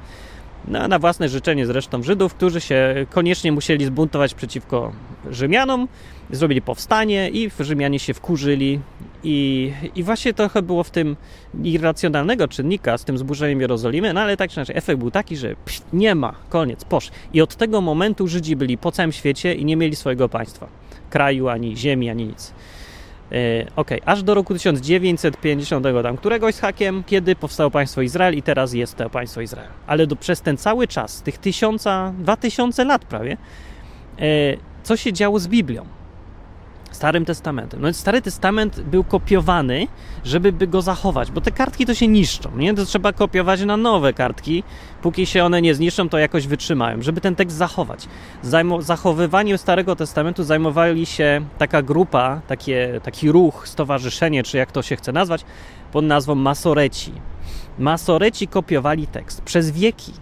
No, 0.69 0.89
na 0.89 0.99
własne 0.99 1.29
życzenie 1.29 1.67
zresztą 1.67 2.03
Żydów, 2.03 2.35
którzy 2.35 2.61
się 2.61 3.07
koniecznie 3.11 3.53
musieli 3.53 3.85
zbuntować 3.85 4.35
przeciwko 4.35 4.93
Rzymianom, 5.31 5.89
zrobili 6.31 6.63
powstanie 6.63 7.31
i 7.31 7.51
Rzymianie 7.61 7.99
się 7.99 8.15
wkurzyli 8.15 8.81
i, 9.25 9.73
I 9.95 10.03
właśnie 10.03 10.35
trochę 10.35 10.63
było 10.63 10.85
w 10.85 10.91
tym 10.91 11.17
irracjonalnego 11.65 12.49
czynnika 12.49 12.99
z 12.99 13.05
tym 13.05 13.19
zburzeniem 13.19 13.61
Jerozolimy, 13.61 14.15
no 14.15 14.21
ale 14.21 14.37
tak 14.37 14.51
czy 14.51 14.57
inaczej 14.57 14.77
efekt 14.77 14.99
był 14.99 15.11
taki, 15.11 15.37
że 15.37 15.55
nie 15.93 16.15
ma, 16.15 16.35
koniec, 16.49 16.85
posz. 16.85 17.11
I 17.33 17.43
od 17.43 17.57
tego 17.57 17.81
momentu 17.81 18.29
Żydzi 18.29 18.57
byli 18.57 18.79
po 18.79 18.93
całym 18.93 19.13
świecie 19.13 19.55
i 19.55 19.65
nie 19.65 19.77
mieli 19.77 19.97
swojego 19.97 20.29
państwa, 20.29 20.69
kraju, 21.11 21.49
ani 21.49 21.77
ziemi, 21.77 22.11
ani 22.11 22.27
nic. 22.27 22.53
Yy, 23.31 23.67
ok, 23.77 23.91
aż 24.05 24.23
do 24.23 24.35
roku 24.35 24.55
1950 24.55 25.87
tam 26.03 26.17
któregoś 26.17 26.55
z 26.55 26.61
hakiem, 26.61 27.05
kiedy 27.07 27.37
powstało 27.37 27.71
państwo 27.71 28.03
Izrael 28.03 28.35
i 28.35 28.43
teraz 28.43 28.73
jest 28.73 28.97
to 28.97 29.11
państwo 29.11 29.41
Izrael. 29.41 29.69
Ale 29.87 30.07
do, 30.07 30.17
przez 30.17 30.41
ten 30.41 30.57
cały 30.57 30.87
czas, 30.87 31.23
tych 31.23 31.39
tysiąca, 31.39 32.13
dwa 32.19 32.37
tysiące 32.37 32.85
lat 32.85 33.05
prawie, 33.05 33.37
yy, 34.19 34.27
co 34.83 34.97
się 34.97 35.13
działo 35.13 35.39
z 35.39 35.49
Biblią? 35.49 35.85
Starym 36.91 37.25
Testamentem. 37.25 37.81
No 37.81 37.93
Stary 37.93 38.23
Testament 38.23 38.81
był 38.81 39.05
kopiowany, 39.05 39.87
żeby 40.25 40.53
by 40.53 40.67
go 40.67 40.83
zachować, 40.83 41.31
bo 41.31 41.41
te 41.41 41.51
kartki 41.51 41.87
to 41.87 41.95
się 41.95 42.09
niszczą, 42.09 42.57
nie? 42.57 42.75
To 42.75 42.85
trzeba 42.85 43.13
kopiować 43.13 43.63
na 43.63 43.77
nowe 43.77 44.13
kartki. 44.13 44.63
Póki 45.03 45.27
się 45.27 45.45
one 45.45 45.63
nie 45.63 45.75
zniszczą, 45.75 46.09
to 46.09 46.19
jakoś 46.19 46.47
wytrzymają, 46.47 47.03
żeby 47.03 47.21
ten 47.21 47.35
tekst 47.35 47.57
zachować. 47.57 48.09
Zajmo 48.43 48.83
zachowywaniem 48.83 49.59
Starego 49.59 49.97
Testamentu 49.97 50.45
zajmowali 50.45 51.07
się 51.07 51.41
taka 51.59 51.83
grupa, 51.83 52.41
takie, 52.47 53.01
taki 53.03 53.33
ruch, 53.33 53.69
stowarzyszenie, 53.69 54.43
czy 54.43 54.57
jak 54.57 54.73
to 54.73 54.83
się 54.83 54.97
chce 54.97 55.13
nazwać, 55.13 55.45
pod 55.93 56.05
nazwą 56.05 56.35
Masoreci. 56.35 57.13
Masoreci 57.79 58.49
kopiowali 58.49 59.07
tekst 59.07 59.43
przez 59.43 59.71
wieki. 59.71 60.13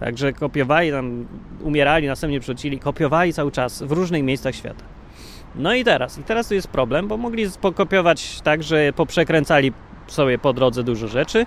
Także 0.00 0.32
kopiowali, 0.32 0.90
tam 0.90 1.26
umierali, 1.62 2.06
następnie 2.06 2.40
przerzucili, 2.40 2.78
kopiowali 2.78 3.32
cały 3.32 3.52
czas 3.52 3.82
w 3.82 3.92
różnych 3.92 4.22
miejscach 4.22 4.54
świata. 4.54 4.95
No 5.56 5.74
i 5.74 5.84
teraz, 5.84 6.18
i 6.18 6.22
teraz 6.22 6.48
tu 6.48 6.54
jest 6.54 6.68
problem, 6.68 7.08
bo 7.08 7.16
mogli 7.16 7.46
pokopiować 7.60 8.40
tak, 8.40 8.62
że 8.62 8.92
poprzekręcali 8.92 9.72
sobie 10.06 10.38
po 10.38 10.52
drodze 10.52 10.82
dużo 10.82 11.08
rzeczy 11.08 11.46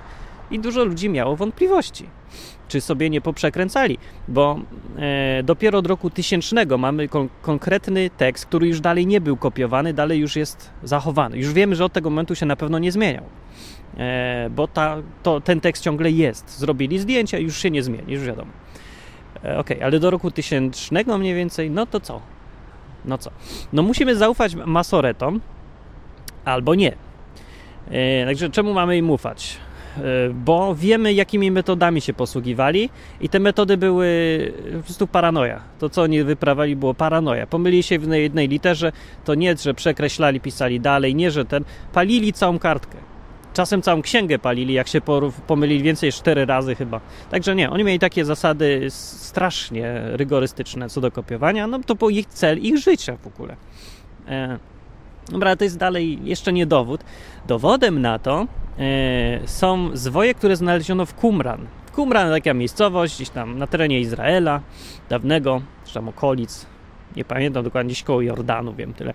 i 0.52 0.60
dużo 0.60 0.84
ludzi 0.84 1.10
miało 1.10 1.36
wątpliwości, 1.36 2.06
czy 2.68 2.82
sobie 2.82 3.10
nie 3.10 3.22
poprzekręcali, 3.22 3.98
bo 4.28 4.60
e, 4.98 5.44
dopiero 5.44 5.80
od 5.80 5.88
roku 5.88 6.10
tysięcznego 6.10 6.78
mamy 6.78 7.08
kon 7.08 7.30
konkretny 7.42 8.10
tekst, 8.10 8.46
który 8.46 8.68
już 8.68 8.82
dalej 8.82 9.08
nie 9.08 9.22
był 9.22 9.38
kopiowany, 9.38 9.94
dalej 9.94 10.20
już 10.20 10.36
jest 10.36 10.70
zachowany. 10.84 11.38
Już 11.38 11.54
wiemy, 11.54 11.76
że 11.76 11.86
od 11.86 11.94
tego 11.94 12.10
momentu 12.10 12.36
się 12.36 12.46
na 12.46 12.56
pewno 12.56 12.80
nie 12.80 12.92
zmieniał, 12.92 13.24
e, 13.98 14.50
bo 14.56 14.68
ta, 14.68 14.98
to, 15.24 15.42
ten 15.42 15.62
tekst 15.62 15.84
ciągle 15.84 16.12
jest. 16.12 16.60
Zrobili 16.60 17.00
zdjęcia, 17.00 17.40
już 17.40 17.58
się 17.58 17.72
nie 17.72 17.84
zmieni, 17.84 18.14
już 18.14 18.24
wiadomo. 18.24 18.52
E, 19.44 19.58
ok, 19.58 19.70
ale 19.84 20.00
do 20.00 20.10
roku 20.10 20.32
tysięcznego 20.32 21.18
mniej 21.18 21.36
więcej, 21.36 21.72
no 21.72 21.86
to 21.86 22.00
co? 22.00 22.22
No 23.06 23.18
co? 23.18 23.32
No 23.74 23.84
musimy 23.84 24.16
zaufać 24.16 24.56
masoretom 24.56 25.42
albo 26.46 26.76
nie. 26.76 26.94
E, 27.92 28.26
także 28.26 28.50
czemu 28.50 28.74
mamy 28.74 28.98
im 28.98 29.10
ufać? 29.10 29.58
E, 29.98 30.02
bo 30.34 30.76
wiemy, 30.76 31.14
jakimi 31.14 31.52
metodami 31.52 32.02
się 32.02 32.14
posługiwali, 32.14 32.90
i 33.22 33.30
te 33.30 33.40
metody 33.40 33.78
były 33.78 34.08
po 34.78 34.84
prostu 34.84 35.08
paranoja. 35.08 35.62
To, 35.80 35.90
co 35.90 36.02
oni 36.02 36.24
wyprawali, 36.24 36.76
było 36.76 36.94
paranoja. 36.94 37.48
Pomylili 37.48 37.84
się 37.84 38.00
w 38.00 38.08
jednej 38.14 38.48
literze, 38.48 38.92
to 39.26 39.36
nie, 39.36 39.58
że 39.58 39.74
przekreślali, 39.74 40.40
pisali 40.40 40.80
dalej, 40.80 41.16
nie, 41.16 41.32
że 41.32 41.46
ten. 41.46 41.64
Palili 41.94 42.34
całą 42.34 42.60
kartkę. 42.60 42.98
Czasem 43.54 43.82
całą 43.82 44.02
księgę 44.02 44.40
palili, 44.40 44.74
jak 44.74 44.88
się 44.88 45.02
pomylili 45.48 45.84
więcej 45.84 46.12
cztery 46.12 46.46
razy 46.46 46.76
chyba. 46.76 47.02
Także 47.30 47.56
nie, 47.56 47.70
oni 47.70 47.84
mieli 47.84 48.00
takie 48.00 48.26
zasady 48.26 48.88
strasznie 48.90 50.02
rygorystyczne 50.04 50.90
co 50.90 51.02
do 51.02 51.12
kopiowania, 51.12 51.68
no 51.68 51.80
to 51.86 51.96
był 51.96 52.10
ich 52.10 52.26
cel, 52.26 52.60
ich 52.60 52.78
życia 52.78 53.18
w 53.18 53.28
ogóle. 53.28 53.56
E, 54.28 54.60
dobra, 55.30 55.56
to 55.56 55.64
jest 55.64 55.78
dalej 55.78 56.20
jeszcze 56.24 56.54
nie 56.54 56.66
dowód. 56.66 57.02
Dowodem 57.48 58.02
na 58.02 58.20
to 58.20 58.48
e, 58.80 59.48
są 59.48 59.90
zwoje, 59.94 60.34
które 60.34 60.56
znaleziono 60.56 61.06
w 61.06 61.14
Qumran. 61.14 61.68
Qumran, 61.96 62.32
taka 62.32 62.54
miejscowość 62.54 63.16
gdzieś 63.16 63.30
tam 63.30 63.58
na 63.58 63.68
terenie 63.68 64.00
Izraela, 64.00 64.62
dawnego, 65.10 65.62
czy 65.86 65.94
tam 65.94 66.10
okolic, 66.10 66.66
nie 67.16 67.26
pamiętam 67.26 67.64
dokładnie, 67.64 67.88
gdzieś 67.88 68.04
koło 68.04 68.22
Jordanu, 68.22 68.74
wiem 68.74 68.94
tyle. 68.94 69.14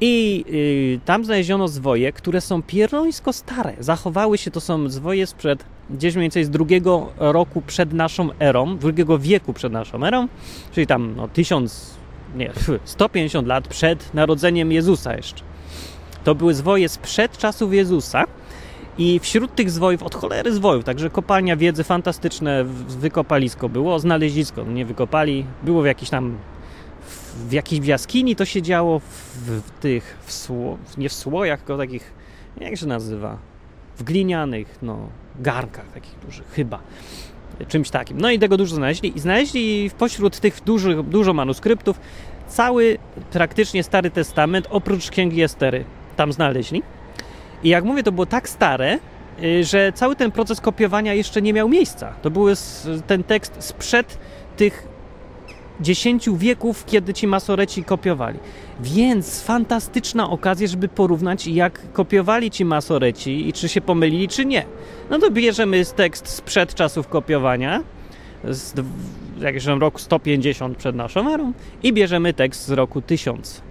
I 0.00 0.44
y, 0.48 1.00
tam 1.04 1.24
znaleziono 1.24 1.68
zwoje, 1.68 2.12
które 2.12 2.40
są 2.40 2.62
pierońsko 2.62 3.32
stare. 3.32 3.74
Zachowały 3.78 4.38
się, 4.38 4.50
to 4.50 4.60
są 4.60 4.88
zwoje 4.88 5.26
sprzed 5.26 5.64
gdzieś 5.90 6.14
mniej 6.14 6.24
więcej 6.24 6.44
z 6.44 6.50
drugiego 6.50 7.12
roku 7.18 7.62
przed 7.66 7.92
naszą 7.92 8.28
erą, 8.40 8.78
drugiego 8.78 9.18
wieku 9.18 9.52
przed 9.52 9.72
naszą 9.72 10.04
erą, 10.04 10.28
czyli 10.72 10.86
tam 10.86 11.14
no, 11.16 11.28
tysiąc, 11.28 11.94
nie, 12.36 12.52
150 12.84 13.48
lat 13.48 13.68
przed 13.68 14.14
narodzeniem 14.14 14.72
Jezusa 14.72 15.16
jeszcze. 15.16 15.42
To 16.24 16.34
były 16.34 16.54
zwoje 16.54 16.88
sprzed 16.88 17.38
czasów 17.38 17.74
Jezusa. 17.74 18.24
I 18.98 19.20
wśród 19.20 19.54
tych 19.54 19.70
zwojów, 19.70 20.02
od 20.02 20.14
cholery 20.14 20.52
zwojów, 20.52 20.84
także 20.84 21.10
kopalnia 21.10 21.56
wiedzy 21.56 21.84
fantastyczne, 21.84 22.64
wykopalisko 22.88 23.68
było, 23.68 23.98
znalezisko, 23.98 24.64
nie 24.64 24.84
wykopali, 24.84 25.44
było 25.62 25.82
w 25.82 25.86
jakiś 25.86 26.10
tam 26.10 26.36
w 27.48 27.52
jakiejś 27.52 27.86
jaskini 27.86 28.36
to 28.36 28.44
się 28.44 28.62
działo, 28.62 28.98
w, 28.98 29.04
w 29.46 29.70
tych, 29.70 30.16
w 30.24 30.32
sło, 30.32 30.78
nie 30.98 31.08
w 31.08 31.12
słojach, 31.12 31.58
tylko 31.58 31.78
takich, 31.78 32.12
jak 32.60 32.76
się 32.76 32.86
nazywa, 32.86 33.38
w 33.98 34.02
glinianych, 34.02 34.78
no, 34.82 35.08
garnkach 35.40 35.92
takich 35.92 36.18
dużych, 36.18 36.46
chyba. 36.52 36.78
Czymś 37.68 37.90
takim. 37.90 38.20
No 38.20 38.30
i 38.30 38.38
tego 38.38 38.56
dużo 38.56 38.76
znaleźli. 38.76 39.16
I 39.16 39.20
znaleźli 39.20 39.90
pośród 39.98 40.40
tych 40.40 40.64
dużych, 40.64 41.02
dużo 41.02 41.32
manuskryptów 41.32 42.00
cały 42.48 42.98
praktycznie 43.32 43.82
Stary 43.82 44.10
Testament, 44.10 44.66
oprócz 44.70 45.10
Księgi 45.10 45.42
Estery. 45.42 45.84
Tam 46.16 46.32
znaleźli. 46.32 46.82
I 47.62 47.68
jak 47.68 47.84
mówię, 47.84 48.02
to 48.02 48.12
było 48.12 48.26
tak 48.26 48.48
stare, 48.48 48.98
y, 49.42 49.64
że 49.64 49.92
cały 49.92 50.16
ten 50.16 50.30
proces 50.30 50.60
kopiowania 50.60 51.14
jeszcze 51.14 51.42
nie 51.42 51.52
miał 51.52 51.68
miejsca. 51.68 52.12
To 52.22 52.30
był 52.30 52.46
ten 53.06 53.24
tekst 53.24 53.56
sprzed 53.58 54.18
tych 54.56 54.91
dziesięciu 55.82 56.36
wieków, 56.36 56.84
kiedy 56.84 57.14
ci 57.14 57.26
masoreci 57.26 57.84
kopiowali. 57.84 58.38
Więc 58.80 59.42
fantastyczna 59.42 60.30
okazja, 60.30 60.66
żeby 60.66 60.88
porównać, 60.88 61.46
jak 61.46 61.92
kopiowali 61.92 62.50
ci 62.50 62.64
masoreci 62.64 63.48
i 63.48 63.52
czy 63.52 63.68
się 63.68 63.80
pomylili, 63.80 64.28
czy 64.28 64.46
nie. 64.46 64.64
No 65.10 65.18
to 65.18 65.30
bierzemy 65.30 65.84
tekst 65.84 66.28
sprzed 66.28 66.74
czasów 66.74 67.08
kopiowania, 67.08 67.82
z 68.44 68.74
jakiegoś 69.40 69.66
roku 69.66 69.98
150 69.98 70.76
przed 70.76 70.96
naszą 70.96 71.34
erą 71.34 71.52
i 71.82 71.92
bierzemy 71.92 72.34
tekst 72.34 72.66
z 72.66 72.70
roku 72.70 73.02
1000 73.02 73.62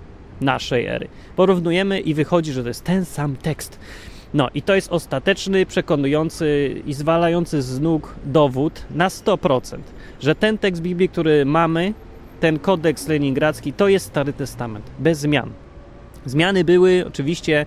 naszej 0.42 0.86
ery. 0.86 1.08
Porównujemy 1.36 2.00
i 2.00 2.14
wychodzi, 2.14 2.52
że 2.52 2.62
to 2.62 2.68
jest 2.68 2.84
ten 2.84 3.06
sam 3.06 3.36
tekst. 3.36 3.80
No 4.34 4.50
i 4.54 4.62
to 4.62 4.76
jest 4.76 4.92
ostateczny, 4.92 5.66
przekonujący 5.66 6.76
i 6.86 6.94
zwalający 6.94 7.62
z 7.62 7.80
nóg 7.80 8.16
dowód 8.26 8.86
na 8.92 9.08
100%, 9.08 9.78
że 10.22 10.36
ten 10.36 10.58
tekst 10.58 10.82
Biblii, 10.82 11.10
który 11.10 11.46
mamy, 11.46 11.94
ten 12.40 12.60
kodeks 12.60 13.08
leningradzki, 13.08 13.74
to 13.74 13.88
jest 13.88 14.06
Stary 14.06 14.34
Testament, 14.34 14.86
bez 15.00 15.20
zmian. 15.20 15.50
Zmiany 16.26 16.64
były 16.64 17.04
oczywiście 17.08 17.66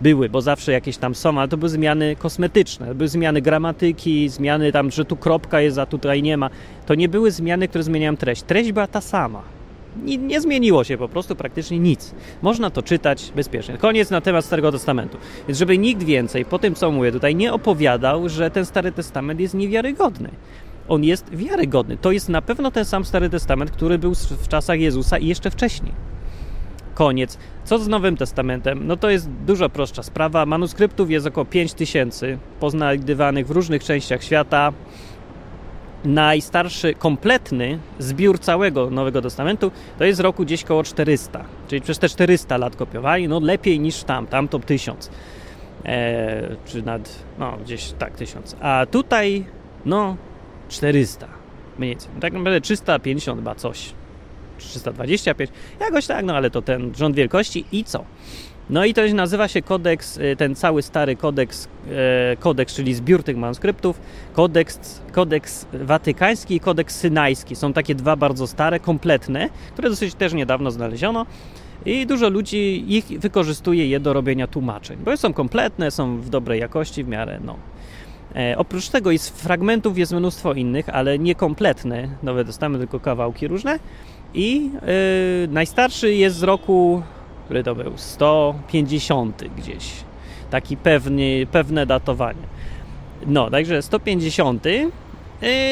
były, 0.00 0.28
bo 0.28 0.40
zawsze 0.40 0.72
jakieś 0.72 0.96
tam 0.96 1.14
są, 1.14 1.38
ale 1.38 1.48
to 1.48 1.56
były 1.56 1.68
zmiany 1.68 2.16
kosmetyczne, 2.16 2.94
były 2.94 3.08
zmiany 3.08 3.42
gramatyki, 3.42 4.28
zmiany 4.28 4.72
tam, 4.72 4.90
że 4.90 5.04
tu 5.04 5.16
kropka 5.16 5.60
jest, 5.60 5.78
a 5.78 5.86
tutaj 5.86 6.22
nie 6.22 6.36
ma. 6.36 6.50
To 6.86 6.94
nie 6.94 7.08
były 7.08 7.30
zmiany, 7.30 7.68
które 7.68 7.84
zmieniają 7.84 8.16
treść. 8.16 8.42
Treść 8.42 8.72
była 8.72 8.86
ta 8.86 9.00
sama. 9.00 9.55
Nie, 10.04 10.18
nie, 10.18 10.40
zmieniło 10.40 10.84
się 10.84 10.98
po 10.98 11.08
prostu 11.08 11.36
praktycznie 11.36 11.78
nic. 11.78 12.14
Można 12.42 12.70
to 12.70 12.82
czytać 12.82 13.32
bezpiecznie. 13.36 13.78
Koniec 13.78 14.10
na 14.10 14.20
temat 14.20 14.44
Starego 14.44 14.72
Testamentu. 14.72 15.18
Więc 15.48 15.58
żeby 15.58 15.78
nikt 15.78 16.02
więcej 16.02 16.44
po 16.44 16.58
tym, 16.58 16.74
co 16.74 16.90
mówię 16.90 17.12
tutaj, 17.12 17.34
nie 17.34 17.52
opowiadał, 17.52 18.28
że 18.28 18.50
ten 18.50 18.66
Stary 18.66 18.92
Testament 18.92 19.40
jest 19.40 19.54
niewiarygodny. 19.54 20.30
On 20.88 21.04
jest 21.04 21.34
wiarygodny. 21.34 21.96
To 21.96 22.12
jest 22.12 22.28
na 22.28 22.42
pewno 22.42 22.70
ten 22.70 22.84
sam 22.84 23.04
Stary 23.04 23.30
Testament, 23.30 23.70
który 23.70 23.98
był 23.98 24.14
w 24.14 24.48
czasach 24.48 24.80
Jezusa 24.80 25.18
i 25.18 25.26
jeszcze 25.26 25.50
wcześniej. 25.50 25.92
Koniec. 26.94 27.38
Co 27.64 27.78
z 27.78 27.88
Nowym 27.88 28.16
Testamentem? 28.16 28.86
No 28.86 28.96
to 28.96 29.10
jest 29.10 29.30
dużo 29.30 29.68
prostsza 29.68 30.02
sprawa. 30.02 30.46
Manuskryptów 30.46 31.10
jest 31.10 31.26
około 31.26 31.44
5000 31.44 32.38
poznajdywanych 32.60 33.46
w 33.46 33.50
różnych 33.50 33.84
częściach 33.84 34.22
świata. 34.22 34.72
Najstarszy, 36.06 36.94
kompletny 36.94 37.78
zbiór 37.98 38.38
całego 38.38 38.90
Nowego 38.90 39.22
Testamentu 39.22 39.70
to 39.98 40.04
jest 40.04 40.20
roku 40.20 40.44
gdzieś 40.44 40.64
koło 40.64 40.82
400. 40.82 41.44
Czyli 41.68 41.82
przez 41.82 41.98
te 41.98 42.08
400 42.08 42.56
lat 42.56 42.76
kopiowali, 42.76 43.28
no 43.28 43.40
lepiej 43.40 43.80
niż 43.80 44.04
tam, 44.04 44.26
tam 44.26 44.48
to 44.48 44.58
1000. 44.58 45.10
Eee, 45.84 46.56
czy 46.66 46.82
nad, 46.82 47.24
no 47.38 47.58
gdzieś 47.64 47.92
tak, 47.92 48.16
1000. 48.16 48.56
A 48.60 48.86
tutaj, 48.90 49.44
no 49.84 50.16
400 50.68 51.28
mniej 51.78 51.90
więcej. 51.90 52.10
Tak 52.20 52.32
naprawdę 52.32 52.60
350 52.60 53.40
chyba 53.40 53.54
coś. 53.54 53.92
325, 54.58 55.50
jakoś 55.80 56.06
tak, 56.06 56.24
no 56.24 56.36
ale 56.36 56.50
to 56.50 56.62
ten 56.62 56.92
rząd 56.94 57.16
wielkości 57.16 57.64
i 57.72 57.84
co? 57.84 58.04
No 58.70 58.84
i 58.84 58.94
to 58.94 59.02
nazywa 59.14 59.48
się 59.48 59.62
kodeks, 59.62 60.16
y, 60.16 60.36
ten 60.36 60.54
cały 60.54 60.82
stary 60.82 61.16
kodeks, 61.16 61.68
e, 62.32 62.36
kodeks, 62.36 62.74
czyli 62.74 62.94
zbiór 62.94 63.22
tych 63.22 63.36
manuskryptów, 63.36 64.00
kodeks, 64.32 65.00
kodeks 65.12 65.66
watykański 65.72 66.56
i 66.56 66.60
kodeks 66.60 66.96
synajski. 66.96 67.56
Są 67.56 67.72
takie 67.72 67.94
dwa 67.94 68.16
bardzo 68.16 68.46
stare, 68.46 68.80
kompletne, 68.80 69.48
które 69.72 69.90
dosyć 69.90 70.14
też 70.14 70.32
niedawno 70.32 70.70
znaleziono 70.70 71.26
i 71.86 72.06
dużo 72.06 72.28
ludzi 72.28 72.84
ich 72.88 73.20
wykorzystuje 73.20 73.86
je 73.86 74.00
do 74.00 74.12
robienia 74.12 74.46
tłumaczeń, 74.46 74.98
bo 75.04 75.16
są 75.16 75.32
kompletne, 75.32 75.90
są 75.90 76.20
w 76.20 76.28
dobrej 76.28 76.60
jakości 76.60 77.04
w 77.04 77.08
miarę, 77.08 77.40
no. 77.44 77.56
E, 78.36 78.58
oprócz 78.58 78.88
tego 78.88 79.10
jest 79.10 79.42
fragmentów 79.42 79.98
jest 79.98 80.12
mnóstwo 80.12 80.52
innych, 80.52 80.88
ale 80.88 81.18
niekompletne, 81.18 82.08
Nowe 82.22 82.44
Testament, 82.44 82.82
tylko 82.82 83.00
kawałki 83.00 83.48
różne. 83.48 83.78
I 84.34 84.70
yy, 85.42 85.48
najstarszy 85.48 86.14
jest 86.14 86.36
z 86.36 86.42
roku, 86.42 87.02
który 87.46 87.62
to 87.62 87.74
był, 87.74 87.92
150 87.96 89.44
gdzieś. 89.56 89.92
Taki 90.50 90.76
pewny, 90.76 91.46
pewne 91.52 91.86
datowanie. 91.86 92.42
No, 93.26 93.50
także 93.50 93.82
150. 93.82 94.64
Yy, 94.66 94.90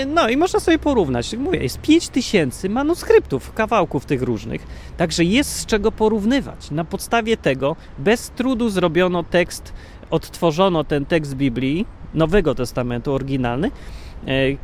no 0.07 0.29
i 0.29 0.37
można 0.37 0.61
sobie 0.61 0.79
porównać. 0.79 1.37
Mówię, 1.37 1.59
jest 1.59 1.81
5000 1.81 2.69
manuskryptów, 2.69 3.53
kawałków 3.53 4.07
tych 4.07 4.23
różnych. 4.23 4.67
Także 4.97 5.25
jest 5.25 5.57
z 5.57 5.67
czego 5.67 5.93
porównywać. 5.93 6.71
Na 6.71 6.85
podstawie 6.85 7.37
tego 7.37 7.77
bez 7.99 8.31
trudu 8.31 8.69
zrobiono 8.69 9.23
tekst, 9.23 9.73
odtworzono 10.11 10.85
ten 10.85 11.07
tekst 11.07 11.35
Biblii, 11.35 11.87
Nowego 12.15 12.55
Testamentu 12.55 13.13
oryginalny, 13.13 13.71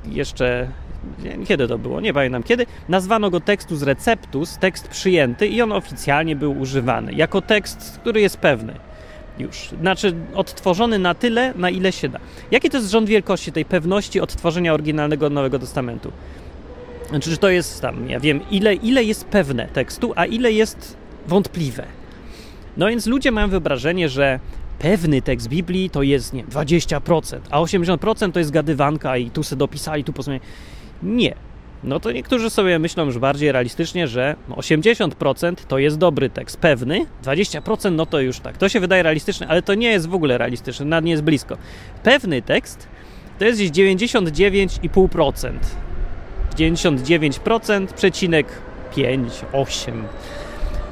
jeszcze 0.08 0.68
kiedy 1.46 1.68
to 1.68 1.78
było, 1.78 2.00
nie 2.00 2.12
pamiętam 2.12 2.42
kiedy, 2.42 2.66
nazwano 2.88 3.30
go 3.30 3.40
tekstus 3.40 3.82
receptus, 3.82 4.58
tekst 4.58 4.88
przyjęty 4.88 5.48
i 5.48 5.62
on 5.62 5.72
oficjalnie 5.72 6.36
był 6.36 6.60
używany 6.60 7.12
jako 7.12 7.42
tekst, 7.42 7.98
który 8.00 8.20
jest 8.20 8.36
pewny 8.36 8.74
już. 9.38 9.68
Znaczy 9.80 10.14
odtworzony 10.34 10.98
na 10.98 11.14
tyle, 11.14 11.54
na 11.56 11.70
ile 11.70 11.92
się 11.92 12.08
da. 12.08 12.18
Jaki 12.50 12.70
to 12.70 12.76
jest 12.76 12.90
rząd 12.90 13.08
wielkości 13.08 13.52
tej 13.52 13.64
pewności 13.64 14.20
odtworzenia 14.20 14.74
oryginalnego 14.74 15.30
Nowego 15.30 15.58
Testamentu? 15.58 16.12
Znaczy, 17.08 17.30
że 17.30 17.36
to 17.36 17.48
jest 17.48 17.82
tam, 17.82 18.10
ja 18.10 18.20
wiem, 18.20 18.40
ile, 18.50 18.74
ile 18.74 19.04
jest 19.04 19.24
pewne 19.24 19.66
tekstu, 19.66 20.12
a 20.16 20.26
ile 20.26 20.52
jest 20.52 20.96
wątpliwe. 21.26 21.84
No 22.76 22.88
więc 22.88 23.06
ludzie 23.06 23.30
mają 23.30 23.48
wyobrażenie, 23.48 24.08
że 24.08 24.40
pewny 24.80 25.22
tekst 25.22 25.48
Biblii 25.48 25.90
to 25.90 26.02
jest, 26.02 26.32
nie 26.32 26.44
20%, 26.44 27.38
a 27.50 27.60
80% 27.60 28.32
to 28.32 28.38
jest 28.38 28.50
gadywanka 28.50 29.16
i 29.16 29.30
tu 29.30 29.42
se 29.42 29.56
dopisali, 29.56 30.04
tu 30.04 30.12
posłuchaj. 30.12 30.40
Nie. 31.02 31.34
No 31.84 32.00
to 32.00 32.12
niektórzy 32.12 32.50
sobie 32.50 32.78
myślą 32.78 33.04
już 33.04 33.18
bardziej 33.18 33.52
realistycznie, 33.52 34.08
że 34.08 34.36
80% 34.50 35.54
to 35.68 35.78
jest 35.78 35.98
dobry 35.98 36.30
tekst, 36.30 36.56
pewny, 36.56 37.06
20% 37.24 37.92
no 37.92 38.06
to 38.06 38.20
już 38.20 38.40
tak. 38.40 38.56
To 38.56 38.68
się 38.68 38.80
wydaje 38.80 39.02
realistyczne, 39.02 39.48
ale 39.48 39.62
to 39.62 39.74
nie 39.74 39.90
jest 39.90 40.08
w 40.08 40.14
ogóle 40.14 40.38
realistyczne, 40.38 40.86
nad 40.86 41.04
nie 41.04 41.10
jest 41.10 41.22
blisko. 41.22 41.56
Pewny 42.02 42.42
tekst 42.42 42.88
to 43.38 43.44
jest 43.44 43.62
gdzieś 43.62 43.70
99,5%. 44.12 45.52
99%, 46.56 47.86
przecinek 47.86 48.46
5, 48.96 49.32
8. 49.52 50.04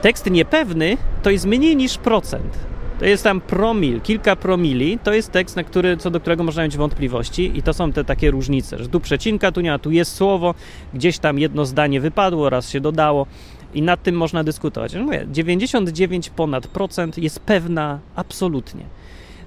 Tekst 0.02 0.30
niepewny 0.30 0.96
to 1.22 1.30
jest 1.30 1.46
mniej 1.46 1.76
niż 1.76 1.98
procent 1.98 2.67
to 2.98 3.04
jest 3.04 3.24
tam 3.24 3.40
promil, 3.40 4.00
kilka 4.00 4.36
promili, 4.36 4.98
to 4.98 5.12
jest 5.12 5.32
tekst, 5.32 5.56
na 5.56 5.64
który, 5.64 5.96
co 5.96 6.10
do 6.10 6.20
którego 6.20 6.44
można 6.44 6.62
mieć 6.64 6.76
wątpliwości 6.76 7.58
i 7.58 7.62
to 7.62 7.72
są 7.72 7.92
te 7.92 8.04
takie 8.04 8.30
różnice, 8.30 8.78
że 8.78 8.88
tu 8.88 9.00
przecinka, 9.00 9.52
tu 9.52 9.60
nie 9.60 9.70
ma, 9.70 9.78
tu 9.78 9.90
jest 9.90 10.14
słowo, 10.14 10.54
gdzieś 10.94 11.18
tam 11.18 11.38
jedno 11.38 11.64
zdanie 11.64 12.00
wypadło, 12.00 12.50
raz 12.50 12.70
się 12.70 12.80
dodało 12.80 13.26
i 13.74 13.82
nad 13.82 14.02
tym 14.02 14.14
można 14.14 14.44
dyskutować. 14.44 14.94
No 14.94 15.02
mówię, 15.02 15.26
99 15.30 16.30
ponad 16.30 16.66
procent 16.66 17.18
jest 17.18 17.40
pewna 17.40 17.98
absolutnie. 18.16 18.84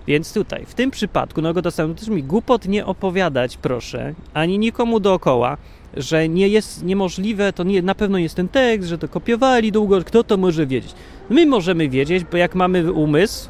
Więc 0.07 0.33
tutaj, 0.33 0.65
w 0.65 0.73
tym 0.73 0.91
przypadku 0.91 1.41
Nowego 1.41 1.61
Testamentu 1.61 1.99
też 1.99 2.09
mi 2.09 2.23
głupot 2.23 2.65
nie 2.65 2.85
opowiadać, 2.85 3.57
proszę, 3.57 4.13
ani 4.33 4.59
nikomu 4.59 4.99
dookoła, 4.99 5.57
że 5.97 6.29
nie 6.29 6.47
jest 6.47 6.83
niemożliwe, 6.83 7.53
to 7.53 7.63
nie, 7.63 7.81
na 7.81 7.95
pewno 7.95 8.17
jest 8.17 8.35
ten 8.35 8.47
tekst, 8.47 8.89
że 8.89 8.97
to 8.97 9.07
kopiowali 9.07 9.71
długo, 9.71 10.03
kto 10.03 10.23
to 10.23 10.37
może 10.37 10.67
wiedzieć? 10.67 10.93
My 11.29 11.45
możemy 11.45 11.89
wiedzieć, 11.89 12.23
bo 12.31 12.37
jak 12.37 12.55
mamy 12.55 12.93
umysł, 12.93 13.49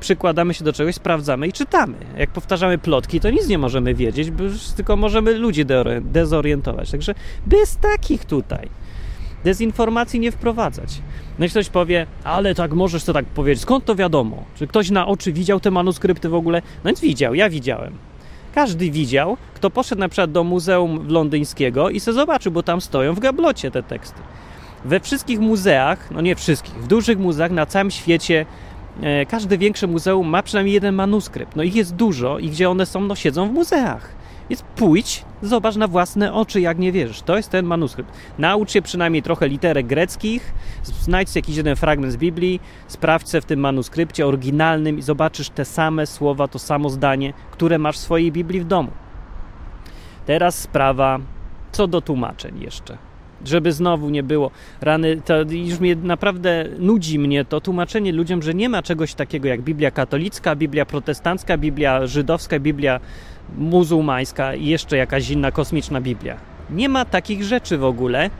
przykładamy 0.00 0.54
się 0.54 0.64
do 0.64 0.72
czegoś, 0.72 0.94
sprawdzamy 0.94 1.46
i 1.46 1.52
czytamy. 1.52 1.96
Jak 2.18 2.30
powtarzamy 2.30 2.78
plotki, 2.78 3.20
to 3.20 3.30
nic 3.30 3.48
nie 3.48 3.58
możemy 3.58 3.94
wiedzieć, 3.94 4.28
tylko 4.76 4.96
możemy 4.96 5.34
ludzi 5.34 5.64
dezorientować. 6.00 6.90
Także 6.90 7.14
bez 7.46 7.76
takich 7.76 8.24
tutaj 8.24 8.68
dezinformacji 9.44 10.20
nie 10.20 10.32
wprowadzać. 10.32 11.02
No 11.38 11.46
i 11.46 11.48
ktoś 11.48 11.68
powie, 11.68 12.06
ale 12.24 12.54
tak 12.54 12.72
możesz 12.72 13.04
to 13.04 13.12
tak 13.12 13.24
powiedzieć, 13.24 13.62
skąd 13.62 13.84
to 13.84 13.94
wiadomo? 13.94 14.44
Czy 14.54 14.66
ktoś 14.66 14.90
na 14.90 15.06
oczy 15.06 15.32
widział 15.32 15.60
te 15.60 15.70
manuskrypty 15.70 16.28
w 16.28 16.34
ogóle? 16.34 16.62
No 16.84 16.88
więc 16.88 17.00
widział, 17.00 17.34
ja 17.34 17.50
widziałem. 17.50 17.92
Każdy 18.54 18.90
widział, 18.90 19.36
kto 19.54 19.70
poszedł 19.70 20.00
na 20.00 20.08
przykład 20.08 20.32
do 20.32 20.44
Muzeum 20.44 21.08
Londyńskiego 21.08 21.90
i 21.90 22.00
se 22.00 22.12
zobaczył, 22.12 22.52
bo 22.52 22.62
tam 22.62 22.80
stoją 22.80 23.14
w 23.14 23.20
gablocie 23.20 23.70
te 23.70 23.82
teksty. 23.82 24.20
We 24.84 25.00
wszystkich 25.00 25.40
muzeach, 25.40 26.10
no 26.10 26.20
nie 26.20 26.36
wszystkich, 26.36 26.74
w 26.74 26.86
dużych 26.86 27.18
muzeach 27.18 27.50
na 27.50 27.66
całym 27.66 27.90
świecie 27.90 28.46
e, 29.02 29.26
każde 29.26 29.58
większe 29.58 29.86
muzeum 29.86 30.28
ma 30.28 30.42
przynajmniej 30.42 30.74
jeden 30.74 30.94
manuskrypt. 30.94 31.56
No 31.56 31.62
ich 31.62 31.74
jest 31.74 31.94
dużo 31.94 32.38
i 32.38 32.50
gdzie 32.50 32.70
one 32.70 32.86
są, 32.86 33.00
no 33.00 33.14
siedzą 33.14 33.48
w 33.48 33.52
muzeach. 33.52 34.17
Więc 34.50 34.62
pójdź, 34.76 35.24
zobacz 35.42 35.76
na 35.76 35.88
własne 35.88 36.32
oczy, 36.32 36.60
jak 36.60 36.78
nie 36.78 36.92
wierzysz. 36.92 37.22
To 37.22 37.36
jest 37.36 37.50
ten 37.50 37.66
manuskrypt. 37.66 38.12
Naucz 38.38 38.70
się 38.70 38.82
przynajmniej 38.82 39.22
trochę 39.22 39.48
literek 39.48 39.86
greckich, 39.86 40.52
znajdź 40.82 41.36
jakiś 41.36 41.56
jeden 41.56 41.76
fragment 41.76 42.12
z 42.12 42.16
Biblii, 42.16 42.60
sprawdź 42.88 43.28
w 43.40 43.44
tym 43.44 43.60
manuskrypcie 43.60 44.26
oryginalnym 44.26 44.98
i 44.98 45.02
zobaczysz 45.02 45.50
te 45.50 45.64
same 45.64 46.06
słowa, 46.06 46.48
to 46.48 46.58
samo 46.58 46.90
zdanie, 46.90 47.32
które 47.50 47.78
masz 47.78 47.96
w 47.96 48.00
swojej 48.00 48.32
Biblii 48.32 48.60
w 48.60 48.64
domu. 48.64 48.90
Teraz 50.26 50.58
sprawa 50.58 51.18
co 51.72 51.86
do 51.86 52.00
tłumaczeń 52.00 52.60
jeszcze 52.60 52.98
żeby 53.44 53.72
znowu 53.72 54.10
nie 54.10 54.22
było 54.22 54.50
rany. 54.80 55.20
To 55.24 55.34
już 55.50 55.80
mnie 55.80 55.96
naprawdę 55.96 56.64
nudzi 56.78 57.18
mnie 57.18 57.44
to 57.44 57.60
tłumaczenie 57.60 58.12
ludziom, 58.12 58.42
że 58.42 58.54
nie 58.54 58.68
ma 58.68 58.82
czegoś 58.82 59.14
takiego 59.14 59.48
jak 59.48 59.62
Biblia 59.62 59.90
katolicka, 59.90 60.56
Biblia 60.56 60.86
protestancka, 60.86 61.58
Biblia 61.58 62.06
żydowska, 62.06 62.60
Biblia 62.60 63.00
muzułmańska 63.56 64.54
i 64.54 64.66
jeszcze 64.66 64.96
jakaś 64.96 65.30
inna 65.30 65.52
kosmiczna 65.52 66.00
Biblia. 66.00 66.36
Nie 66.70 66.88
ma 66.88 67.04
takich 67.04 67.44
rzeczy 67.44 67.78
w 67.78 67.84
ogóle. 67.84 68.30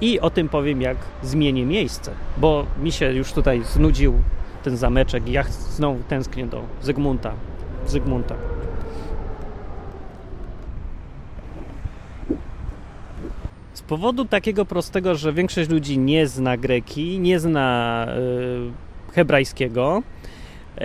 I 0.00 0.20
o 0.20 0.30
tym 0.30 0.48
powiem, 0.48 0.82
jak 0.82 0.96
zmienię 1.22 1.66
miejsce, 1.66 2.12
bo 2.36 2.66
mi 2.82 2.92
się 2.92 3.12
już 3.12 3.32
tutaj 3.32 3.62
znudził 3.64 4.14
ten 4.62 4.76
zameczek 4.76 5.28
i 5.28 5.32
ja 5.32 5.44
znowu 5.48 6.02
tęsknię 6.08 6.46
do 6.46 6.62
Zygmunta. 6.82 7.32
Zygmunta. 7.86 8.34
Z 13.72 13.82
powodu 13.82 14.24
takiego 14.24 14.64
prostego, 14.64 15.14
że 15.14 15.32
większość 15.32 15.70
ludzi 15.70 15.98
nie 15.98 16.26
zna 16.26 16.56
greki, 16.56 17.20
nie 17.20 17.40
zna 17.40 18.06
y, 19.10 19.12
hebrajskiego, 19.14 20.02
y, 20.78 20.80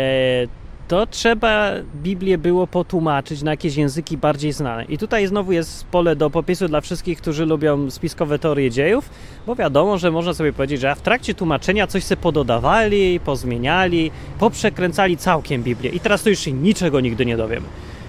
to 0.87 1.07
trzeba 1.07 1.71
Biblię 1.95 2.37
było 2.37 2.67
potłumaczyć 2.67 3.41
na 3.41 3.51
jakieś 3.51 3.75
języki 3.75 4.17
bardziej 4.17 4.51
znane. 4.51 4.85
I 4.85 4.97
tutaj 4.97 5.27
znowu 5.27 5.51
jest 5.51 5.85
pole 5.85 6.15
do 6.15 6.29
popisu 6.29 6.67
dla 6.67 6.81
wszystkich, 6.81 7.21
którzy 7.21 7.45
lubią 7.45 7.91
spiskowe 7.91 8.39
teorie 8.39 8.71
dziejów, 8.71 9.09
bo 9.47 9.55
wiadomo, 9.55 9.97
że 9.97 10.11
można 10.11 10.33
sobie 10.33 10.53
powiedzieć, 10.53 10.81
że 10.81 10.95
w 10.95 11.01
trakcie 11.01 11.33
tłumaczenia 11.33 11.87
coś 11.87 12.03
sobie 12.03 12.21
pododawali, 12.21 13.19
pozmieniali, 13.19 14.11
poprzekręcali 14.39 15.17
całkiem 15.17 15.63
Biblię 15.63 15.89
i 15.89 15.99
teraz 15.99 16.23
to 16.23 16.29
już 16.29 16.39
się 16.39 16.51
niczego 16.51 16.99
nigdy 16.99 17.25
nie 17.25 17.37
dowiemy. 17.37 17.65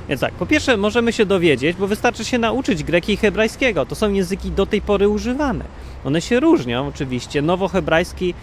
Więc 0.09 0.21
tak, 0.21 0.33
po 0.33 0.47
pierwsze 0.47 0.77
możemy 0.77 1.13
się 1.13 1.27
dowiedzieć, 1.27 1.77
bo 1.77 1.87
wystarczy 1.87 2.25
się 2.25 2.39
nauczyć 2.39 2.85
greki 2.85 3.13
i 3.13 3.17
hebrajskiego. 3.17 3.87
To 3.87 3.95
są 3.95 4.13
języki 4.13 4.51
do 4.51 4.67
tej 4.67 4.83
pory 4.83 5.09
używane. 5.09 5.65
One 6.05 6.21
się 6.21 6.41
różnią 6.41 6.87
oczywiście. 6.89 7.43
Nowohebrajski 7.43 8.31
e, 8.31 8.35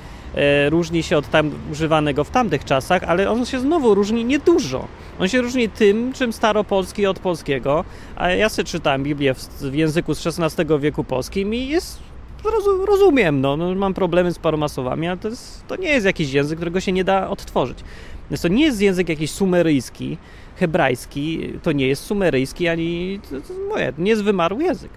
różni 0.69 1.03
się 1.03 1.17
od 1.17 1.29
tam 1.29 1.51
używanego 1.71 2.23
w 2.23 2.29
tamtych 2.29 2.65
czasach, 2.65 3.03
ale 3.03 3.31
on 3.31 3.45
się 3.45 3.59
znowu 3.59 3.95
różni 3.95 4.25
niedużo. 4.25 4.87
On 5.19 5.27
się 5.27 5.41
różni 5.41 5.69
tym, 5.69 6.13
czym 6.13 6.33
staropolski 6.33 7.05
od 7.05 7.19
polskiego, 7.19 7.85
a 8.15 8.29
ja 8.29 8.49
sobie 8.49 8.65
czytałem 8.65 9.03
Biblię 9.03 9.33
w, 9.33 9.47
w 9.47 9.75
języku 9.75 10.15
z 10.15 10.27
XVI 10.27 10.79
wieku 10.79 11.03
polskim 11.03 11.53
i 11.53 11.67
jest 11.67 11.99
rozumiem, 12.87 13.41
no, 13.41 13.57
no, 13.57 13.75
mam 13.75 13.93
problemy 13.93 14.31
z 14.31 14.39
paroma 14.39 14.67
słowami, 14.67 15.07
ale 15.07 15.17
to, 15.17 15.29
jest, 15.29 15.67
to 15.67 15.75
nie 15.75 15.89
jest 15.89 16.05
jakiś 16.05 16.33
język, 16.33 16.57
którego 16.57 16.79
się 16.79 16.91
nie 16.91 17.03
da 17.03 17.29
odtworzyć. 17.29 17.77
Więc 18.31 18.41
to 18.41 18.47
nie 18.47 18.65
jest 18.65 18.81
język 18.81 19.09
jakiś 19.09 19.31
sumeryjski, 19.31 20.17
hebrajski, 20.55 21.53
to 21.63 21.71
nie 21.71 21.87
jest 21.87 22.03
sumeryjski, 22.03 22.67
ani 22.67 23.19
to, 23.29 23.41
to, 23.41 23.53
moje, 23.69 23.93
nie 23.97 24.11
jest 24.11 24.23
wymarły 24.23 24.63
język. 24.63 24.91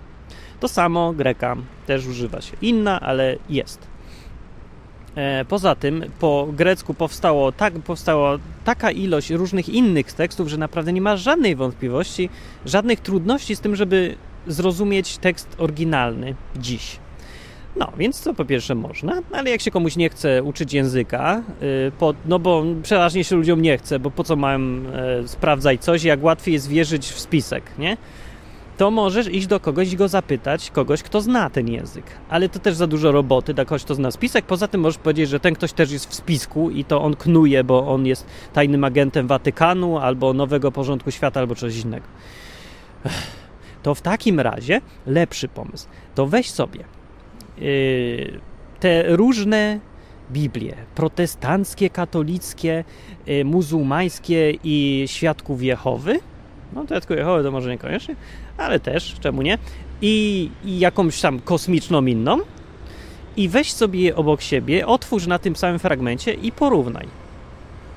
To 0.61 0.69
samo 0.69 1.13
greka 1.13 1.57
też 1.87 2.07
używa 2.07 2.41
się. 2.41 2.57
Inna, 2.63 3.01
ale 3.01 3.37
jest. 3.49 3.96
E, 5.17 5.45
poza 5.45 5.75
tym 5.75 6.05
po 6.19 6.49
grecku 6.53 6.95
powstało, 6.95 7.53
tak, 7.53 7.75
powstała 7.75 8.39
taka 8.65 8.91
ilość 8.91 9.31
różnych 9.31 9.69
innych 9.69 10.13
tekstów, 10.13 10.49
że 10.49 10.57
naprawdę 10.57 10.93
nie 10.93 11.01
ma 11.01 11.17
żadnej 11.17 11.57
wątpliwości, 11.57 12.29
żadnych 12.67 13.01
trudności 13.01 13.57
z 13.57 13.61
tym, 13.61 13.77
żeby 13.77 14.17
zrozumieć 14.47 15.19
tekst 15.19 15.57
oryginalny 15.59 16.35
dziś. 16.57 16.99
No, 17.77 17.93
więc 17.99 18.23
to 18.23 18.35
po 18.35 18.45
pierwsze 18.45 18.75
można, 18.75 19.23
ale 19.33 19.51
jak 19.51 19.61
się 19.61 19.71
komuś 19.71 19.97
nie 19.97 20.09
chce 20.09 20.43
uczyć 20.43 20.73
języka, 20.73 21.43
y, 21.63 21.93
po, 21.99 22.15
no 22.27 22.39
bo 22.39 22.65
przeważnie 22.83 23.25
się 23.25 23.37
ludziom 23.37 23.63
nie 23.63 23.79
chce, 23.79 23.99
bo 23.99 24.11
po 24.11 24.25
co 24.25 24.37
mam 24.37 24.87
e, 24.87 25.29
sprawdzać 25.29 25.81
coś, 25.81 26.03
jak 26.05 26.25
łatwiej 26.25 26.53
jest 26.53 26.69
wierzyć 26.69 27.07
w 27.07 27.21
spisek, 27.21 27.63
nie? 27.79 27.97
To 28.77 28.91
możesz 28.91 29.29
iść 29.29 29.47
do 29.47 29.61
kogoś 29.61 29.93
i 29.93 29.97
go 29.97 30.09
zapytać, 30.09 30.71
kogoś, 30.71 31.03
kto 31.03 31.21
zna 31.21 31.51
ten 31.51 31.69
język. 31.69 32.05
Ale 32.29 32.49
to 32.49 32.59
też 32.59 32.75
za 32.75 32.87
dużo 32.87 33.13
roboty 33.13 33.55
dla 33.55 33.65
kogoś, 33.65 33.85
kto 33.85 33.95
zna 33.95 34.11
spisek. 34.11 34.45
Poza 34.45 34.69
tym 34.69 34.81
możesz 34.81 34.99
powiedzieć, 34.99 35.29
że 35.29 35.41
ten 35.41 35.55
ktoś 35.55 35.73
też 35.73 35.91
jest 35.91 36.11
w 36.11 36.15
spisku 36.15 36.71
i 36.71 36.85
to 36.85 37.03
on 37.03 37.17
knuje, 37.17 37.65
bo 37.65 37.89
on 37.89 38.07
jest 38.07 38.27
tajnym 38.53 38.85
agentem 38.85 39.27
Watykanu 39.27 39.99
albo 39.99 40.33
nowego 40.33 40.73
porządku 40.73 41.11
świata 41.11 41.41
albo 41.41 41.55
coś 41.55 41.77
innego. 41.77 42.07
To 43.83 43.95
w 43.95 44.03
takim 44.03 44.41
razie 44.41 44.81
lepszy 45.07 45.49
pomysł. 45.49 45.89
To 46.15 46.27
weź 46.27 46.51
sobie 46.51 46.85
Y, 47.63 48.41
te 48.81 49.17
różne 49.17 49.81
Biblie, 50.33 50.75
protestanckie, 50.95 51.91
katolickie, 51.91 52.85
y, 53.29 53.45
muzułmańskie 53.45 54.53
i 54.65 55.05
świadków 55.07 55.63
Jehowy, 55.63 56.21
no 56.73 56.85
świadków 56.87 57.17
Jehowy 57.17 57.43
to 57.43 57.51
może 57.51 57.71
niekoniecznie, 57.71 58.17
ale 58.57 58.81
też, 58.81 59.17
czemu 59.21 59.43
nie, 59.43 59.59
i, 60.03 60.51
i 60.65 60.79
jakąś 60.79 61.21
tam 61.21 61.41
kosmiczną 61.41 62.07
inną 62.07 62.39
i 63.37 63.49
weź 63.49 63.73
sobie 63.73 64.01
je 64.01 64.17
obok 64.17 64.43
siebie, 64.43 64.87
otwórz 64.87 65.27
na 65.27 65.39
tym 65.39 65.57
samym 65.57 65.79
fragmencie 65.79 66.33
i 66.33 66.53
porównaj. 66.53 67.07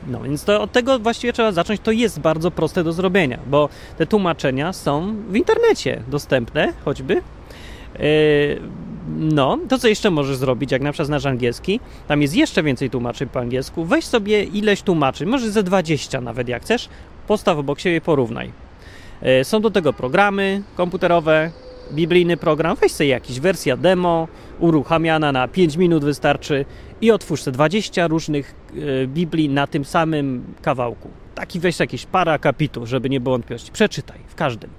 No 0.07 0.21
więc 0.21 0.43
to 0.43 0.61
od 0.61 0.71
tego 0.71 0.99
właściwie 0.99 1.33
trzeba 1.33 1.51
zacząć. 1.51 1.81
To 1.81 1.91
jest 1.91 2.19
bardzo 2.19 2.51
proste 2.51 2.83
do 2.83 2.93
zrobienia, 2.93 3.39
bo 3.47 3.69
te 3.97 4.05
tłumaczenia 4.05 4.73
są 4.73 5.15
w 5.29 5.35
internecie 5.35 6.03
dostępne, 6.07 6.73
choćby. 6.85 7.13
Yy, 7.13 8.01
no, 9.17 9.57
to 9.69 9.77
co 9.79 9.87
jeszcze 9.87 10.11
możesz 10.11 10.37
zrobić, 10.37 10.71
jak 10.71 10.81
na 10.81 10.91
przykład 10.91 11.07
znasz 11.07 11.25
angielski, 11.25 11.79
tam 12.07 12.21
jest 12.21 12.35
jeszcze 12.35 12.63
więcej 12.63 12.89
tłumaczeń 12.89 13.29
po 13.29 13.39
angielsku, 13.39 13.85
weź 13.85 14.05
sobie 14.05 14.43
ileś 14.43 14.81
tłumaczeń, 14.81 15.29
może 15.29 15.51
ze 15.51 15.63
20 15.63 16.21
nawet 16.21 16.47
jak 16.47 16.61
chcesz, 16.61 16.89
postaw 17.29 17.57
obok 17.57 17.79
siebie 17.79 17.97
i 17.97 18.01
porównaj. 18.01 18.51
E, 19.21 19.43
są 19.43 19.61
do 19.61 19.71
tego 19.71 19.93
programy 19.93 20.63
komputerowe, 20.75 21.51
biblijny 21.91 22.37
program, 22.37 22.77
weź 22.81 22.91
sobie 22.91 23.09
jakiś 23.09 23.39
wersja 23.39 23.77
demo, 23.77 24.27
uruchamiana 24.59 25.31
na 25.31 25.47
5 25.47 25.75
minut 25.77 26.03
wystarczy 26.03 26.65
i 27.01 27.11
otwórz 27.11 27.43
te 27.43 27.51
20 27.51 28.07
różnych 28.07 28.55
e, 29.03 29.07
Biblii 29.07 29.49
na 29.49 29.67
tym 29.67 29.85
samym 29.85 30.43
kawałku. 30.61 31.09
Taki 31.35 31.59
weź 31.59 31.79
jakieś 31.79 32.05
para 32.05 32.39
kapituł, 32.39 32.85
żeby 32.85 33.09
nie 33.09 33.19
było 33.19 33.35
wątpliwości. 33.35 33.71
Przeczytaj 33.71 34.19
w 34.27 34.35
każdym. 34.35 34.69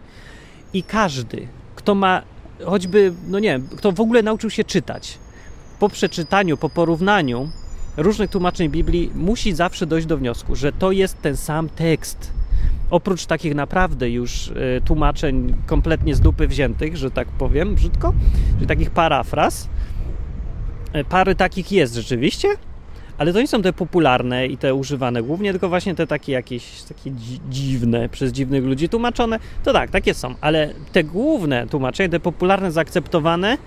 I 0.73 0.83
każdy, 0.83 1.49
kto 1.77 1.95
ma 1.95 2.23
choćby, 2.65 3.13
no 3.29 3.39
nie 3.39 3.49
wiem, 3.49 3.69
kto 3.77 3.93
w 3.93 4.01
ogóle 4.01 4.23
nauczył 4.23 4.51
się 4.51 4.65
czytać, 4.65 5.19
po 5.79 5.89
przeczytaniu, 5.89 6.57
po 6.57 6.69
porównaniu 6.69 7.51
różnych 7.97 8.31
tłumaczeń 8.31 8.69
Biblii, 8.69 9.11
musi 9.15 9.53
zawsze 9.53 9.87
dojść 9.87 10.07
do 10.07 10.17
wniosku, 10.17 10.57
że 10.57 10.73
to 10.73 10.93
jest 10.93 11.23
ten 11.23 11.37
sam 11.37 11.69
tekst. 11.69 12.33
Oprócz 12.91 13.27
takich 13.27 13.55
naprawdę 13.55 14.11
już 14.11 14.49
y, 14.49 14.81
tłumaczeń 14.85 15.55
kompletnie 15.67 16.15
z 16.15 16.21
dupy 16.21 16.49
wziętych, 16.49 16.97
że 16.97 17.11
tak 17.11 17.29
powiem 17.29 17.75
brzydko, 17.75 18.13
czyli 18.55 18.67
takich 18.67 18.91
parafraz, 18.91 19.69
y, 20.97 21.05
pary 21.05 21.35
takich 21.35 21.73
jest 21.73 21.95
rzeczywiście, 21.95 22.49
ale 23.21 23.33
to 23.33 23.41
nie 23.41 23.47
są 23.47 23.63
te 23.63 23.73
popularne 23.73 24.47
i 24.47 24.57
te 24.57 24.75
używane 24.75 25.23
głównie, 25.23 25.51
tylko 25.51 25.69
właśnie 25.69 25.95
te 25.95 26.07
takie 26.07 26.33
jakieś 26.33 26.83
takie 26.83 27.13
dziwne, 27.51 28.09
przez 28.09 28.33
dziwnych 28.33 28.65
ludzi 28.65 28.89
tłumaczone. 28.89 29.39
To 29.65 29.73
tak, 29.73 29.91
takie 29.91 30.15
są, 30.15 30.35
ale 30.41 30.75
te 30.93 31.05
główne 31.05 31.67
tłumaczenia, 31.67 32.09
te 32.09 32.21
popularne, 32.21 32.73
zaakceptowane, 32.73 33.59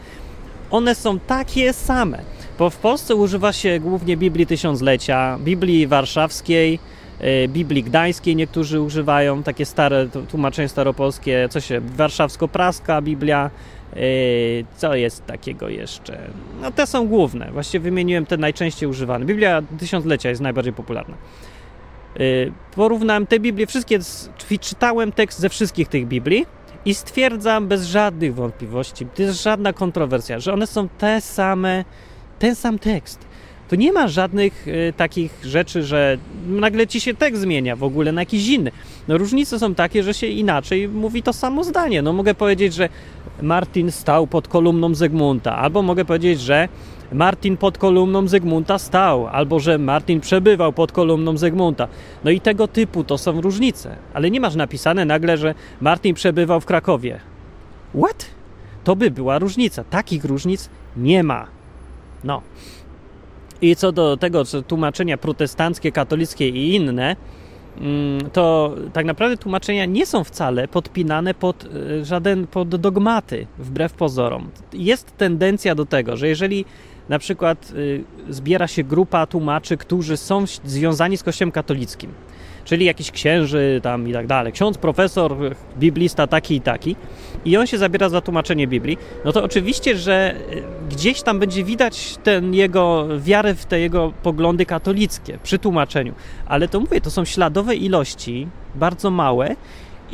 one 0.71 0.95
są 0.95 1.19
takie 1.19 1.73
same. 1.73 2.19
Bo 2.59 2.69
w 2.69 2.77
Polsce 2.77 3.15
używa 3.15 3.53
się 3.53 3.79
głównie 3.79 4.17
Biblii 4.17 4.47
Tysiąclecia, 4.47 5.37
Biblii 5.41 5.87
Warszawskiej, 5.87 6.79
e, 7.19 7.47
Biblii 7.47 7.83
Gdańskiej 7.83 8.35
niektórzy 8.35 8.81
używają, 8.81 9.43
takie 9.43 9.65
stare 9.65 10.07
tłumaczenie 10.29 10.69
staropolskie, 10.69 11.47
co 11.51 11.61
się, 11.61 11.81
warszawsko-praska 11.81 13.01
Biblia, 13.01 13.49
Yy, 13.95 14.65
co 14.77 14.95
jest 14.95 15.25
takiego 15.25 15.69
jeszcze? 15.69 16.19
No 16.61 16.71
te 16.71 16.87
są 16.87 17.07
główne. 17.07 17.51
Właściwie 17.51 17.83
wymieniłem 17.83 18.25
te 18.25 18.37
najczęściej 18.37 18.89
używane. 18.89 19.25
Biblia 19.25 19.61
Tysiąclecia 19.79 20.29
jest 20.29 20.41
najbardziej 20.41 20.73
popularna. 20.73 21.17
Yy, 22.19 22.51
porównałem 22.75 23.27
te 23.27 23.39
Biblie, 23.39 23.67
wszystkie, 23.67 23.99
czytałem 24.59 25.11
tekst 25.11 25.39
ze 25.39 25.49
wszystkich 25.49 25.87
tych 25.87 26.07
Biblii 26.07 26.45
i 26.85 26.93
stwierdzam 26.93 27.67
bez 27.67 27.85
żadnych 27.85 28.35
wątpliwości, 28.35 29.05
to 29.15 29.21
jest 29.21 29.43
żadna 29.43 29.73
kontrowersja, 29.73 30.39
że 30.39 30.53
one 30.53 30.67
są 30.67 30.89
te 30.89 31.21
same, 31.21 31.85
ten 32.39 32.55
sam 32.55 32.79
tekst 32.79 33.33
to 33.73 33.75
nie 33.77 33.91
ma 33.91 34.07
żadnych 34.07 34.67
y, 34.67 34.93
takich 34.97 35.31
rzeczy, 35.43 35.83
że 35.83 36.17
nagle 36.47 36.87
ci 36.87 37.01
się 37.01 37.13
tekst 37.13 37.41
zmienia 37.41 37.75
w 37.75 37.83
ogóle 37.83 38.11
na 38.11 38.21
jakiś 38.21 38.47
inny. 38.47 38.71
No 39.07 39.17
różnice 39.17 39.59
są 39.59 39.75
takie, 39.75 40.03
że 40.03 40.13
się 40.13 40.27
inaczej 40.27 40.87
mówi 40.89 41.23
to 41.23 41.33
samo 41.33 41.63
zdanie. 41.63 42.01
No 42.01 42.13
mogę 42.13 42.33
powiedzieć, 42.33 42.73
że 42.73 42.89
Martin 43.41 43.91
stał 43.91 44.27
pod 44.27 44.47
kolumną 44.47 44.95
Zygmunta, 44.95 45.57
albo 45.57 45.81
mogę 45.81 46.05
powiedzieć, 46.05 46.41
że 46.41 46.67
Martin 47.13 47.57
pod 47.57 47.77
kolumną 47.77 48.27
Zygmunta 48.27 48.77
stał, 48.77 49.27
albo 49.27 49.59
że 49.59 49.77
Martin 49.77 50.19
przebywał 50.19 50.73
pod 50.73 50.91
kolumną 50.91 51.37
Zygmunta. 51.37 51.87
No 52.23 52.31
i 52.31 52.41
tego 52.41 52.67
typu 52.67 53.03
to 53.03 53.17
są 53.17 53.41
różnice, 53.41 53.95
ale 54.13 54.31
nie 54.31 54.39
masz 54.39 54.55
napisane 54.55 55.05
nagle, 55.05 55.37
że 55.37 55.55
Martin 55.81 56.15
przebywał 56.15 56.61
w 56.61 56.65
Krakowie. 56.65 57.19
What? 57.95 58.25
To 58.83 58.95
by 58.95 59.11
była 59.11 59.39
różnica. 59.39 59.83
Takich 59.83 60.25
różnic 60.25 60.69
nie 60.97 61.23
ma. 61.23 61.47
No. 62.23 62.41
I 63.61 63.75
co 63.75 63.91
do 63.91 64.17
tego, 64.17 64.45
co 64.45 64.61
tłumaczenia 64.61 65.17
protestanckie, 65.17 65.91
katolickie 65.91 66.49
i 66.49 66.75
inne, 66.75 67.15
mm, 67.77 68.29
to 68.33 68.75
tak 68.93 69.05
naprawdę 69.05 69.37
tłumaczenia 69.37 69.85
nie 69.85 70.05
są 70.05 70.23
wcale 70.23 70.67
podpinane 70.67 71.33
pod 71.33 71.65
e, 71.65 72.05
żaden 72.05 72.47
pod 72.47 72.69
dogmaty, 72.75 73.47
wbrew 73.59 73.93
pozorom. 73.93 74.49
Jest 74.73 75.17
tendencja 75.17 75.75
do 75.75 75.85
tego, 75.85 76.17
że 76.17 76.27
jeżeli 76.27 76.65
na 77.09 77.19
przykład 77.19 77.73
e, 78.29 78.33
zbiera 78.33 78.67
się 78.67 78.83
grupa 78.83 79.25
tłumaczy, 79.25 79.77
którzy 79.77 80.17
są 80.17 80.45
związani 80.65 81.17
z 81.17 81.23
Kościołem 81.23 81.51
katolickim, 81.51 82.13
czyli 82.65 82.85
jakiś 82.85 83.11
księży 83.11 83.79
tam 83.83 84.07
i 84.07 84.13
tak 84.13 84.27
dalej, 84.27 84.53
ksiądz, 84.53 84.77
profesor, 84.77 85.35
biblista 85.77 86.27
taki 86.27 86.55
i 86.55 86.61
taki. 86.61 86.95
I 87.45 87.57
on 87.57 87.67
się 87.67 87.77
zabiera 87.77 88.09
za 88.09 88.21
tłumaczenie 88.21 88.67
Biblii, 88.67 88.97
no 89.25 89.31
to 89.31 89.43
oczywiście, 89.43 89.97
że 89.97 90.35
e, 90.35 90.89
gdzieś 90.89 91.21
tam 91.21 91.39
będzie 91.39 91.63
widać 91.63 92.17
ten 92.23 92.53
jego 92.53 93.07
wiarę 93.19 93.55
w 93.55 93.65
te 93.65 93.79
jego 93.79 94.13
poglądy 94.23 94.65
katolickie 94.65 95.37
przy 95.43 95.59
tłumaczeniu, 95.59 96.13
ale 96.45 96.67
to 96.67 96.79
mówię, 96.79 97.01
to 97.01 97.11
są 97.11 97.25
śladowe 97.25 97.75
ilości, 97.75 98.47
bardzo 98.75 99.11
małe 99.11 99.55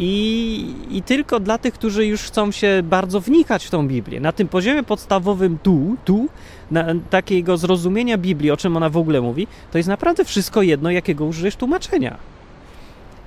i, 0.01 0.65
I 0.91 1.01
tylko 1.01 1.39
dla 1.39 1.57
tych, 1.57 1.73
którzy 1.73 2.05
już 2.05 2.21
chcą 2.21 2.51
się 2.51 2.81
bardzo 2.83 3.21
wnikać 3.21 3.65
w 3.65 3.69
tą 3.69 3.87
Biblię. 3.87 4.19
Na 4.19 4.31
tym 4.31 4.47
poziomie 4.47 4.83
podstawowym 4.83 5.57
tu, 5.63 5.95
tu, 6.05 6.27
na, 6.71 6.85
takiego 7.09 7.57
zrozumienia 7.57 8.17
Biblii, 8.17 8.51
o 8.51 8.57
czym 8.57 8.77
ona 8.77 8.89
w 8.89 8.97
ogóle 8.97 9.21
mówi, 9.21 9.47
to 9.71 9.77
jest 9.77 9.89
naprawdę 9.89 10.25
wszystko 10.25 10.61
jedno, 10.61 10.91
jakiego 10.91 11.25
użyjesz 11.25 11.55
tłumaczenia. 11.55 12.17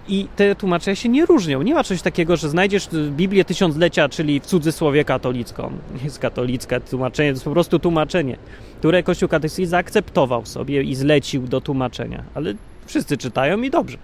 I 0.08 0.26
te 0.36 0.54
tłumaczenia 0.54 0.96
się 0.96 1.08
nie 1.08 1.26
różnią. 1.26 1.62
Nie 1.62 1.74
ma 1.74 1.84
czegoś 1.84 2.02
takiego, 2.02 2.36
że 2.36 2.48
znajdziesz 2.48 2.88
Biblię 3.10 3.44
tysiąclecia, 3.44 4.08
czyli 4.08 4.40
w 4.40 4.46
cudzysłowie 4.46 5.04
katolicką. 5.04 5.72
Nie 5.98 6.04
jest 6.04 6.18
katolicka 6.18 6.80
tłumaczenie, 6.80 7.30
to 7.30 7.34
jest 7.34 7.44
po 7.44 7.50
prostu 7.50 7.78
tłumaczenie, 7.78 8.36
które 8.78 9.02
Kościół 9.02 9.28
katolicki 9.28 9.66
zaakceptował 9.66 10.46
sobie 10.46 10.82
i 10.82 10.94
zlecił 10.94 11.42
do 11.42 11.60
tłumaczenia. 11.60 12.22
Ale 12.34 12.54
wszyscy 12.86 13.16
czytają 13.16 13.62
i 13.62 13.70
dobrze. 13.70 13.98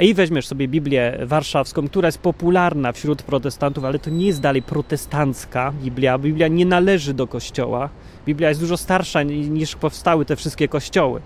I 0.00 0.14
weźmiesz 0.14 0.46
sobie 0.46 0.68
Biblię 0.68 1.18
warszawską, 1.22 1.88
która 1.88 2.08
jest 2.08 2.18
popularna 2.18 2.92
wśród 2.92 3.22
protestantów, 3.22 3.84
ale 3.84 3.98
to 3.98 4.10
nie 4.10 4.26
jest 4.26 4.40
dalej 4.40 4.62
protestancka 4.62 5.72
Biblia. 5.82 6.18
Biblia 6.18 6.48
nie 6.48 6.66
należy 6.66 7.14
do 7.14 7.26
kościoła. 7.26 7.88
Biblia 8.26 8.48
jest 8.48 8.60
dużo 8.60 8.76
starsza 8.76 9.22
niż 9.22 9.76
powstały 9.76 10.24
te 10.24 10.36
wszystkie 10.36 10.68
kościoły. 10.68 11.20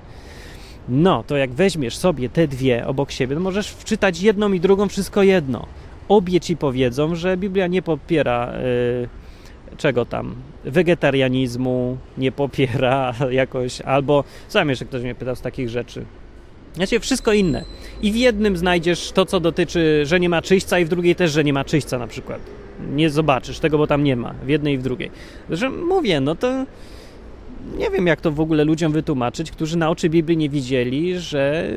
No, 0.89 1.25
to 1.27 1.37
jak 1.37 1.51
weźmiesz 1.51 1.97
sobie 1.97 2.29
te 2.29 2.49
dwie 2.49 2.87
obok 2.87 3.11
siebie, 3.11 3.35
to 3.35 3.41
możesz 3.41 3.69
wczytać 3.69 4.21
jedną 4.21 4.53
i 4.53 4.61
drugą 4.61 4.89
wszystko 4.89 5.23
jedno. 5.23 5.67
Obie 6.09 6.41
ci 6.41 6.57
powiedzą, 6.57 7.15
że 7.15 7.37
Biblia 7.37 7.67
nie 7.67 7.83
popiera 7.83 8.53
yy, 8.53 9.09
czego 9.77 10.05
tam, 10.05 10.35
wegetarianizmu, 10.65 11.97
nie 12.19 12.33
popiera 12.33 13.15
jakoś, 13.31 13.81
albo 13.81 14.25
sam 14.49 14.69
jeszcze 14.69 14.85
ktoś 14.85 15.03
mnie 15.03 15.15
pytał 15.15 15.37
z 15.37 15.41
takich 15.41 15.69
rzeczy. 15.69 16.05
Znaczy 16.75 17.01
wszystko 17.01 17.33
inne. 17.33 17.65
I 18.03 18.13
w 18.13 18.17
jednym 18.17 18.57
znajdziesz 18.57 19.13
to, 19.13 19.27
co 19.27 19.41
dotyczy, 19.41 20.03
że 20.07 20.21
nie 20.21 20.29
ma 20.29 20.43
czyśćca 20.43 20.79
i 20.79 20.85
w 20.85 20.89
drugiej 20.89 21.17
też, 21.17 21.33
że 21.33 21.45
nie 21.45 21.53
ma 21.53 21.65
czyśćca 21.65 21.99
na 21.99 22.07
przykład. 22.07 22.41
Nie 22.95 23.11
zobaczysz 23.11 23.59
tego, 23.59 23.79
bo 23.79 23.87
tam 23.87 24.05
nie 24.05 24.17
ma. 24.17 24.35
W 24.45 24.49
jednej 24.49 24.75
i 24.75 24.79
w 24.79 24.83
drugiej. 24.83 25.11
Że 25.51 25.71
mówię, 25.71 26.21
no 26.21 26.35
to 26.35 26.65
nie 27.79 27.91
wiem, 27.91 28.07
jak 28.07 28.21
to 28.21 28.31
w 28.31 28.41
ogóle 28.41 28.65
ludziom 28.65 28.93
wytłumaczyć, 28.93 29.51
którzy 29.51 29.79
na 29.79 29.91
oczy 29.91 30.09
Biblii 30.09 30.37
nie 30.37 30.49
widzieli, 30.49 31.19
że 31.19 31.69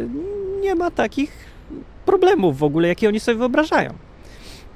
nie 0.61 0.75
ma 0.75 0.91
takich 0.91 1.31
problemów 2.05 2.57
w 2.57 2.63
ogóle, 2.63 2.87
jakie 2.87 3.07
oni 3.07 3.19
sobie 3.19 3.37
wyobrażają. 3.37 3.93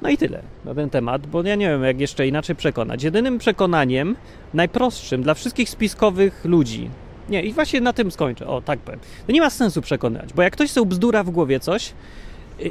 No 0.02 0.08
i 0.08 0.16
tyle 0.16 0.42
na 0.64 0.74
ten 0.74 0.90
temat, 0.90 1.26
bo 1.26 1.42
ja 1.42 1.54
nie 1.54 1.68
wiem, 1.68 1.84
jak 1.84 2.00
jeszcze 2.00 2.26
inaczej 2.26 2.56
przekonać. 2.56 3.02
Jedynym 3.02 3.38
przekonaniem, 3.38 4.16
najprostszym 4.54 5.22
dla 5.22 5.34
wszystkich 5.34 5.68
spiskowych 5.68 6.44
ludzi, 6.44 6.90
nie, 7.30 7.42
i 7.42 7.52
właśnie 7.52 7.80
na 7.80 7.92
tym 7.92 8.10
skończę. 8.10 8.46
O, 8.46 8.60
tak 8.60 8.78
powiem. 8.78 9.00
To 9.26 9.32
nie 9.32 9.40
ma 9.40 9.50
sensu 9.50 9.82
przekonywać, 9.82 10.32
bo 10.32 10.42
jak 10.42 10.52
ktoś 10.52 10.70
sobie 10.70 10.86
bzdura 10.86 11.24
w 11.24 11.30
głowie 11.30 11.60
coś 11.60 11.92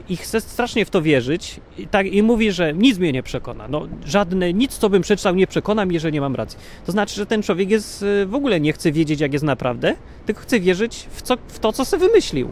i 0.09 0.17
chce 0.17 0.41
strasznie 0.41 0.85
w 0.85 0.89
to 0.89 1.01
wierzyć 1.01 1.59
i, 1.77 1.87
tak, 1.87 2.07
i 2.07 2.23
mówi, 2.23 2.51
że 2.51 2.73
nic 2.73 2.97
mnie 2.97 3.11
nie 3.11 3.23
przekona, 3.23 3.67
no 3.67 3.87
żadne, 4.05 4.53
nic 4.53 4.77
co 4.77 4.89
bym 4.89 5.01
przeczytał 5.01 5.35
nie 5.35 5.47
przekona 5.47 5.85
mnie, 5.85 5.99
że 5.99 6.11
nie 6.11 6.21
mam 6.21 6.35
racji. 6.35 6.59
To 6.85 6.91
znaczy, 6.91 7.15
że 7.15 7.25
ten 7.25 7.43
człowiek 7.43 7.69
jest, 7.69 8.03
y, 8.03 8.25
w 8.25 8.35
ogóle 8.35 8.59
nie 8.59 8.73
chce 8.73 8.91
wiedzieć, 8.91 9.19
jak 9.19 9.33
jest 9.33 9.45
naprawdę, 9.45 9.95
tylko 10.25 10.41
chce 10.41 10.59
wierzyć 10.59 11.07
w, 11.11 11.21
co, 11.21 11.37
w 11.47 11.59
to, 11.59 11.73
co 11.73 11.85
sobie 11.85 12.07
wymyślił. 12.07 12.49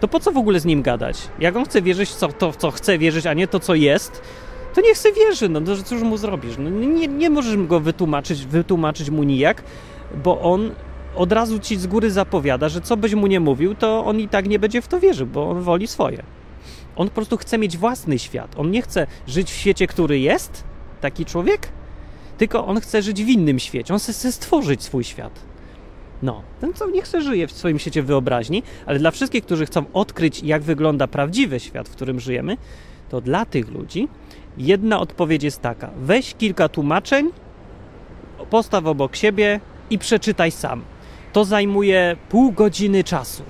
To 0.00 0.08
po 0.08 0.20
co 0.20 0.32
w 0.32 0.36
ogóle 0.36 0.60
z 0.60 0.64
nim 0.64 0.82
gadać? 0.82 1.16
Jak 1.38 1.56
on 1.56 1.64
chce 1.64 1.82
wierzyć 1.82 2.10
w 2.10 2.32
to, 2.38 2.52
w 2.52 2.56
co 2.56 2.70
chce 2.70 2.98
wierzyć, 2.98 3.26
a 3.26 3.34
nie 3.34 3.48
to, 3.48 3.60
co 3.60 3.74
jest, 3.74 4.22
to 4.74 4.80
niech 4.80 4.94
chce 4.94 5.12
wierzy, 5.12 5.48
no 5.48 5.60
to 5.60 5.82
cóż 5.82 6.02
mu 6.02 6.16
zrobisz? 6.16 6.54
No, 6.58 6.70
nie, 6.70 7.08
nie 7.08 7.30
możesz 7.30 7.56
go 7.56 7.80
wytłumaczyć, 7.80 8.46
wytłumaczyć 8.46 9.10
mu 9.10 9.22
nijak, 9.22 9.62
bo 10.24 10.40
on 10.40 10.70
od 11.16 11.32
razu 11.32 11.58
ci 11.58 11.76
z 11.76 11.86
góry 11.86 12.10
zapowiada, 12.10 12.68
że 12.68 12.80
co 12.80 12.96
byś 12.96 13.14
mu 13.14 13.26
nie 13.26 13.40
mówił, 13.40 13.74
to 13.74 14.04
on 14.04 14.20
i 14.20 14.28
tak 14.28 14.48
nie 14.48 14.58
będzie 14.58 14.82
w 14.82 14.88
to 14.88 15.00
wierzył, 15.00 15.26
bo 15.26 15.50
on 15.50 15.62
woli 15.62 15.86
swoje. 15.86 16.22
On 16.96 17.08
po 17.08 17.14
prostu 17.14 17.36
chce 17.36 17.58
mieć 17.58 17.76
własny 17.76 18.18
świat. 18.18 18.54
On 18.58 18.70
nie 18.70 18.82
chce 18.82 19.06
żyć 19.26 19.50
w 19.50 19.54
świecie, 19.54 19.86
który 19.86 20.20
jest, 20.20 20.64
taki 21.00 21.24
człowiek, 21.24 21.68
tylko 22.38 22.66
on 22.66 22.80
chce 22.80 23.02
żyć 23.02 23.24
w 23.24 23.28
innym 23.28 23.58
świecie. 23.58 23.94
On 23.94 24.00
chce 24.00 24.32
stworzyć 24.32 24.82
swój 24.82 25.04
świat. 25.04 25.40
No, 26.22 26.42
ten 26.60 26.72
co 26.72 26.90
nie 26.90 27.02
chce 27.02 27.22
żyje 27.22 27.46
w 27.46 27.52
swoim 27.52 27.78
świecie 27.78 28.02
wyobraźni, 28.02 28.62
ale 28.86 28.98
dla 28.98 29.10
wszystkich, 29.10 29.44
którzy 29.44 29.66
chcą 29.66 29.84
odkryć, 29.92 30.42
jak 30.42 30.62
wygląda 30.62 31.06
prawdziwy 31.06 31.60
świat, 31.60 31.88
w 31.88 31.92
którym 31.92 32.20
żyjemy, 32.20 32.56
to 33.08 33.20
dla 33.20 33.44
tych 33.44 33.70
ludzi 33.70 34.08
jedna 34.58 35.00
odpowiedź 35.00 35.42
jest 35.42 35.60
taka: 35.60 35.90
weź 35.96 36.34
kilka 36.34 36.68
tłumaczeń, 36.68 37.30
postaw 38.50 38.86
obok 38.86 39.16
siebie 39.16 39.60
i 39.90 39.98
przeczytaj 39.98 40.50
sam 40.50 40.82
to 41.32 41.44
zajmuje 41.44 42.16
pół 42.28 42.52
godziny 42.52 43.04
czasu. 43.04 43.42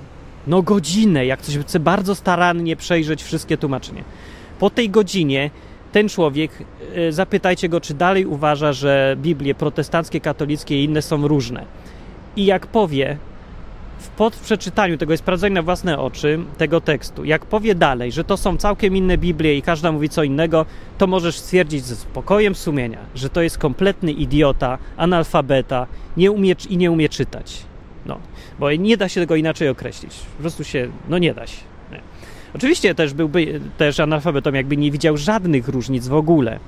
No 0.47 0.61
godzinę, 0.61 1.25
jak 1.25 1.39
ktoś 1.39 1.57
chce 1.57 1.79
bardzo 1.79 2.15
starannie 2.15 2.75
przejrzeć 2.75 3.23
wszystkie 3.23 3.57
tłumaczenia. 3.57 4.03
Po 4.59 4.69
tej 4.69 4.89
godzinie 4.89 5.49
ten 5.91 6.09
człowiek, 6.09 6.51
e, 6.95 7.11
zapytajcie 7.11 7.69
go, 7.69 7.81
czy 7.81 7.93
dalej 7.93 8.25
uważa, 8.25 8.73
że 8.73 9.15
Biblie 9.21 9.55
protestanckie, 9.55 10.21
katolickie 10.21 10.81
i 10.81 10.83
inne 10.83 11.01
są 11.01 11.27
różne. 11.27 11.65
I 12.35 12.45
jak 12.45 12.67
powie, 12.67 13.17
po 14.17 14.31
przeczytaniu 14.31 14.97
tego 14.97 15.13
i 15.13 15.17
sprawdzeniu 15.17 15.55
na 15.55 15.61
własne 15.61 15.99
oczy 15.99 16.39
tego 16.57 16.81
tekstu, 16.81 17.25
jak 17.25 17.45
powie 17.45 17.75
dalej, 17.75 18.11
że 18.11 18.23
to 18.23 18.37
są 18.37 18.57
całkiem 18.57 18.95
inne 18.95 19.17
Biblie 19.17 19.57
i 19.57 19.61
każda 19.61 19.91
mówi 19.91 20.09
co 20.09 20.23
innego, 20.23 20.65
to 20.97 21.07
możesz 21.07 21.39
stwierdzić 21.39 21.85
ze 21.85 21.95
spokojem 21.95 22.55
sumienia, 22.55 22.99
że 23.15 23.29
to 23.29 23.41
jest 23.41 23.57
kompletny 23.57 24.11
idiota, 24.11 24.77
analfabeta 24.97 25.87
nie 26.17 26.31
umie, 26.31 26.55
i 26.69 26.77
nie 26.77 26.91
umie 26.91 27.09
czytać. 27.09 27.72
Bo 28.59 28.71
nie 28.71 28.97
da 28.97 29.09
się 29.09 29.21
tego 29.21 29.35
inaczej 29.35 29.69
określić. 29.69 30.15
Po 30.37 30.41
prostu 30.41 30.63
się, 30.63 30.87
no 31.09 31.17
nie 31.17 31.33
da 31.33 31.47
się. 31.47 31.61
Nie. 31.91 31.99
Oczywiście 32.55 32.95
też 32.95 33.13
byłby 33.13 33.61
też 33.77 33.99
analfabetą, 33.99 34.53
jakby 34.53 34.77
nie 34.77 34.91
widział 34.91 35.17
żadnych 35.17 35.67
różnic 35.67 36.07
w 36.07 36.13
ogóle. 36.13 36.59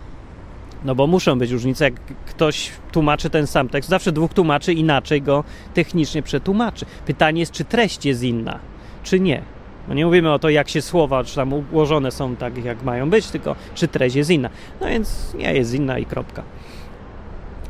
No 0.86 0.96
bo 0.96 1.08
muszą 1.08 1.40
być 1.40 1.52
różnice, 1.52 1.86
jak 1.86 1.94
ktoś 2.26 2.72
tłumaczy 2.92 3.30
ten 3.30 3.48
sam 3.48 3.70
tekst, 3.70 3.90
zawsze 3.90 4.12
dwóch 4.12 4.34
tłumaczy 4.34 4.74
inaczej 4.74 5.22
go 5.22 5.44
technicznie 5.74 6.24
przetłumaczy. 6.24 6.86
Pytanie 7.06 7.40
jest, 7.40 7.52
czy 7.52 7.66
treść 7.66 8.06
jest 8.06 8.24
inna, 8.24 8.60
czy 9.04 9.20
nie. 9.20 9.42
No 9.88 9.94
nie 9.94 10.06
mówimy 10.06 10.34
o 10.34 10.40
to, 10.40 10.50
jak 10.50 10.70
się 10.70 10.82
słowa, 10.82 11.24
czy 11.24 11.36
tam 11.36 11.54
ułożone 11.54 12.12
są 12.12 12.36
tak, 12.36 12.66
jak 12.66 12.84
mają 12.84 13.10
być, 13.10 13.28
tylko 13.28 13.56
czy 13.76 13.88
treść 13.88 14.16
jest 14.16 14.30
inna. 14.30 14.50
No 14.82 14.88
więc 14.88 15.34
nie 15.34 15.54
jest 15.54 15.74
inna 15.74 16.00
i 16.00 16.06
kropka. 16.06 16.44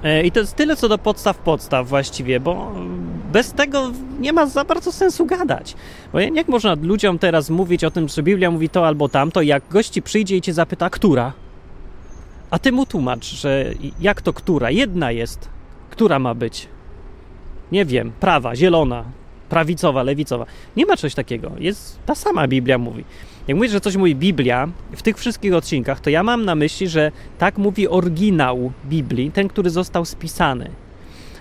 E, 0.06 0.24
I 0.24 0.32
to 0.32 0.40
jest 0.40 0.56
tyle 0.56 0.76
co 0.76 0.90
do 0.90 0.98
podstaw 0.98 1.38
podstaw 1.38 1.88
właściwie, 1.88 2.40
bo 2.40 2.72
bez 3.32 3.54
tego 3.54 3.92
nie 4.20 4.34
ma 4.34 4.46
za 4.46 4.64
bardzo 4.64 4.92
sensu 4.92 5.26
gadać. 5.26 5.76
Bo 6.14 6.20
jak 6.20 6.48
można 6.48 6.76
ludziom 6.82 7.20
teraz 7.20 7.50
mówić 7.50 7.84
o 7.84 7.92
tym, 7.92 8.08
że 8.08 8.24
Biblia 8.24 8.52
mówi 8.52 8.70
to 8.70 8.88
albo 8.88 9.10
tamto, 9.10 9.42
jak 9.42 9.64
gości 9.70 10.02
przyjdzie 10.02 10.38
i 10.38 10.42
cię 10.42 10.54
zapyta, 10.54 10.90
która? 10.90 11.34
A 12.50 12.60
ty 12.60 12.72
mu 12.72 12.86
tłumacz, 12.86 13.26
że 13.26 13.74
jak 14.00 14.22
to 14.22 14.34
która? 14.34 14.72
Jedna 14.72 15.12
jest. 15.12 15.50
Która 15.90 16.20
ma 16.20 16.34
być? 16.34 16.68
Nie 17.72 17.86
wiem, 17.86 18.12
prawa, 18.20 18.56
zielona, 18.56 19.04
prawicowa, 19.50 20.04
lewicowa. 20.04 20.46
Nie 20.76 20.86
ma 20.86 20.98
czegoś 20.98 21.16
takiego. 21.16 21.52
Jest 21.60 22.00
ta 22.06 22.16
sama 22.16 22.48
Biblia 22.48 22.78
mówi. 22.78 23.04
Jak 23.48 23.58
mówisz, 23.58 23.72
że 23.72 23.82
coś 23.82 23.96
mówi 23.96 24.16
Biblia 24.16 24.68
w 24.92 25.02
tych 25.02 25.18
wszystkich 25.18 25.54
odcinkach, 25.54 26.00
to 26.00 26.10
ja 26.10 26.24
mam 26.24 26.46
na 26.46 26.56
myśli, 26.56 26.88
że 26.88 27.12
tak 27.38 27.58
mówi 27.58 27.88
oryginał 27.88 28.72
Biblii, 28.86 29.32
ten, 29.32 29.48
który 29.48 29.70
został 29.70 30.06
spisany, 30.06 30.70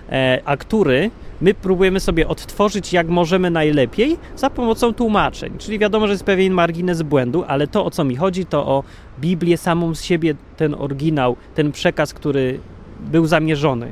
e, 0.09 0.41
a 0.45 0.57
który 0.57 1.11
my 1.41 1.53
próbujemy 1.53 1.99
sobie 1.99 2.27
odtworzyć 2.27 2.93
jak 2.93 3.07
możemy 3.07 3.49
najlepiej 3.49 4.17
za 4.35 4.49
pomocą 4.49 4.93
tłumaczeń. 4.93 5.53
Czyli 5.57 5.79
wiadomo, 5.79 6.07
że 6.07 6.13
jest 6.13 6.23
pewien 6.23 6.53
margines 6.53 7.01
błędu, 7.01 7.43
ale 7.47 7.67
to 7.67 7.85
o 7.85 7.91
co 7.91 8.03
mi 8.03 8.15
chodzi, 8.15 8.45
to 8.45 8.67
o 8.67 8.83
Biblię 9.19 9.57
samą 9.57 9.95
z 9.95 10.03
siebie, 10.03 10.35
ten 10.57 10.75
oryginał, 10.79 11.35
ten 11.55 11.71
przekaz, 11.71 12.13
który 12.13 12.59
był 12.99 13.25
zamierzony 13.25 13.91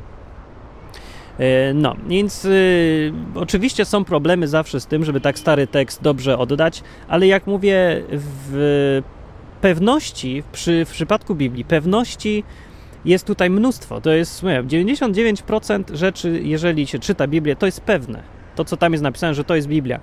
no, 1.74 1.96
więc 2.08 2.46
y, 2.46 3.14
oczywiście 3.36 3.86
są 3.86 4.06
problemy 4.06 4.48
zawsze 4.48 4.80
z 4.80 4.86
tym, 4.86 5.06
żeby 5.06 5.22
tak 5.22 5.40
stary 5.40 5.68
tekst 5.68 6.02
dobrze 6.02 6.38
oddać, 6.38 6.84
ale 7.08 7.28
jak 7.28 7.48
mówię, 7.48 8.04
w 8.10 9.02
pewności, 9.62 10.44
przy, 10.52 10.86
w 10.86 10.92
przypadku 10.92 11.36
Biblii, 11.36 11.66
pewności 11.66 12.44
jest 13.06 13.28
tutaj 13.28 13.50
mnóstwo. 13.50 14.02
To 14.02 14.12
jest, 14.12 14.44
nie 14.44 14.64
99% 14.64 15.96
rzeczy, 15.96 16.42
jeżeli 16.44 16.88
się 16.88 17.00
czyta 17.00 17.28
Biblię, 17.28 17.56
to 17.56 17.66
jest 17.66 17.82
pewne. 17.82 18.24
To, 18.56 18.66
co 18.66 18.78
tam 18.78 18.92
jest 18.92 19.04
napisane, 19.04 19.34
że 19.34 19.44
to 19.44 19.56
jest 19.56 19.68
Biblia. 19.68 20.00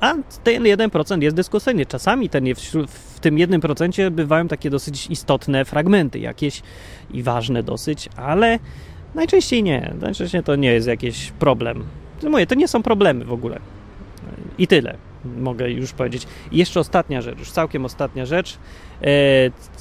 A 0.00 0.14
ten 0.44 0.62
1% 0.62 1.22
jest 1.22 1.36
dyskusyjny. 1.36 1.86
Czasami 1.86 2.28
ten, 2.28 2.54
w, 2.54 2.86
w 2.86 3.20
tym 3.20 3.36
1% 3.36 4.10
bywają 4.10 4.48
takie 4.48 4.70
dosyć 4.70 5.06
istotne 5.06 5.64
fragmenty, 5.64 6.18
jakieś 6.18 6.62
i 7.10 7.22
ważne 7.22 7.62
dosyć, 7.62 8.08
ale 8.16 8.58
Najczęściej 9.14 9.62
nie. 9.62 9.94
Najczęściej 10.00 10.42
to 10.42 10.56
nie 10.56 10.72
jest 10.72 10.86
jakiś 10.86 11.32
problem. 11.38 11.84
Mówię, 12.22 12.46
to 12.46 12.54
nie 12.54 12.68
są 12.68 12.82
problemy 12.82 13.24
w 13.24 13.32
ogóle. 13.32 13.60
I 14.58 14.66
tyle. 14.66 14.96
mogę 15.38 15.70
już 15.70 15.92
powiedzieć. 15.92 16.26
I 16.52 16.58
jeszcze 16.58 16.80
ostatnia 16.80 17.22
rzecz, 17.22 17.38
już 17.38 17.50
całkiem 17.50 17.84
ostatnia 17.84 18.26
rzecz, 18.26 18.58
e, 19.02 19.06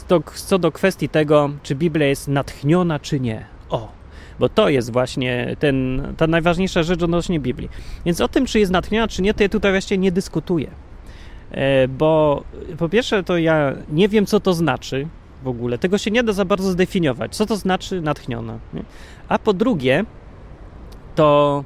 to, 0.07 0.21
co 0.35 0.59
do 0.59 0.71
kwestii 0.71 1.09
tego, 1.09 1.49
czy 1.63 1.75
Biblia 1.75 2.07
jest 2.07 2.27
natchniona, 2.27 2.99
czy 2.99 3.19
nie. 3.19 3.45
O, 3.69 3.91
bo 4.39 4.49
to 4.49 4.69
jest 4.69 4.91
właśnie 4.91 5.55
ten, 5.59 6.01
ta 6.17 6.27
najważniejsza 6.27 6.83
rzecz 6.83 7.03
odnośnie 7.03 7.39
Biblii. 7.39 7.69
Więc 8.05 8.21
o 8.21 8.27
tym, 8.27 8.45
czy 8.45 8.59
jest 8.59 8.71
natchniona, 8.71 9.07
czy 9.07 9.21
nie, 9.21 9.33
to 9.33 9.43
ja 9.43 9.49
tutaj 9.49 9.71
właściwie 9.71 9.97
nie 9.97 10.11
dyskutuję. 10.11 10.67
E, 11.51 11.87
bo 11.87 12.43
po 12.77 12.89
pierwsze, 12.89 13.23
to 13.23 13.37
ja 13.37 13.73
nie 13.91 14.09
wiem, 14.09 14.25
co 14.25 14.39
to 14.39 14.53
znaczy 14.53 15.07
w 15.43 15.47
ogóle. 15.47 15.77
Tego 15.77 15.97
się 15.97 16.11
nie 16.11 16.23
da 16.23 16.33
za 16.33 16.45
bardzo 16.45 16.71
zdefiniować. 16.71 17.35
Co 17.35 17.45
to 17.45 17.55
znaczy 17.55 18.01
natchniona? 18.01 18.59
Nie? 18.73 18.83
A 19.29 19.39
po 19.39 19.53
drugie, 19.53 20.05
to 21.15 21.63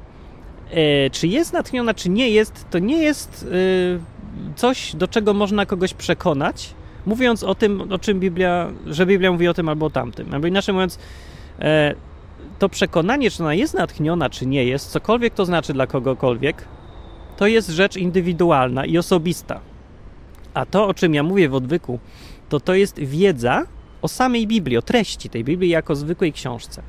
e, 0.70 1.10
czy 1.10 1.26
jest 1.26 1.52
natchniona, 1.52 1.94
czy 1.94 2.10
nie 2.10 2.30
jest, 2.30 2.66
to 2.70 2.78
nie 2.78 3.02
jest 3.02 3.46
e, 3.46 4.56
coś, 4.56 4.96
do 4.96 5.08
czego 5.08 5.34
można 5.34 5.66
kogoś 5.66 5.94
przekonać, 5.94 6.74
mówiąc 7.06 7.44
o 7.44 7.54
tym, 7.54 7.92
o 7.92 7.98
czym 7.98 8.20
Biblia, 8.20 8.70
że 8.86 9.06
Biblia 9.06 9.32
mówi 9.32 9.48
o 9.48 9.54
tym 9.54 9.68
albo 9.68 9.86
o 9.86 9.90
tamtym. 9.90 10.34
Albo 10.34 10.46
inaczej 10.46 10.74
mówiąc, 10.74 10.98
e, 11.58 11.94
to 12.58 12.68
przekonanie, 12.68 13.30
czy 13.30 13.42
ona 13.42 13.54
jest 13.54 13.74
natchniona, 13.74 14.30
czy 14.30 14.46
nie 14.46 14.64
jest, 14.64 14.90
cokolwiek 14.90 15.34
to 15.34 15.44
znaczy 15.44 15.72
dla 15.72 15.86
kogokolwiek, 15.86 16.64
to 17.36 17.46
jest 17.46 17.68
rzecz 17.68 17.96
indywidualna 17.96 18.84
i 18.84 18.98
osobista. 18.98 19.60
A 20.54 20.66
to, 20.66 20.86
o 20.86 20.94
czym 20.94 21.14
ja 21.14 21.22
mówię 21.22 21.48
w 21.48 21.54
odwyku, 21.54 21.98
to 22.54 22.60
to 22.60 22.74
jest 22.74 22.98
wiedza 22.98 23.66
o 24.02 24.08
samej 24.08 24.46
Biblii, 24.46 24.76
o 24.76 24.82
treści 24.82 25.30
tej 25.30 25.44
Biblii 25.44 25.70
jako 25.70 25.96
zwykłej 25.96 26.32
książce. 26.32 26.82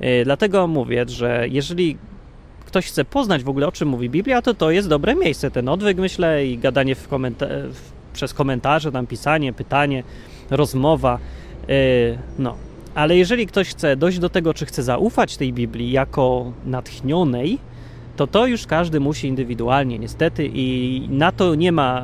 E, 0.00 0.24
dlatego 0.24 0.66
mówię, 0.66 1.04
że 1.08 1.46
jeżeli 1.50 1.96
ktoś 2.66 2.86
chce 2.86 3.04
poznać 3.04 3.42
w 3.42 3.48
ogóle 3.48 3.66
o 3.66 3.72
czym 3.72 3.88
mówi 3.88 4.10
Biblia, 4.10 4.42
to 4.42 4.54
to 4.54 4.70
jest 4.70 4.88
dobre 4.88 5.14
miejsce. 5.14 5.50
Ten 5.50 5.68
odwyk, 5.68 5.98
myślę, 5.98 6.46
i 6.46 6.58
gadanie 6.58 6.94
w 6.94 7.08
komenta 7.08 7.46
przez 8.12 8.34
komentarze, 8.34 8.92
tam 8.92 9.06
pisanie, 9.06 9.52
pytanie, 9.52 10.02
rozmowa. 10.50 11.18
E, 11.68 11.72
no. 12.38 12.56
Ale 12.94 13.16
jeżeli 13.16 13.46
ktoś 13.46 13.68
chce 13.68 13.96
dojść 13.96 14.18
do 14.18 14.28
tego, 14.28 14.54
czy 14.54 14.66
chce 14.66 14.82
zaufać 14.82 15.36
tej 15.36 15.52
Biblii 15.52 15.90
jako 15.90 16.52
natchnionej, 16.66 17.58
to 18.16 18.26
to 18.26 18.46
już 18.46 18.66
każdy 18.66 19.00
musi 19.00 19.28
indywidualnie, 19.28 19.98
niestety, 19.98 20.50
i 20.54 21.00
na 21.10 21.32
to 21.32 21.54
nie 21.54 21.72
ma 21.72 22.02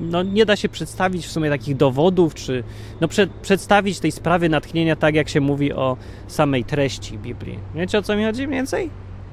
no, 0.00 0.22
nie 0.22 0.46
da 0.46 0.56
się 0.56 0.68
przedstawić 0.68 1.26
w 1.26 1.32
sumie 1.32 1.50
takich 1.50 1.76
dowodów, 1.76 2.34
czy 2.34 2.64
no, 3.00 3.08
przed, 3.08 3.30
przedstawić 3.30 4.00
tej 4.00 4.12
sprawy 4.12 4.48
natchnienia 4.48 4.96
tak, 4.96 5.14
jak 5.14 5.28
się 5.28 5.40
mówi 5.40 5.72
o 5.72 5.96
samej 6.26 6.64
treści 6.64 7.18
Biblii. 7.18 7.58
Wiecie 7.74 7.98
o 7.98 8.02
co 8.02 8.16
mi 8.16 8.24
chodzi 8.24 8.46
mniej 8.46 8.58
więcej? 8.58 8.90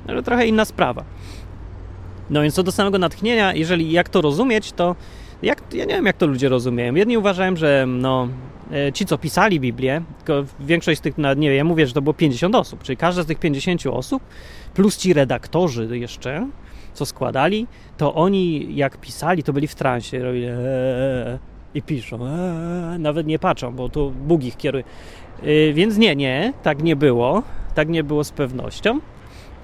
No, 0.07 0.21
trochę 0.21 0.47
inna 0.47 0.65
sprawa. 0.65 1.03
No 2.29 2.41
więc 2.41 2.53
co 2.53 2.63
do 2.63 2.71
samego 2.71 2.97
natchnienia, 2.97 3.53
jeżeli 3.53 3.91
jak 3.91 4.09
to 4.09 4.21
rozumieć, 4.21 4.71
to 4.71 4.95
jak, 5.43 5.73
ja 5.73 5.85
nie 5.85 5.93
wiem, 5.95 6.05
jak 6.05 6.17
to 6.17 6.27
ludzie 6.27 6.49
rozumieją. 6.49 6.95
Jedni 6.95 7.17
uważają, 7.17 7.55
że 7.55 7.85
no, 7.87 8.27
e, 8.71 8.93
ci, 8.93 9.05
co 9.05 9.17
pisali 9.17 9.59
Biblię, 9.59 10.01
tylko 10.17 10.45
większość 10.59 10.99
z 10.99 11.01
tych, 11.01 11.17
nie 11.17 11.49
wiem, 11.49 11.57
ja 11.57 11.63
mówię, 11.63 11.87
że 11.87 11.93
to 11.93 12.01
było 12.01 12.13
50 12.13 12.55
osób, 12.55 12.83
czyli 12.83 12.97
każda 12.97 13.23
z 13.23 13.25
tych 13.25 13.39
50 13.39 13.87
osób, 13.87 14.23
plus 14.73 14.97
ci 14.97 15.13
redaktorzy 15.13 15.97
jeszcze, 15.97 16.47
co 16.99 17.05
składali, 17.05 17.67
to 17.97 18.13
oni 18.15 18.75
jak 18.75 18.97
pisali, 18.97 19.43
to 19.43 19.53
byli 19.53 19.67
w 19.67 19.75
transie, 19.75 20.19
robili 20.19 20.45
eee, 20.45 20.55
i 21.73 21.81
piszą, 21.81 22.17
eee, 22.25 22.99
nawet 22.99 23.27
nie 23.27 23.39
patrzą, 23.39 23.75
bo 23.75 23.89
to 23.89 24.09
Bóg 24.09 24.43
ich 24.43 24.57
kieruje. 24.57 24.83
Yy, 25.43 25.73
więc 25.73 25.97
nie, 25.97 26.15
nie, 26.15 26.53
tak 26.63 26.83
nie 26.83 26.95
było, 26.95 27.43
tak 27.75 27.89
nie 27.89 28.03
było 28.03 28.23
z 28.23 28.31
pewnością. 28.31 28.99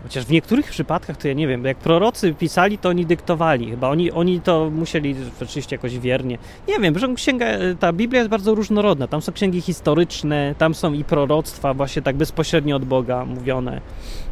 Chociaż 0.04 0.26
w 0.26 0.32
niektórych 0.32 0.70
przypadkach 0.70 1.18
to 1.18 1.28
ja 1.28 1.34
nie 1.34 1.48
wiem, 1.48 1.66
jak 1.66 1.78
prorocy 1.78 2.34
pisali, 2.34 2.78
to 2.78 2.90
oni 2.90 3.06
dyktowali. 3.06 3.70
Chyba 3.70 3.90
oni, 3.90 4.12
oni 4.12 4.42
to 4.42 4.70
musieli 4.70 5.16
oczywiście 5.42 5.76
jakoś 5.76 6.00
wiernie. 6.00 6.38
Nie 6.68 6.80
wiem, 6.80 7.00
że 7.00 7.14
księga, 7.16 7.46
ta 7.80 7.94
Biblia 7.94 8.20
jest 8.20 8.30
bardzo 8.30 8.56
różnorodna. 8.56 9.08
Tam 9.08 9.22
są 9.22 9.32
księgi 9.32 9.62
historyczne, 9.62 10.56
tam 10.58 10.76
są 10.76 10.94
i 10.94 11.04
proroctwa 11.04 11.74
właśnie 11.74 12.02
tak 12.02 12.16
bezpośrednio 12.16 12.76
od 12.76 12.86
Boga 12.86 13.26
mówione. 13.26 13.82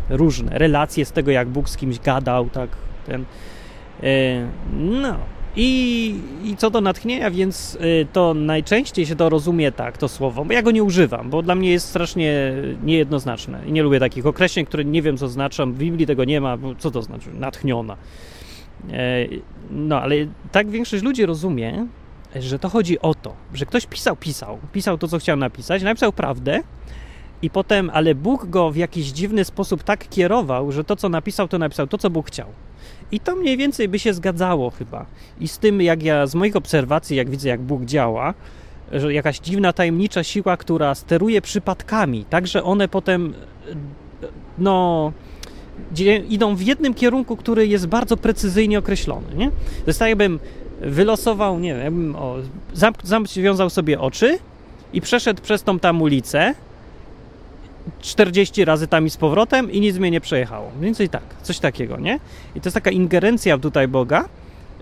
Różne. 0.09 0.57
Relacje 0.57 1.05
z 1.05 1.11
tego, 1.11 1.31
jak 1.31 1.47
Bóg 1.47 1.69
z 1.69 1.77
kimś 1.77 1.99
gadał, 1.99 2.49
tak 2.49 2.69
ten, 3.05 3.25
e, 4.03 4.47
no. 4.77 5.17
I, 5.55 6.15
I 6.43 6.57
co 6.57 6.69
do 6.69 6.81
natchnienia, 6.81 7.31
więc 7.31 7.77
e, 7.81 8.05
to 8.05 8.33
najczęściej 8.33 9.05
się 9.05 9.15
to 9.15 9.29
rozumie 9.29 9.71
tak, 9.71 9.97
to 9.97 10.07
słowo, 10.07 10.45
bo 10.45 10.53
ja 10.53 10.61
go 10.61 10.71
nie 10.71 10.83
używam, 10.83 11.29
bo 11.29 11.41
dla 11.41 11.55
mnie 11.55 11.71
jest 11.71 11.89
strasznie 11.89 12.53
niejednoznaczne 12.83 13.59
i 13.67 13.71
nie 13.71 13.83
lubię 13.83 13.99
takich 13.99 14.25
określeń, 14.25 14.65
które 14.65 14.85
nie 14.85 15.01
wiem 15.01 15.17
co 15.17 15.27
znaczą, 15.27 15.73
w 15.73 15.77
Biblii 15.77 16.07
tego 16.07 16.23
nie 16.23 16.41
ma, 16.41 16.57
bo 16.57 16.75
co 16.75 16.91
to 16.91 17.01
znaczy? 17.01 17.29
Natchniona. 17.33 17.97
E, 18.91 19.25
no, 19.71 20.01
ale 20.01 20.15
tak 20.51 20.69
większość 20.69 21.03
ludzi 21.03 21.25
rozumie, 21.25 21.87
że 22.35 22.59
to 22.59 22.69
chodzi 22.69 22.99
o 22.99 23.13
to, 23.13 23.35
że 23.53 23.65
ktoś 23.65 23.85
pisał, 23.85 24.15
pisał, 24.15 24.59
pisał 24.71 24.97
to, 24.97 25.07
co 25.07 25.19
chciał 25.19 25.37
napisać, 25.37 25.83
napisał 25.83 26.11
prawdę, 26.11 26.63
i 27.43 27.49
potem, 27.49 27.91
ale 27.93 28.15
Bóg 28.15 28.45
go 28.45 28.71
w 28.71 28.75
jakiś 28.75 29.05
dziwny 29.05 29.45
sposób 29.45 29.83
tak 29.83 30.09
kierował, 30.09 30.71
że 30.71 30.83
to, 30.83 30.95
co 30.95 31.09
napisał, 31.09 31.47
to 31.47 31.57
napisał 31.57 31.87
to, 31.87 31.97
co 31.97 32.09
Bóg 32.09 32.27
chciał. 32.27 32.47
I 33.11 33.19
to 33.19 33.35
mniej 33.35 33.57
więcej 33.57 33.89
by 33.89 33.99
się 33.99 34.13
zgadzało 34.13 34.69
chyba. 34.69 35.05
I 35.39 35.47
z 35.47 35.57
tym, 35.57 35.81
jak 35.81 36.03
ja 36.03 36.27
z 36.27 36.35
moich 36.35 36.55
obserwacji, 36.55 37.17
jak 37.17 37.29
widzę, 37.29 37.49
jak 37.49 37.61
Bóg 37.61 37.85
działa, 37.85 38.33
że 38.91 39.13
jakaś 39.13 39.39
dziwna, 39.39 39.73
tajemnicza 39.73 40.23
siła, 40.23 40.57
która 40.57 40.95
steruje 40.95 41.41
przypadkami, 41.41 42.25
tak 42.29 42.47
że 42.47 42.63
one 42.63 42.87
potem, 42.87 43.33
no, 44.57 45.11
idą 46.29 46.55
w 46.55 46.61
jednym 46.61 46.93
kierunku, 46.93 47.37
który 47.37 47.67
jest 47.67 47.87
bardzo 47.87 48.17
precyzyjnie 48.17 48.79
określony, 48.79 49.35
nie? 49.35 49.51
Jest 49.87 49.99
tak, 49.99 50.09
jakbym 50.09 50.39
wylosował, 50.81 51.59
nie 51.59 51.75
wiem, 51.75 52.15
o, 52.15 52.35
zamk- 52.75 53.69
sobie 53.69 53.99
oczy 53.99 54.39
i 54.93 55.01
przeszedł 55.01 55.41
przez 55.41 55.63
tą 55.63 55.79
tam 55.79 56.01
ulicę 56.01 56.55
40 58.01 58.65
razy 58.65 58.87
tam 58.87 59.05
i 59.05 59.09
z 59.09 59.17
powrotem 59.17 59.71
i 59.71 59.81
nic 59.81 59.97
mnie 59.97 60.11
nie 60.11 60.21
przejechało. 60.21 60.69
Mniej 60.69 60.85
więcej 60.85 61.09
tak, 61.09 61.23
coś 61.41 61.59
takiego, 61.59 61.99
nie? 61.99 62.19
I 62.55 62.61
to 62.61 62.67
jest 62.67 62.73
taka 62.73 62.91
ingerencja 62.91 63.57
tutaj 63.57 63.87
Boga 63.87 64.25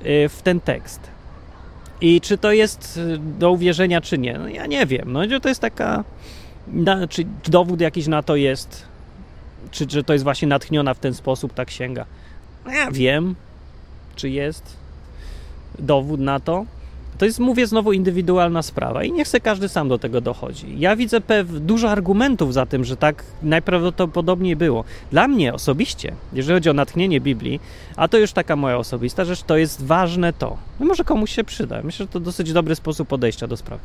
y, 0.06 0.30
w 0.30 0.42
ten 0.42 0.60
tekst. 0.60 1.00
I 2.02 2.22
czy 2.22 2.38
to 2.38 2.52
jest 2.52 2.98
y, 2.98 3.18
do 3.18 3.52
uwierzenia, 3.52 4.02
czy 4.02 4.18
nie? 4.18 4.38
No 4.38 4.48
ja 4.48 4.66
nie 4.66 4.86
wiem. 4.86 5.12
No 5.12 5.40
to 5.40 5.50
jest 5.50 5.62
taka... 5.62 6.04
Czy 7.10 7.26
dowód 7.48 7.82
jakiś 7.82 8.08
na 8.08 8.24
to 8.24 8.36
jest? 8.36 8.86
Czy, 9.72 9.86
że 9.90 10.04
to 10.04 10.14
jest 10.14 10.24
właśnie 10.24 10.48
natchniona 10.48 10.94
w 10.94 11.00
ten 11.00 11.14
sposób 11.14 11.54
ta 11.54 11.66
księga? 11.66 12.06
No 12.66 12.72
ja 12.72 12.92
wiem, 12.92 13.36
czy 14.16 14.30
jest 14.30 14.78
dowód 15.80 16.20
na 16.20 16.40
to. 16.40 16.66
To 17.22 17.26
jest, 17.26 17.40
mówię 17.40 17.68
znowu, 17.68 17.94
indywidualna 17.94 18.62
sprawa 18.62 19.04
i 19.04 19.12
niech 19.12 19.28
se 19.28 19.40
każdy 19.40 19.70
sam 19.70 19.90
do 19.90 19.98
tego 19.98 20.22
dochodzi. 20.22 20.80
Ja 20.80 20.96
widzę 20.96 21.22
pew, 21.22 21.48
dużo 21.60 21.92
argumentów 21.92 22.54
za 22.54 22.66
tym, 22.66 22.84
że 22.84 22.98
tak 22.98 23.24
najprawdopodobniej 23.44 24.56
było. 24.56 24.84
Dla 25.12 25.28
mnie 25.28 25.54
osobiście, 25.54 26.16
jeżeli 26.34 26.56
chodzi 26.56 26.70
o 26.70 26.74
natchnienie 26.74 27.22
Biblii, 27.22 27.60
a 27.96 28.08
to 28.08 28.18
już 28.18 28.32
taka 28.32 28.56
moja 28.56 28.78
osobista 28.78 29.26
rzecz, 29.26 29.44
to 29.44 29.58
jest 29.58 29.86
ważne 29.86 30.34
to. 30.34 30.58
No 30.80 30.86
może 30.86 31.04
komuś 31.04 31.32
się 31.32 31.44
przyda. 31.44 31.82
Myślę, 31.84 32.06
że 32.06 32.12
to 32.12 32.20
dosyć 32.20 32.54
dobry 32.54 32.76
sposób 32.76 33.08
podejścia 33.08 33.48
do 33.48 33.58
sprawy. 33.58 33.84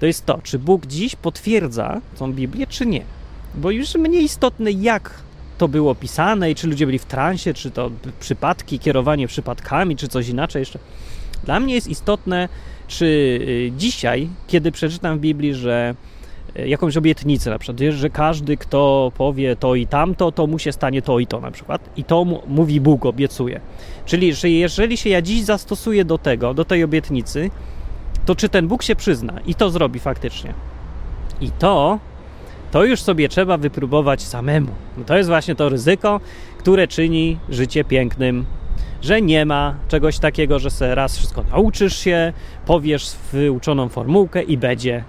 To 0.00 0.06
jest 0.06 0.26
to, 0.26 0.40
czy 0.42 0.58
Bóg 0.58 0.86
dziś 0.86 1.16
potwierdza 1.16 2.00
tą 2.18 2.32
Biblię, 2.32 2.66
czy 2.66 2.86
nie. 2.86 3.02
Bo 3.54 3.70
już 3.70 3.94
mniej 3.94 4.24
istotne, 4.24 4.72
jak 4.72 5.10
to 5.58 5.68
było 5.68 5.94
pisane 5.94 6.50
i 6.50 6.54
czy 6.54 6.66
ludzie 6.66 6.86
byli 6.86 6.98
w 6.98 7.04
transie, 7.04 7.54
czy 7.54 7.70
to 7.70 7.90
przypadki, 8.20 8.78
kierowanie 8.78 9.28
przypadkami, 9.28 9.96
czy 9.96 10.08
coś 10.08 10.28
inaczej 10.28 10.60
jeszcze. 10.60 10.78
Dla 11.44 11.60
mnie 11.60 11.74
jest 11.74 11.88
istotne, 11.88 12.48
czy 12.88 13.04
y, 13.06 13.72
dzisiaj, 13.76 14.28
kiedy 14.46 14.72
przeczytam 14.72 15.18
w 15.18 15.20
Biblii, 15.20 15.54
że 15.54 15.94
y, 16.58 16.68
jakąś 16.68 16.96
obietnicę 16.96 17.50
na 17.50 17.58
przykład, 17.58 17.80
że 17.90 18.10
każdy, 18.10 18.56
kto 18.56 19.12
powie 19.16 19.56
to 19.56 19.74
i 19.74 19.86
tamto, 19.86 20.32
to 20.32 20.46
mu 20.46 20.58
się 20.58 20.72
stanie 20.72 21.02
to 21.02 21.18
i 21.18 21.26
to 21.26 21.40
na 21.40 21.50
przykład. 21.50 21.90
I 21.96 22.04
to 22.04 22.24
mówi 22.46 22.80
Bóg, 22.80 23.06
obiecuje. 23.06 23.60
Czyli, 24.06 24.34
że 24.34 24.50
jeżeli 24.50 24.96
się 24.96 25.10
ja 25.10 25.22
dziś 25.22 25.42
zastosuję 25.42 26.04
do 26.04 26.18
tego, 26.18 26.54
do 26.54 26.64
tej 26.64 26.84
obietnicy, 26.84 27.50
to 28.26 28.34
czy 28.34 28.48
ten 28.48 28.68
Bóg 28.68 28.82
się 28.82 28.96
przyzna 28.96 29.40
i 29.46 29.54
to 29.54 29.70
zrobi 29.70 30.00
faktycznie. 30.00 30.54
I 31.40 31.50
to, 31.50 31.98
to 32.70 32.84
już 32.84 33.02
sobie 33.02 33.28
trzeba 33.28 33.56
wypróbować 33.56 34.22
samemu. 34.22 34.70
To 35.06 35.16
jest 35.16 35.28
właśnie 35.28 35.54
to 35.54 35.68
ryzyko, 35.68 36.20
które 36.58 36.88
czyni 36.88 37.38
życie 37.48 37.84
pięknym 37.84 38.44
że 39.02 39.22
nie 39.22 39.46
ma 39.46 39.74
czegoś 39.88 40.18
takiego, 40.18 40.58
że 40.58 40.70
se 40.70 40.94
raz 40.94 41.18
wszystko 41.18 41.44
nauczysz 41.50 41.96
się, 41.96 42.32
powiesz 42.66 43.10
wyuczoną 43.32 43.88
formułkę 43.88 44.42
i 44.42 44.58
będzie. 44.58 45.04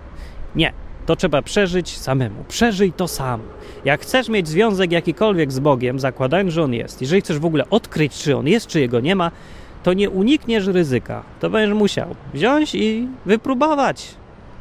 Nie. 0.56 0.74
To 1.06 1.16
trzeba 1.16 1.41
przeżyć 1.41 1.98
samemu. 1.98 2.44
Przeżyj 2.48 2.94
to 2.94 3.08
sam. 3.08 3.41
Jak 3.86 4.02
chcesz 4.02 4.30
mieć 4.30 4.48
związek 4.48 4.91
jakikolwiek 4.91 5.52
z 5.52 5.60
Bogiem, 5.60 6.00
zakładając, 6.00 6.54
że 6.54 6.64
On 6.64 6.74
jest, 6.74 7.02
jeżeli 7.02 7.22
chcesz 7.22 7.39
w 7.39 7.46
ogóle 7.46 7.70
odkryć, 7.70 8.14
czy 8.14 8.38
On 8.38 8.48
jest, 8.48 8.68
czy 8.68 8.80
Jego 8.80 9.00
nie 9.00 9.16
ma, 9.16 9.32
to 9.84 9.94
nie 9.94 10.10
unikniesz 10.10 10.68
ryzyka. 10.68 11.24
To 11.39 11.50
będziesz 11.50 11.78
musiał 11.78 12.16
wziąć 12.34 12.76
i 12.76 13.08
wypróbować. 13.26 14.16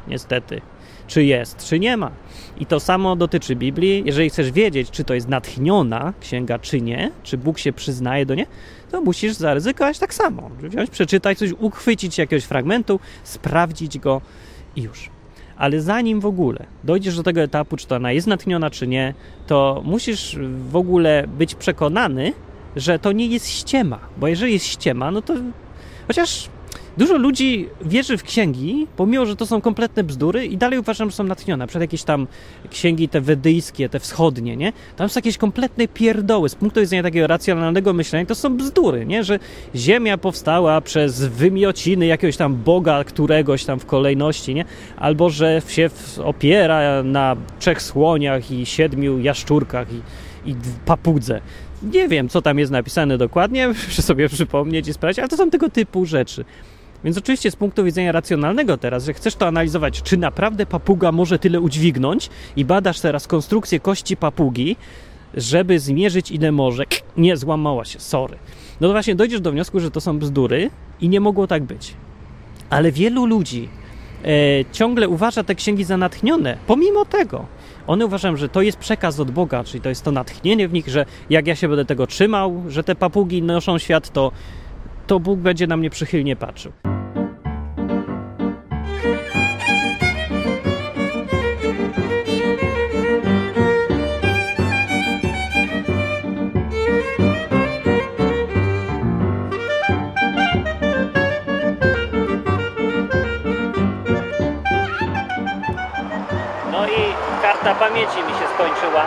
Niestety. 0.07 0.61
czy 1.07 1.23
jest, 1.23 1.65
czy 1.65 1.79
nie 1.79 1.97
ma. 1.97 2.11
I 2.59 2.65
to 2.65 2.79
samo 2.79 3.15
dotyczy 3.15 3.55
Biblii. 3.55 4.03
Jeżeli 4.05 4.29
chcesz 4.29 4.51
wiedzieć, 4.51 4.91
czy 4.91 5.03
to 5.03 5.13
jest 5.13 5.27
natchniona 5.27 6.13
księga, 6.19 6.59
czy 6.59 6.81
nie, 6.81 7.11
czy 7.23 7.37
Bóg 7.37 7.59
się 7.59 7.73
przyznaje 7.73 8.25
do 8.25 8.35
nie, 8.35 8.45
to 8.93 9.01
musisz 9.01 9.33
zaryzykować 9.33 9.99
tak 9.99 10.13
samo. 10.13 10.49
Wziąć, 10.59 10.89
przeczytać 10.89 11.37
coś, 11.37 11.51
uchwycić 11.59 12.17
jakiegoś 12.17 12.43
fragmentu, 12.43 12.99
sprawdzić 13.23 13.99
go 13.99 14.21
i 14.75 14.81
już. 14.81 15.09
Ale 15.57 15.81
zanim 15.81 16.19
w 16.19 16.25
ogóle 16.25 16.65
dojdziesz 16.83 17.15
do 17.15 17.23
tego 17.23 17.41
etapu, 17.41 17.77
czy 17.77 17.87
to 17.87 17.95
ona 17.95 18.11
jest 18.11 18.27
natchniona, 18.27 18.69
czy 18.69 18.87
nie, 18.87 19.13
to 19.47 19.81
musisz 19.85 20.37
w 20.69 20.75
ogóle 20.75 21.27
być 21.27 21.55
przekonany, 21.55 22.33
że 22.75 22.99
to 22.99 23.11
nie 23.11 23.27
jest 23.27 23.49
ściema. 23.49 23.99
Bo 24.17 24.27
jeżeli 24.27 24.53
jest 24.53 24.65
ściema, 24.65 25.11
no 25.11 25.21
to 25.21 25.33
chociaż 26.07 26.49
Dużo 26.97 27.17
ludzi 27.17 27.69
wierzy 27.85 28.17
w 28.17 28.23
księgi, 28.23 28.87
pomimo, 28.95 29.25
że 29.25 29.35
to 29.35 29.45
są 29.45 29.61
kompletne 29.61 30.03
bzdury 30.03 30.45
i 30.45 30.57
dalej 30.57 30.79
uważam, 30.79 31.09
że 31.09 31.15
są 31.15 31.23
natchnione. 31.23 31.67
Przed 31.67 31.81
jakieś 31.81 32.03
tam 32.03 32.27
księgi 32.69 33.09
te 33.09 33.21
wedyjskie, 33.21 33.89
te 33.89 33.99
wschodnie, 33.99 34.57
nie? 34.57 34.73
Tam 34.95 35.09
są 35.09 35.17
jakieś 35.17 35.37
kompletne 35.37 35.87
pierdoły. 35.87 36.49
Z 36.49 36.55
punktu 36.55 36.79
widzenia 36.79 37.03
takiego 37.03 37.27
racjonalnego 37.27 37.93
myślenia 37.93 38.25
to 38.25 38.35
są 38.35 38.57
bzdury, 38.57 39.05
nie? 39.05 39.23
Że 39.23 39.39
ziemia 39.75 40.17
powstała 40.17 40.81
przez 40.81 41.25
wymiociny 41.25 42.05
jakiegoś 42.05 42.37
tam 42.37 42.55
boga 42.55 43.03
któregoś 43.03 43.65
tam 43.65 43.79
w 43.79 43.85
kolejności, 43.85 44.55
nie? 44.55 44.65
Albo, 44.97 45.29
że 45.29 45.61
się 45.67 45.89
opiera 46.23 47.03
na 47.03 47.35
trzech 47.59 47.81
słoniach 47.81 48.51
i 48.51 48.65
siedmiu 48.65 49.19
jaszczurkach 49.19 49.87
i, 49.93 50.01
i 50.49 50.55
papudze. 50.85 51.41
Nie 51.93 52.07
wiem, 52.07 52.29
co 52.29 52.41
tam 52.41 52.59
jest 52.59 52.71
napisane 52.71 53.17
dokładnie, 53.17 53.67
muszę 53.87 54.01
sobie 54.01 54.29
przypomnieć 54.29 54.87
i 54.87 54.93
sprawdzić, 54.93 55.19
ale 55.19 55.27
to 55.27 55.37
są 55.37 55.49
tego 55.49 55.69
typu 55.69 56.05
rzeczy. 56.05 56.45
Więc 57.03 57.17
oczywiście 57.17 57.51
z 57.51 57.55
punktu 57.55 57.83
widzenia 57.83 58.11
racjonalnego 58.11 58.77
teraz, 58.77 59.05
że 59.05 59.13
chcesz 59.13 59.35
to 59.35 59.47
analizować, 59.47 60.01
czy 60.01 60.17
naprawdę 60.17 60.65
papuga 60.65 61.11
może 61.11 61.39
tyle 61.39 61.61
udźwignąć 61.61 62.29
i 62.55 62.65
badasz 62.65 62.99
teraz 62.99 63.27
konstrukcję 63.27 63.79
kości 63.79 64.17
papugi, 64.17 64.75
żeby 65.33 65.79
zmierzyć 65.79 66.31
ile 66.31 66.51
może. 66.51 66.83
Nie, 67.17 67.37
złamała 67.37 67.85
się, 67.85 67.99
sorry. 67.99 68.37
No 68.81 68.87
to 68.87 68.93
właśnie 68.93 69.15
dojdziesz 69.15 69.41
do 69.41 69.51
wniosku, 69.51 69.79
że 69.79 69.91
to 69.91 70.01
są 70.01 70.19
bzdury 70.19 70.69
i 71.01 71.09
nie 71.09 71.19
mogło 71.19 71.47
tak 71.47 71.63
być. 71.63 71.93
Ale 72.69 72.91
wielu 72.91 73.25
ludzi 73.25 73.69
e, 74.25 74.27
ciągle 74.71 75.09
uważa 75.09 75.43
te 75.43 75.55
księgi 75.55 75.83
za 75.83 75.97
natchnione, 75.97 76.57
pomimo 76.67 77.05
tego. 77.05 77.45
One 77.87 78.05
uważają, 78.05 78.37
że 78.37 78.49
to 78.49 78.61
jest 78.61 78.77
przekaz 78.77 79.19
od 79.19 79.31
Boga, 79.31 79.63
czyli 79.63 79.81
to 79.81 79.89
jest 79.89 80.03
to 80.03 80.11
natchnienie 80.11 80.67
w 80.67 80.73
nich, 80.73 80.87
że 80.87 81.05
jak 81.29 81.47
ja 81.47 81.55
się 81.55 81.67
będę 81.67 81.85
tego 81.85 82.07
trzymał, 82.07 82.63
że 82.67 82.83
te 82.83 82.95
papugi 82.95 83.41
noszą 83.41 83.77
świat, 83.77 84.09
to, 84.09 84.31
to 85.07 85.19
Bóg 85.19 85.39
będzie 85.39 85.67
na 85.67 85.77
mnie 85.77 85.89
przychylnie 85.89 86.35
patrzył. 86.35 86.71
karta 107.63 107.75
pamięci 107.75 108.17
mi 108.17 108.33
się 108.39 108.47
skończyła 108.55 109.05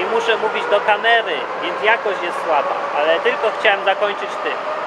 i 0.00 0.14
muszę 0.14 0.36
mówić 0.36 0.64
do 0.70 0.80
kamery, 0.80 1.36
więc 1.62 1.82
jakość 1.84 2.22
jest 2.22 2.38
słaba, 2.44 2.74
ale 2.96 3.20
tylko 3.20 3.50
chciałem 3.58 3.84
zakończyć 3.84 4.30
tym. 4.44 4.81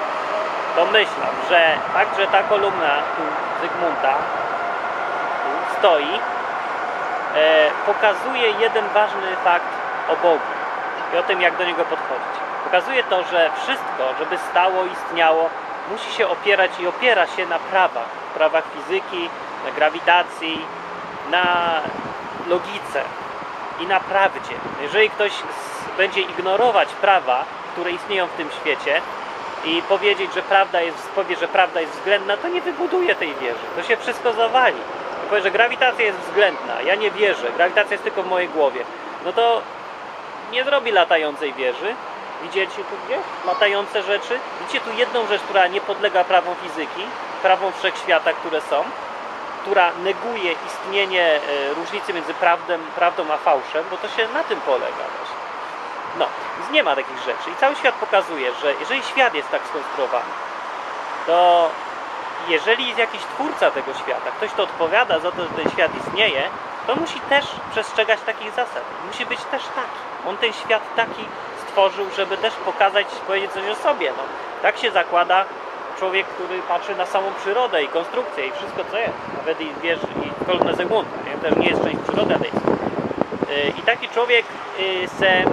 Domyślam, 0.76 1.34
że 1.50 1.60
fakt, 1.94 2.16
że 2.18 2.26
ta 2.26 2.42
kolumna 2.42 2.92
tu 3.16 3.22
Zygmunta 3.62 4.14
tu 5.42 5.78
stoi, 5.78 6.20
e, 7.34 7.70
pokazuje 7.86 8.50
jeden 8.50 8.88
ważny 8.88 9.36
fakt 9.44 9.72
o 10.08 10.16
Bogu 10.16 10.52
i 11.14 11.18
o 11.18 11.22
tym, 11.22 11.40
jak 11.40 11.56
do 11.56 11.64
niego 11.64 11.84
podchodzić. 11.84 12.36
Pokazuje 12.64 13.02
to, 13.02 13.22
że 13.22 13.50
wszystko, 13.62 14.04
żeby 14.18 14.38
stało, 14.50 14.84
istniało, 14.84 15.50
musi 15.90 16.12
się 16.12 16.28
opierać 16.28 16.70
i 16.80 16.86
opiera 16.86 17.26
się 17.26 17.46
na 17.46 17.58
prawach. 17.58 18.08
Prawach 18.34 18.64
fizyki, 18.74 19.30
na 19.64 19.70
grawitacji, 19.70 20.64
na 21.30 21.44
logice 22.46 23.02
i 23.80 23.86
na 23.86 24.00
prawdzie. 24.00 24.54
Jeżeli 24.82 25.10
ktoś 25.10 25.32
będzie 25.96 26.20
ignorować 26.20 26.88
prawa, 26.88 27.44
które 27.72 27.90
istnieją 27.90 28.26
w 28.26 28.36
tym 28.36 28.50
świecie 28.50 29.02
i 29.66 29.82
powiedzieć, 29.82 30.34
że 30.34 30.42
prawda 30.42 30.80
jest, 30.80 31.08
powie, 31.08 31.36
że 31.36 31.48
prawda 31.48 31.80
jest 31.80 31.92
względna, 31.92 32.36
to 32.36 32.48
nie 32.48 32.60
wybuduje 32.60 33.14
tej 33.14 33.34
wieży. 33.34 33.66
To 33.76 33.82
się 33.82 33.96
wszystko 33.96 34.32
zawali. 34.32 34.76
Powie, 35.30 35.42
że 35.42 35.50
grawitacja 35.50 36.04
jest 36.04 36.18
względna, 36.18 36.82
ja 36.82 36.94
nie 36.94 37.10
wierzę, 37.10 37.52
grawitacja 37.56 37.92
jest 37.92 38.04
tylko 38.04 38.22
w 38.22 38.28
mojej 38.28 38.48
głowie. 38.48 38.80
No 39.24 39.32
to 39.32 39.62
nie 40.52 40.64
zrobi 40.64 40.92
latającej 40.92 41.52
wieży. 41.52 41.94
Widzicie 42.42 42.66
tu 42.76 42.96
gdzieś 43.06 43.18
latające 43.46 44.02
rzeczy? 44.02 44.38
Widzicie 44.60 44.80
tu 44.80 44.98
jedną 44.98 45.26
rzecz, 45.26 45.42
która 45.42 45.66
nie 45.66 45.80
podlega 45.80 46.24
prawom 46.24 46.54
fizyki, 46.62 47.02
prawom 47.42 47.72
wszechświata, 47.72 48.32
które 48.32 48.60
są 48.60 48.84
która 49.66 49.92
neguje 50.04 50.54
istnienie 50.66 51.24
e, 51.24 51.74
różnicy 51.74 52.12
między 52.12 52.34
prawdą 52.96 53.32
a 53.32 53.36
fałszem, 53.36 53.84
bo 53.90 53.96
to 53.96 54.08
się 54.08 54.28
na 54.34 54.42
tym 54.44 54.60
polega. 54.60 55.04
No, 56.18 56.26
więc 56.58 56.70
nie 56.70 56.82
ma 56.82 56.96
takich 56.96 57.18
rzeczy. 57.18 57.50
I 57.50 57.60
cały 57.60 57.76
świat 57.76 57.94
pokazuje, 57.94 58.54
że 58.54 58.74
jeżeli 58.80 59.02
świat 59.02 59.34
jest 59.34 59.50
tak 59.50 59.62
skonstruowany, 59.68 60.30
to 61.26 61.70
jeżeli 62.48 62.86
jest 62.86 62.98
jakiś 62.98 63.20
twórca 63.20 63.70
tego 63.70 63.94
świata, 63.94 64.30
ktoś, 64.36 64.50
kto 64.50 64.62
odpowiada 64.62 65.18
za 65.18 65.32
to, 65.32 65.42
że 65.42 65.48
ten 65.48 65.70
świat 65.70 65.90
istnieje, 66.06 66.42
to 66.86 66.96
musi 66.96 67.20
też 67.20 67.44
przestrzegać 67.70 68.20
takich 68.26 68.50
zasad. 68.50 68.82
Musi 69.06 69.26
być 69.26 69.38
też 69.38 69.62
taki. 69.62 70.28
On 70.28 70.36
ten 70.36 70.52
świat 70.52 70.82
taki 70.96 71.24
stworzył, 71.66 72.06
żeby 72.16 72.36
też 72.36 72.54
pokazać, 72.54 73.06
powiedzieć 73.26 73.52
coś 73.52 73.68
o 73.68 73.74
sobie. 73.74 74.12
No, 74.16 74.22
tak 74.62 74.78
się 74.78 74.90
zakłada 74.90 75.44
człowiek, 75.98 76.26
który 76.26 76.58
patrzy 76.62 76.94
na 76.96 77.06
samą 77.06 77.26
przyrodę 77.40 77.82
i 77.82 77.88
konstrukcję 77.88 78.46
i 78.46 78.52
wszystko 78.52 78.84
co 78.90 78.98
jest. 78.98 79.14
Nawet 79.38 79.60
i 79.60 79.68
wiesz, 79.82 80.00
i 80.00 80.44
kolumnę 80.44 80.74
Zygmunta, 80.74 81.10
nie? 81.26 81.38
też 81.38 81.56
nie 81.56 81.68
jest 81.68 81.82
część 81.84 81.98
przyrody, 82.08 82.34
ale 82.34 82.44
jest. 82.44 82.66
Y, 83.50 83.72
I 83.78 83.82
taki 83.82 84.08
człowiek 84.08 84.46
y, 84.78 85.08
se 85.08 85.44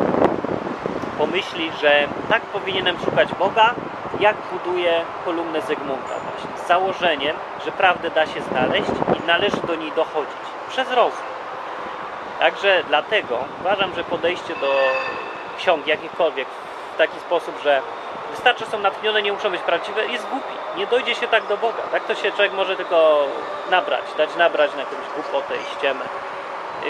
pomyśli, 1.25 1.71
że 1.81 2.07
tak 2.29 2.41
powinienem 2.41 2.97
szukać 3.05 3.29
Boga, 3.39 3.73
jak 4.19 4.35
buduje 4.51 5.01
kolumnę 5.25 5.61
Zygmunta 5.61 6.15
właśnie. 6.19 6.63
Z 6.63 6.67
założeniem, 6.67 7.35
że 7.65 7.71
prawdę 7.71 8.09
da 8.09 8.25
się 8.25 8.41
znaleźć 8.41 8.91
i 9.17 9.27
należy 9.27 9.61
do 9.67 9.75
niej 9.75 9.91
dochodzić. 9.91 10.43
Przez 10.69 10.91
rozum. 10.91 11.25
Także 12.39 12.83
dlatego 12.87 13.37
uważam, 13.61 13.95
że 13.95 14.03
podejście 14.03 14.55
do 14.55 14.71
ksiąg 15.57 15.87
jakichkolwiek 15.87 16.47
w 16.93 16.97
taki 16.97 17.19
sposób, 17.19 17.61
że 17.63 17.81
wystarczy 18.31 18.65
są 18.65 18.79
natchnione, 18.79 19.21
nie 19.21 19.33
muszą 19.33 19.49
być 19.49 19.61
prawdziwe, 19.61 20.05
jest 20.05 20.29
głupi. 20.29 20.53
Nie 20.77 20.87
dojdzie 20.87 21.15
się 21.15 21.27
tak 21.27 21.47
do 21.47 21.57
Boga. 21.57 21.83
Tak 21.91 22.03
to 22.03 22.15
się 22.15 22.31
człowiek 22.31 22.53
może 22.53 22.75
tylko 22.75 23.27
nabrać, 23.71 24.03
dać 24.17 24.35
nabrać 24.35 24.71
na 24.71 24.79
jakąś 24.79 25.13
głupotę 25.15 25.53
i 25.55 25.77
ściemę. 25.77 26.05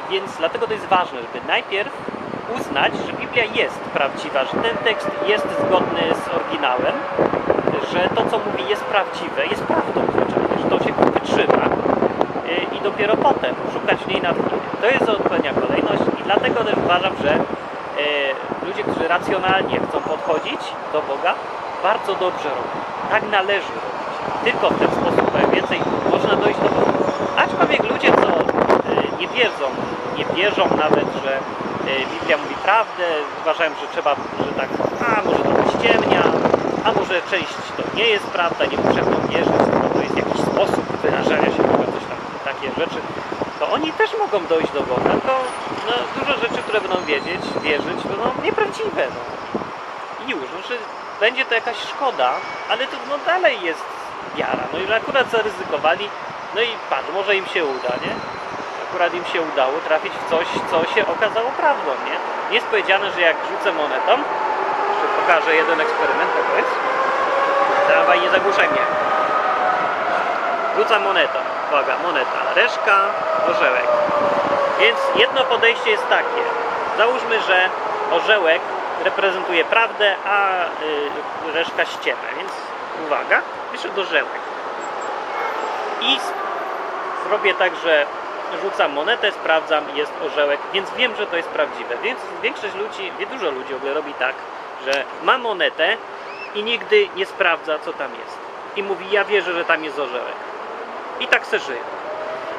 Więc 0.10 0.38
dlatego 0.38 0.68
to 0.68 0.74
jest 0.74 0.86
ważne, 0.86 1.20
żeby 1.22 1.48
najpierw 1.48 1.92
uznać, 2.58 2.94
że 3.06 3.14
Biblia 3.14 3.44
jest 3.44 3.80
prawdziwa, 3.80 4.46
że 4.46 4.52
ten 4.52 4.78
tekst 4.78 5.10
jest 5.28 5.48
zgodny 5.68 6.02
z 6.24 6.36
oryginałem, 6.36 6.96
że 7.94 8.10
to, 8.16 8.22
co 8.32 8.40
mówi, 8.46 8.70
jest 8.70 8.84
prawdziwe, 8.84 9.46
jest 9.46 9.64
prawdą 9.64 10.02
zwyczajnie, 10.02 10.58
że 10.64 10.70
to 10.70 10.84
się 10.84 10.94
wytrzyma 10.94 11.66
i 12.78 12.82
dopiero 12.84 13.18
potem 13.18 13.56
szukać 13.74 14.00
w 14.00 14.08
niej 14.08 14.22
natchnienia. 14.22 14.64
To 14.82 14.88
jest 14.88 15.10
odpowiednia 15.10 15.54
kolejność 15.54 16.04
i 16.20 16.24
dlatego 16.24 16.64
też 16.64 16.76
uważam, 16.78 17.14
że 17.24 17.40
E, 17.98 18.66
ludzie, 18.68 18.84
którzy 18.84 19.08
racjonalnie 19.08 19.80
chcą 19.80 20.02
podchodzić 20.02 20.62
do 20.94 21.02
Boga, 21.02 21.34
bardzo 21.84 22.16
dobrze 22.16 22.50
robią. 22.50 22.80
Tak 23.12 23.24
należy 23.32 23.68
robić. 23.68 24.16
Tylko 24.44 24.70
w 24.70 24.80
ten 24.80 24.88
sposób 24.88 25.52
więcej 25.54 25.80
można 26.12 26.36
dojść 26.36 26.60
do 26.60 26.70
Boga. 26.70 26.94
Aczkolwiek 27.38 27.84
ludzie, 27.92 28.12
nie 29.24 29.30
wierzą, 29.30 29.68
nie 30.18 30.26
wierzą 30.26 30.64
nawet, 30.78 31.08
że 31.24 31.32
e, 31.36 32.06
Biblia 32.14 32.38
mówi 32.38 32.56
prawdę, 32.64 33.04
uważają, 33.42 33.72
że 33.82 33.88
trzeba, 33.94 34.16
że 34.46 34.52
tak, 34.62 34.70
a 35.08 35.22
może 35.26 35.44
to 35.44 35.80
ściemnia, 35.80 36.24
a 36.86 36.92
może 36.92 37.22
część 37.32 37.54
to 37.78 37.84
nie 37.98 38.08
jest 38.08 38.26
prawda, 38.26 38.66
nie 38.66 38.78
muszę 38.78 39.02
w 39.02 39.16
to 39.16 39.28
wierzyć, 39.28 39.64
to 39.94 40.02
jest 40.02 40.18
jakiś 40.18 40.42
sposób 40.42 40.84
wyrażania 41.02 41.46
się, 41.46 41.64
coś 41.94 42.04
tam, 42.10 42.20
takie 42.46 42.68
rzeczy 42.80 43.00
to 43.60 43.72
oni 43.72 43.94
też 43.94 44.12
mogą 44.20 44.46
dojść 44.46 44.72
do 44.72 44.82
Boga, 44.82 45.10
tylko 45.10 45.44
no, 45.88 45.94
dużo 46.20 46.38
rzeczy, 46.38 46.62
które 46.64 46.82
będą 46.82 47.06
wiedzieć, 47.06 47.42
wierzyć, 47.62 48.04
będą 48.04 48.32
nieprawdziwe. 48.44 49.08
No. 49.10 49.22
I 50.26 50.32
już, 50.32 50.40
znaczy, 50.40 50.78
będzie 51.20 51.46
to 51.46 51.54
jakaś 51.56 51.78
szkoda, 51.78 52.34
ale 52.70 52.88
to 52.88 52.96
no, 53.10 53.16
dalej 53.26 53.62
jest 53.62 53.84
wiara. 54.38 54.64
No 54.74 54.80
i 54.80 54.94
akurat 54.94 55.32
zaryzykowali, 55.32 56.10
no 56.56 56.62
i 56.62 56.68
patrz, 56.90 57.10
może 57.14 57.36
im 57.36 57.46
się 57.46 57.66
uda, 57.66 57.94
nie? 58.06 58.33
Akurat 58.94 59.14
im 59.14 59.26
się 59.26 59.42
udało 59.42 59.74
trafić 59.88 60.14
w 60.14 60.30
coś, 60.30 60.48
co 60.72 60.94
się 60.94 61.08
okazało 61.08 61.50
prawdą, 61.50 61.92
nie? 62.06 62.18
Nie 62.50 62.56
jest 62.56 62.68
powiedziane, 62.68 63.12
że 63.12 63.22
jak 63.22 63.38
rzucę 63.52 63.72
monetą, 63.72 64.12
jeszcze 64.92 65.08
pokażę 65.22 65.56
jeden 65.56 65.82
eksperyment, 65.82 66.32
tak 66.34 66.58
jest. 66.58 66.76
Dawaj, 67.90 68.22
nie 68.22 68.30
zagłuszaj 68.30 68.68
mnie. 68.70 68.86
Rzuca 70.78 71.00
monetą. 71.00 71.40
Uwaga, 71.70 71.98
moneta. 72.04 72.40
Reszka, 72.56 73.00
orzełek. 73.50 73.88
Więc 74.80 74.98
jedno 75.16 75.44
podejście 75.44 75.90
jest 75.90 76.10
takie. 76.10 76.44
Załóżmy, 76.98 77.42
że 77.42 77.70
orzełek 78.12 78.62
reprezentuje 79.04 79.66
prawdę, 79.66 80.16
a 80.26 80.66
y, 80.66 81.54
reszka 81.54 81.86
ściemę. 81.86 82.28
Więc 82.38 82.52
uwaga, 83.06 83.42
wyszedł 83.72 84.02
orzełek. 84.02 84.42
I 86.02 86.20
zrobię 87.28 87.54
tak, 87.54 87.76
że 87.76 88.06
rzucam 88.62 88.94
monetę, 88.94 89.32
sprawdzam, 89.32 89.84
jest 89.96 90.12
orzełek, 90.26 90.60
więc 90.74 90.90
wiem, 90.98 91.16
że 91.16 91.28
to 91.28 91.38
jest 91.38 91.50
prawdziwe. 91.50 91.96
Więc 92.04 92.20
większość 92.44 92.76
ludzi, 92.76 93.12
dużo 93.32 93.52
ludzi 93.52 93.74
w 93.74 93.78
ogóle 93.78 93.94
robi 93.94 94.14
tak, 94.14 94.36
że 94.86 95.04
ma 95.24 95.38
monetę 95.38 95.98
i 96.56 96.64
nigdy 96.64 97.08
nie 97.16 97.26
sprawdza, 97.26 97.80
co 97.80 97.94
tam 97.94 98.12
jest. 98.12 98.38
I 98.76 98.84
mówi, 98.84 99.06
ja 99.12 99.26
wierzę, 99.26 99.54
że 99.54 99.66
tam 99.66 99.84
jest 99.84 100.00
orzełek. 100.00 100.36
I 101.20 101.28
tak 101.28 101.46
se 101.46 101.60
żyje. 101.60 101.80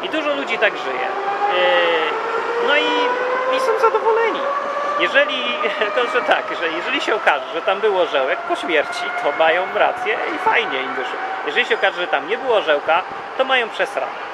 I 0.03 0.09
dużo 0.09 0.35
ludzi 0.35 0.59
tak 0.59 0.73
żyje. 0.79 1.09
Yy, 1.55 2.25
No 2.67 2.77
i, 2.77 2.91
i 3.57 3.61
są 3.61 3.79
zadowoleni. 3.81 4.41
Jeżeli, 5.01 5.45
to 5.95 6.07
że 6.13 6.23
tak, 6.23 6.45
że 6.61 6.69
jeżeli 6.69 7.01
się 7.01 7.15
okaże, 7.15 7.45
że 7.55 7.63
tam 7.63 7.81
był 7.81 7.99
orzełek 8.01 8.39
po 8.39 8.57
śmierci, 8.57 9.05
to 9.23 9.33
mają 9.39 9.63
rację 9.75 10.19
i 10.35 10.39
fajnie 10.39 10.83
im 10.83 10.95
wyszło. 10.95 11.19
Jeżeli 11.47 11.67
się 11.67 11.75
okaże, 11.75 12.01
że 12.01 12.07
tam 12.07 12.29
nie 12.29 12.39
było 12.39 12.57
orzełka, 12.57 13.03
to 13.39 13.45
mają 13.45 13.69
przesrane. 13.69 14.34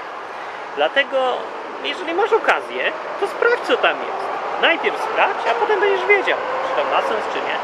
Dlatego, 0.77 1.37
jeżeli 1.85 2.14
masz 2.14 2.33
okazję, 2.33 2.93
to 3.21 3.27
sprawdź, 3.27 3.61
co 3.66 3.77
tam 3.77 3.97
jest. 3.97 4.31
Najpierw 4.62 5.03
sprawdź, 5.03 5.47
a 5.51 5.55
potem 5.55 5.81
będziesz 5.81 6.07
wiedział, 6.07 6.39
czy 6.68 6.83
to 6.83 6.91
ma 6.91 7.03
sens, 7.03 7.25
czy 7.33 7.39
nie. 7.39 7.57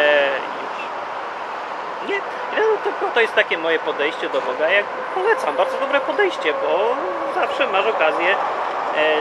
E, 0.00 0.28
już. 0.62 2.10
Nie, 2.10 2.18
no, 2.56 2.90
to, 3.00 3.06
to 3.14 3.20
jest 3.20 3.34
takie 3.34 3.58
moje 3.58 3.78
podejście 3.78 4.28
do 4.28 4.40
Boga. 4.40 4.68
Jak 4.68 4.84
polecam, 5.14 5.56
bardzo 5.56 5.78
dobre 5.78 6.00
podejście, 6.00 6.52
bo 6.52 6.96
zawsze 7.34 7.66
masz 7.66 7.86
okazję 7.86 8.36
e, 8.96 9.14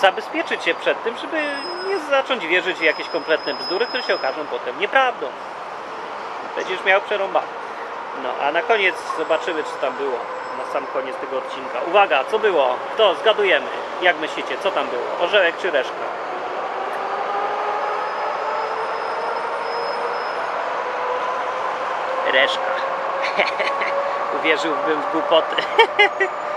zabezpieczyć 0.00 0.64
się 0.64 0.74
przed 0.74 1.02
tym, 1.02 1.16
żeby 1.16 1.42
nie 1.88 1.98
zacząć 1.98 2.46
wierzyć 2.46 2.78
w 2.78 2.82
jakieś 2.82 3.08
kompletne 3.08 3.54
bzdury, 3.54 3.86
które 3.86 4.02
się 4.02 4.14
okażą 4.14 4.46
potem 4.50 4.80
nieprawdą. 4.80 5.26
Będziesz 6.56 6.84
miał 6.84 7.00
przerąbane. 7.00 7.46
No, 8.22 8.28
a 8.46 8.52
na 8.52 8.62
koniec 8.62 8.94
zobaczymy, 9.18 9.62
co 9.64 9.76
tam 9.80 9.94
było. 9.94 10.18
Sam 10.76 10.86
koniec 10.86 11.16
tego 11.16 11.38
odcinka. 11.38 11.80
Uwaga, 11.88 12.24
co 12.24 12.38
było? 12.38 12.76
To 12.96 13.14
zgadujemy. 13.14 13.66
Jak 14.02 14.18
myślicie, 14.18 14.56
co 14.62 14.70
tam 14.70 14.86
było? 14.86 15.02
Orzełek 15.20 15.54
czy 15.62 15.70
reszka? 15.70 15.94
Reszka. 22.32 22.70
Uwierzyłbym 24.40 25.02
w 25.02 25.12
głupoty. 25.12 25.56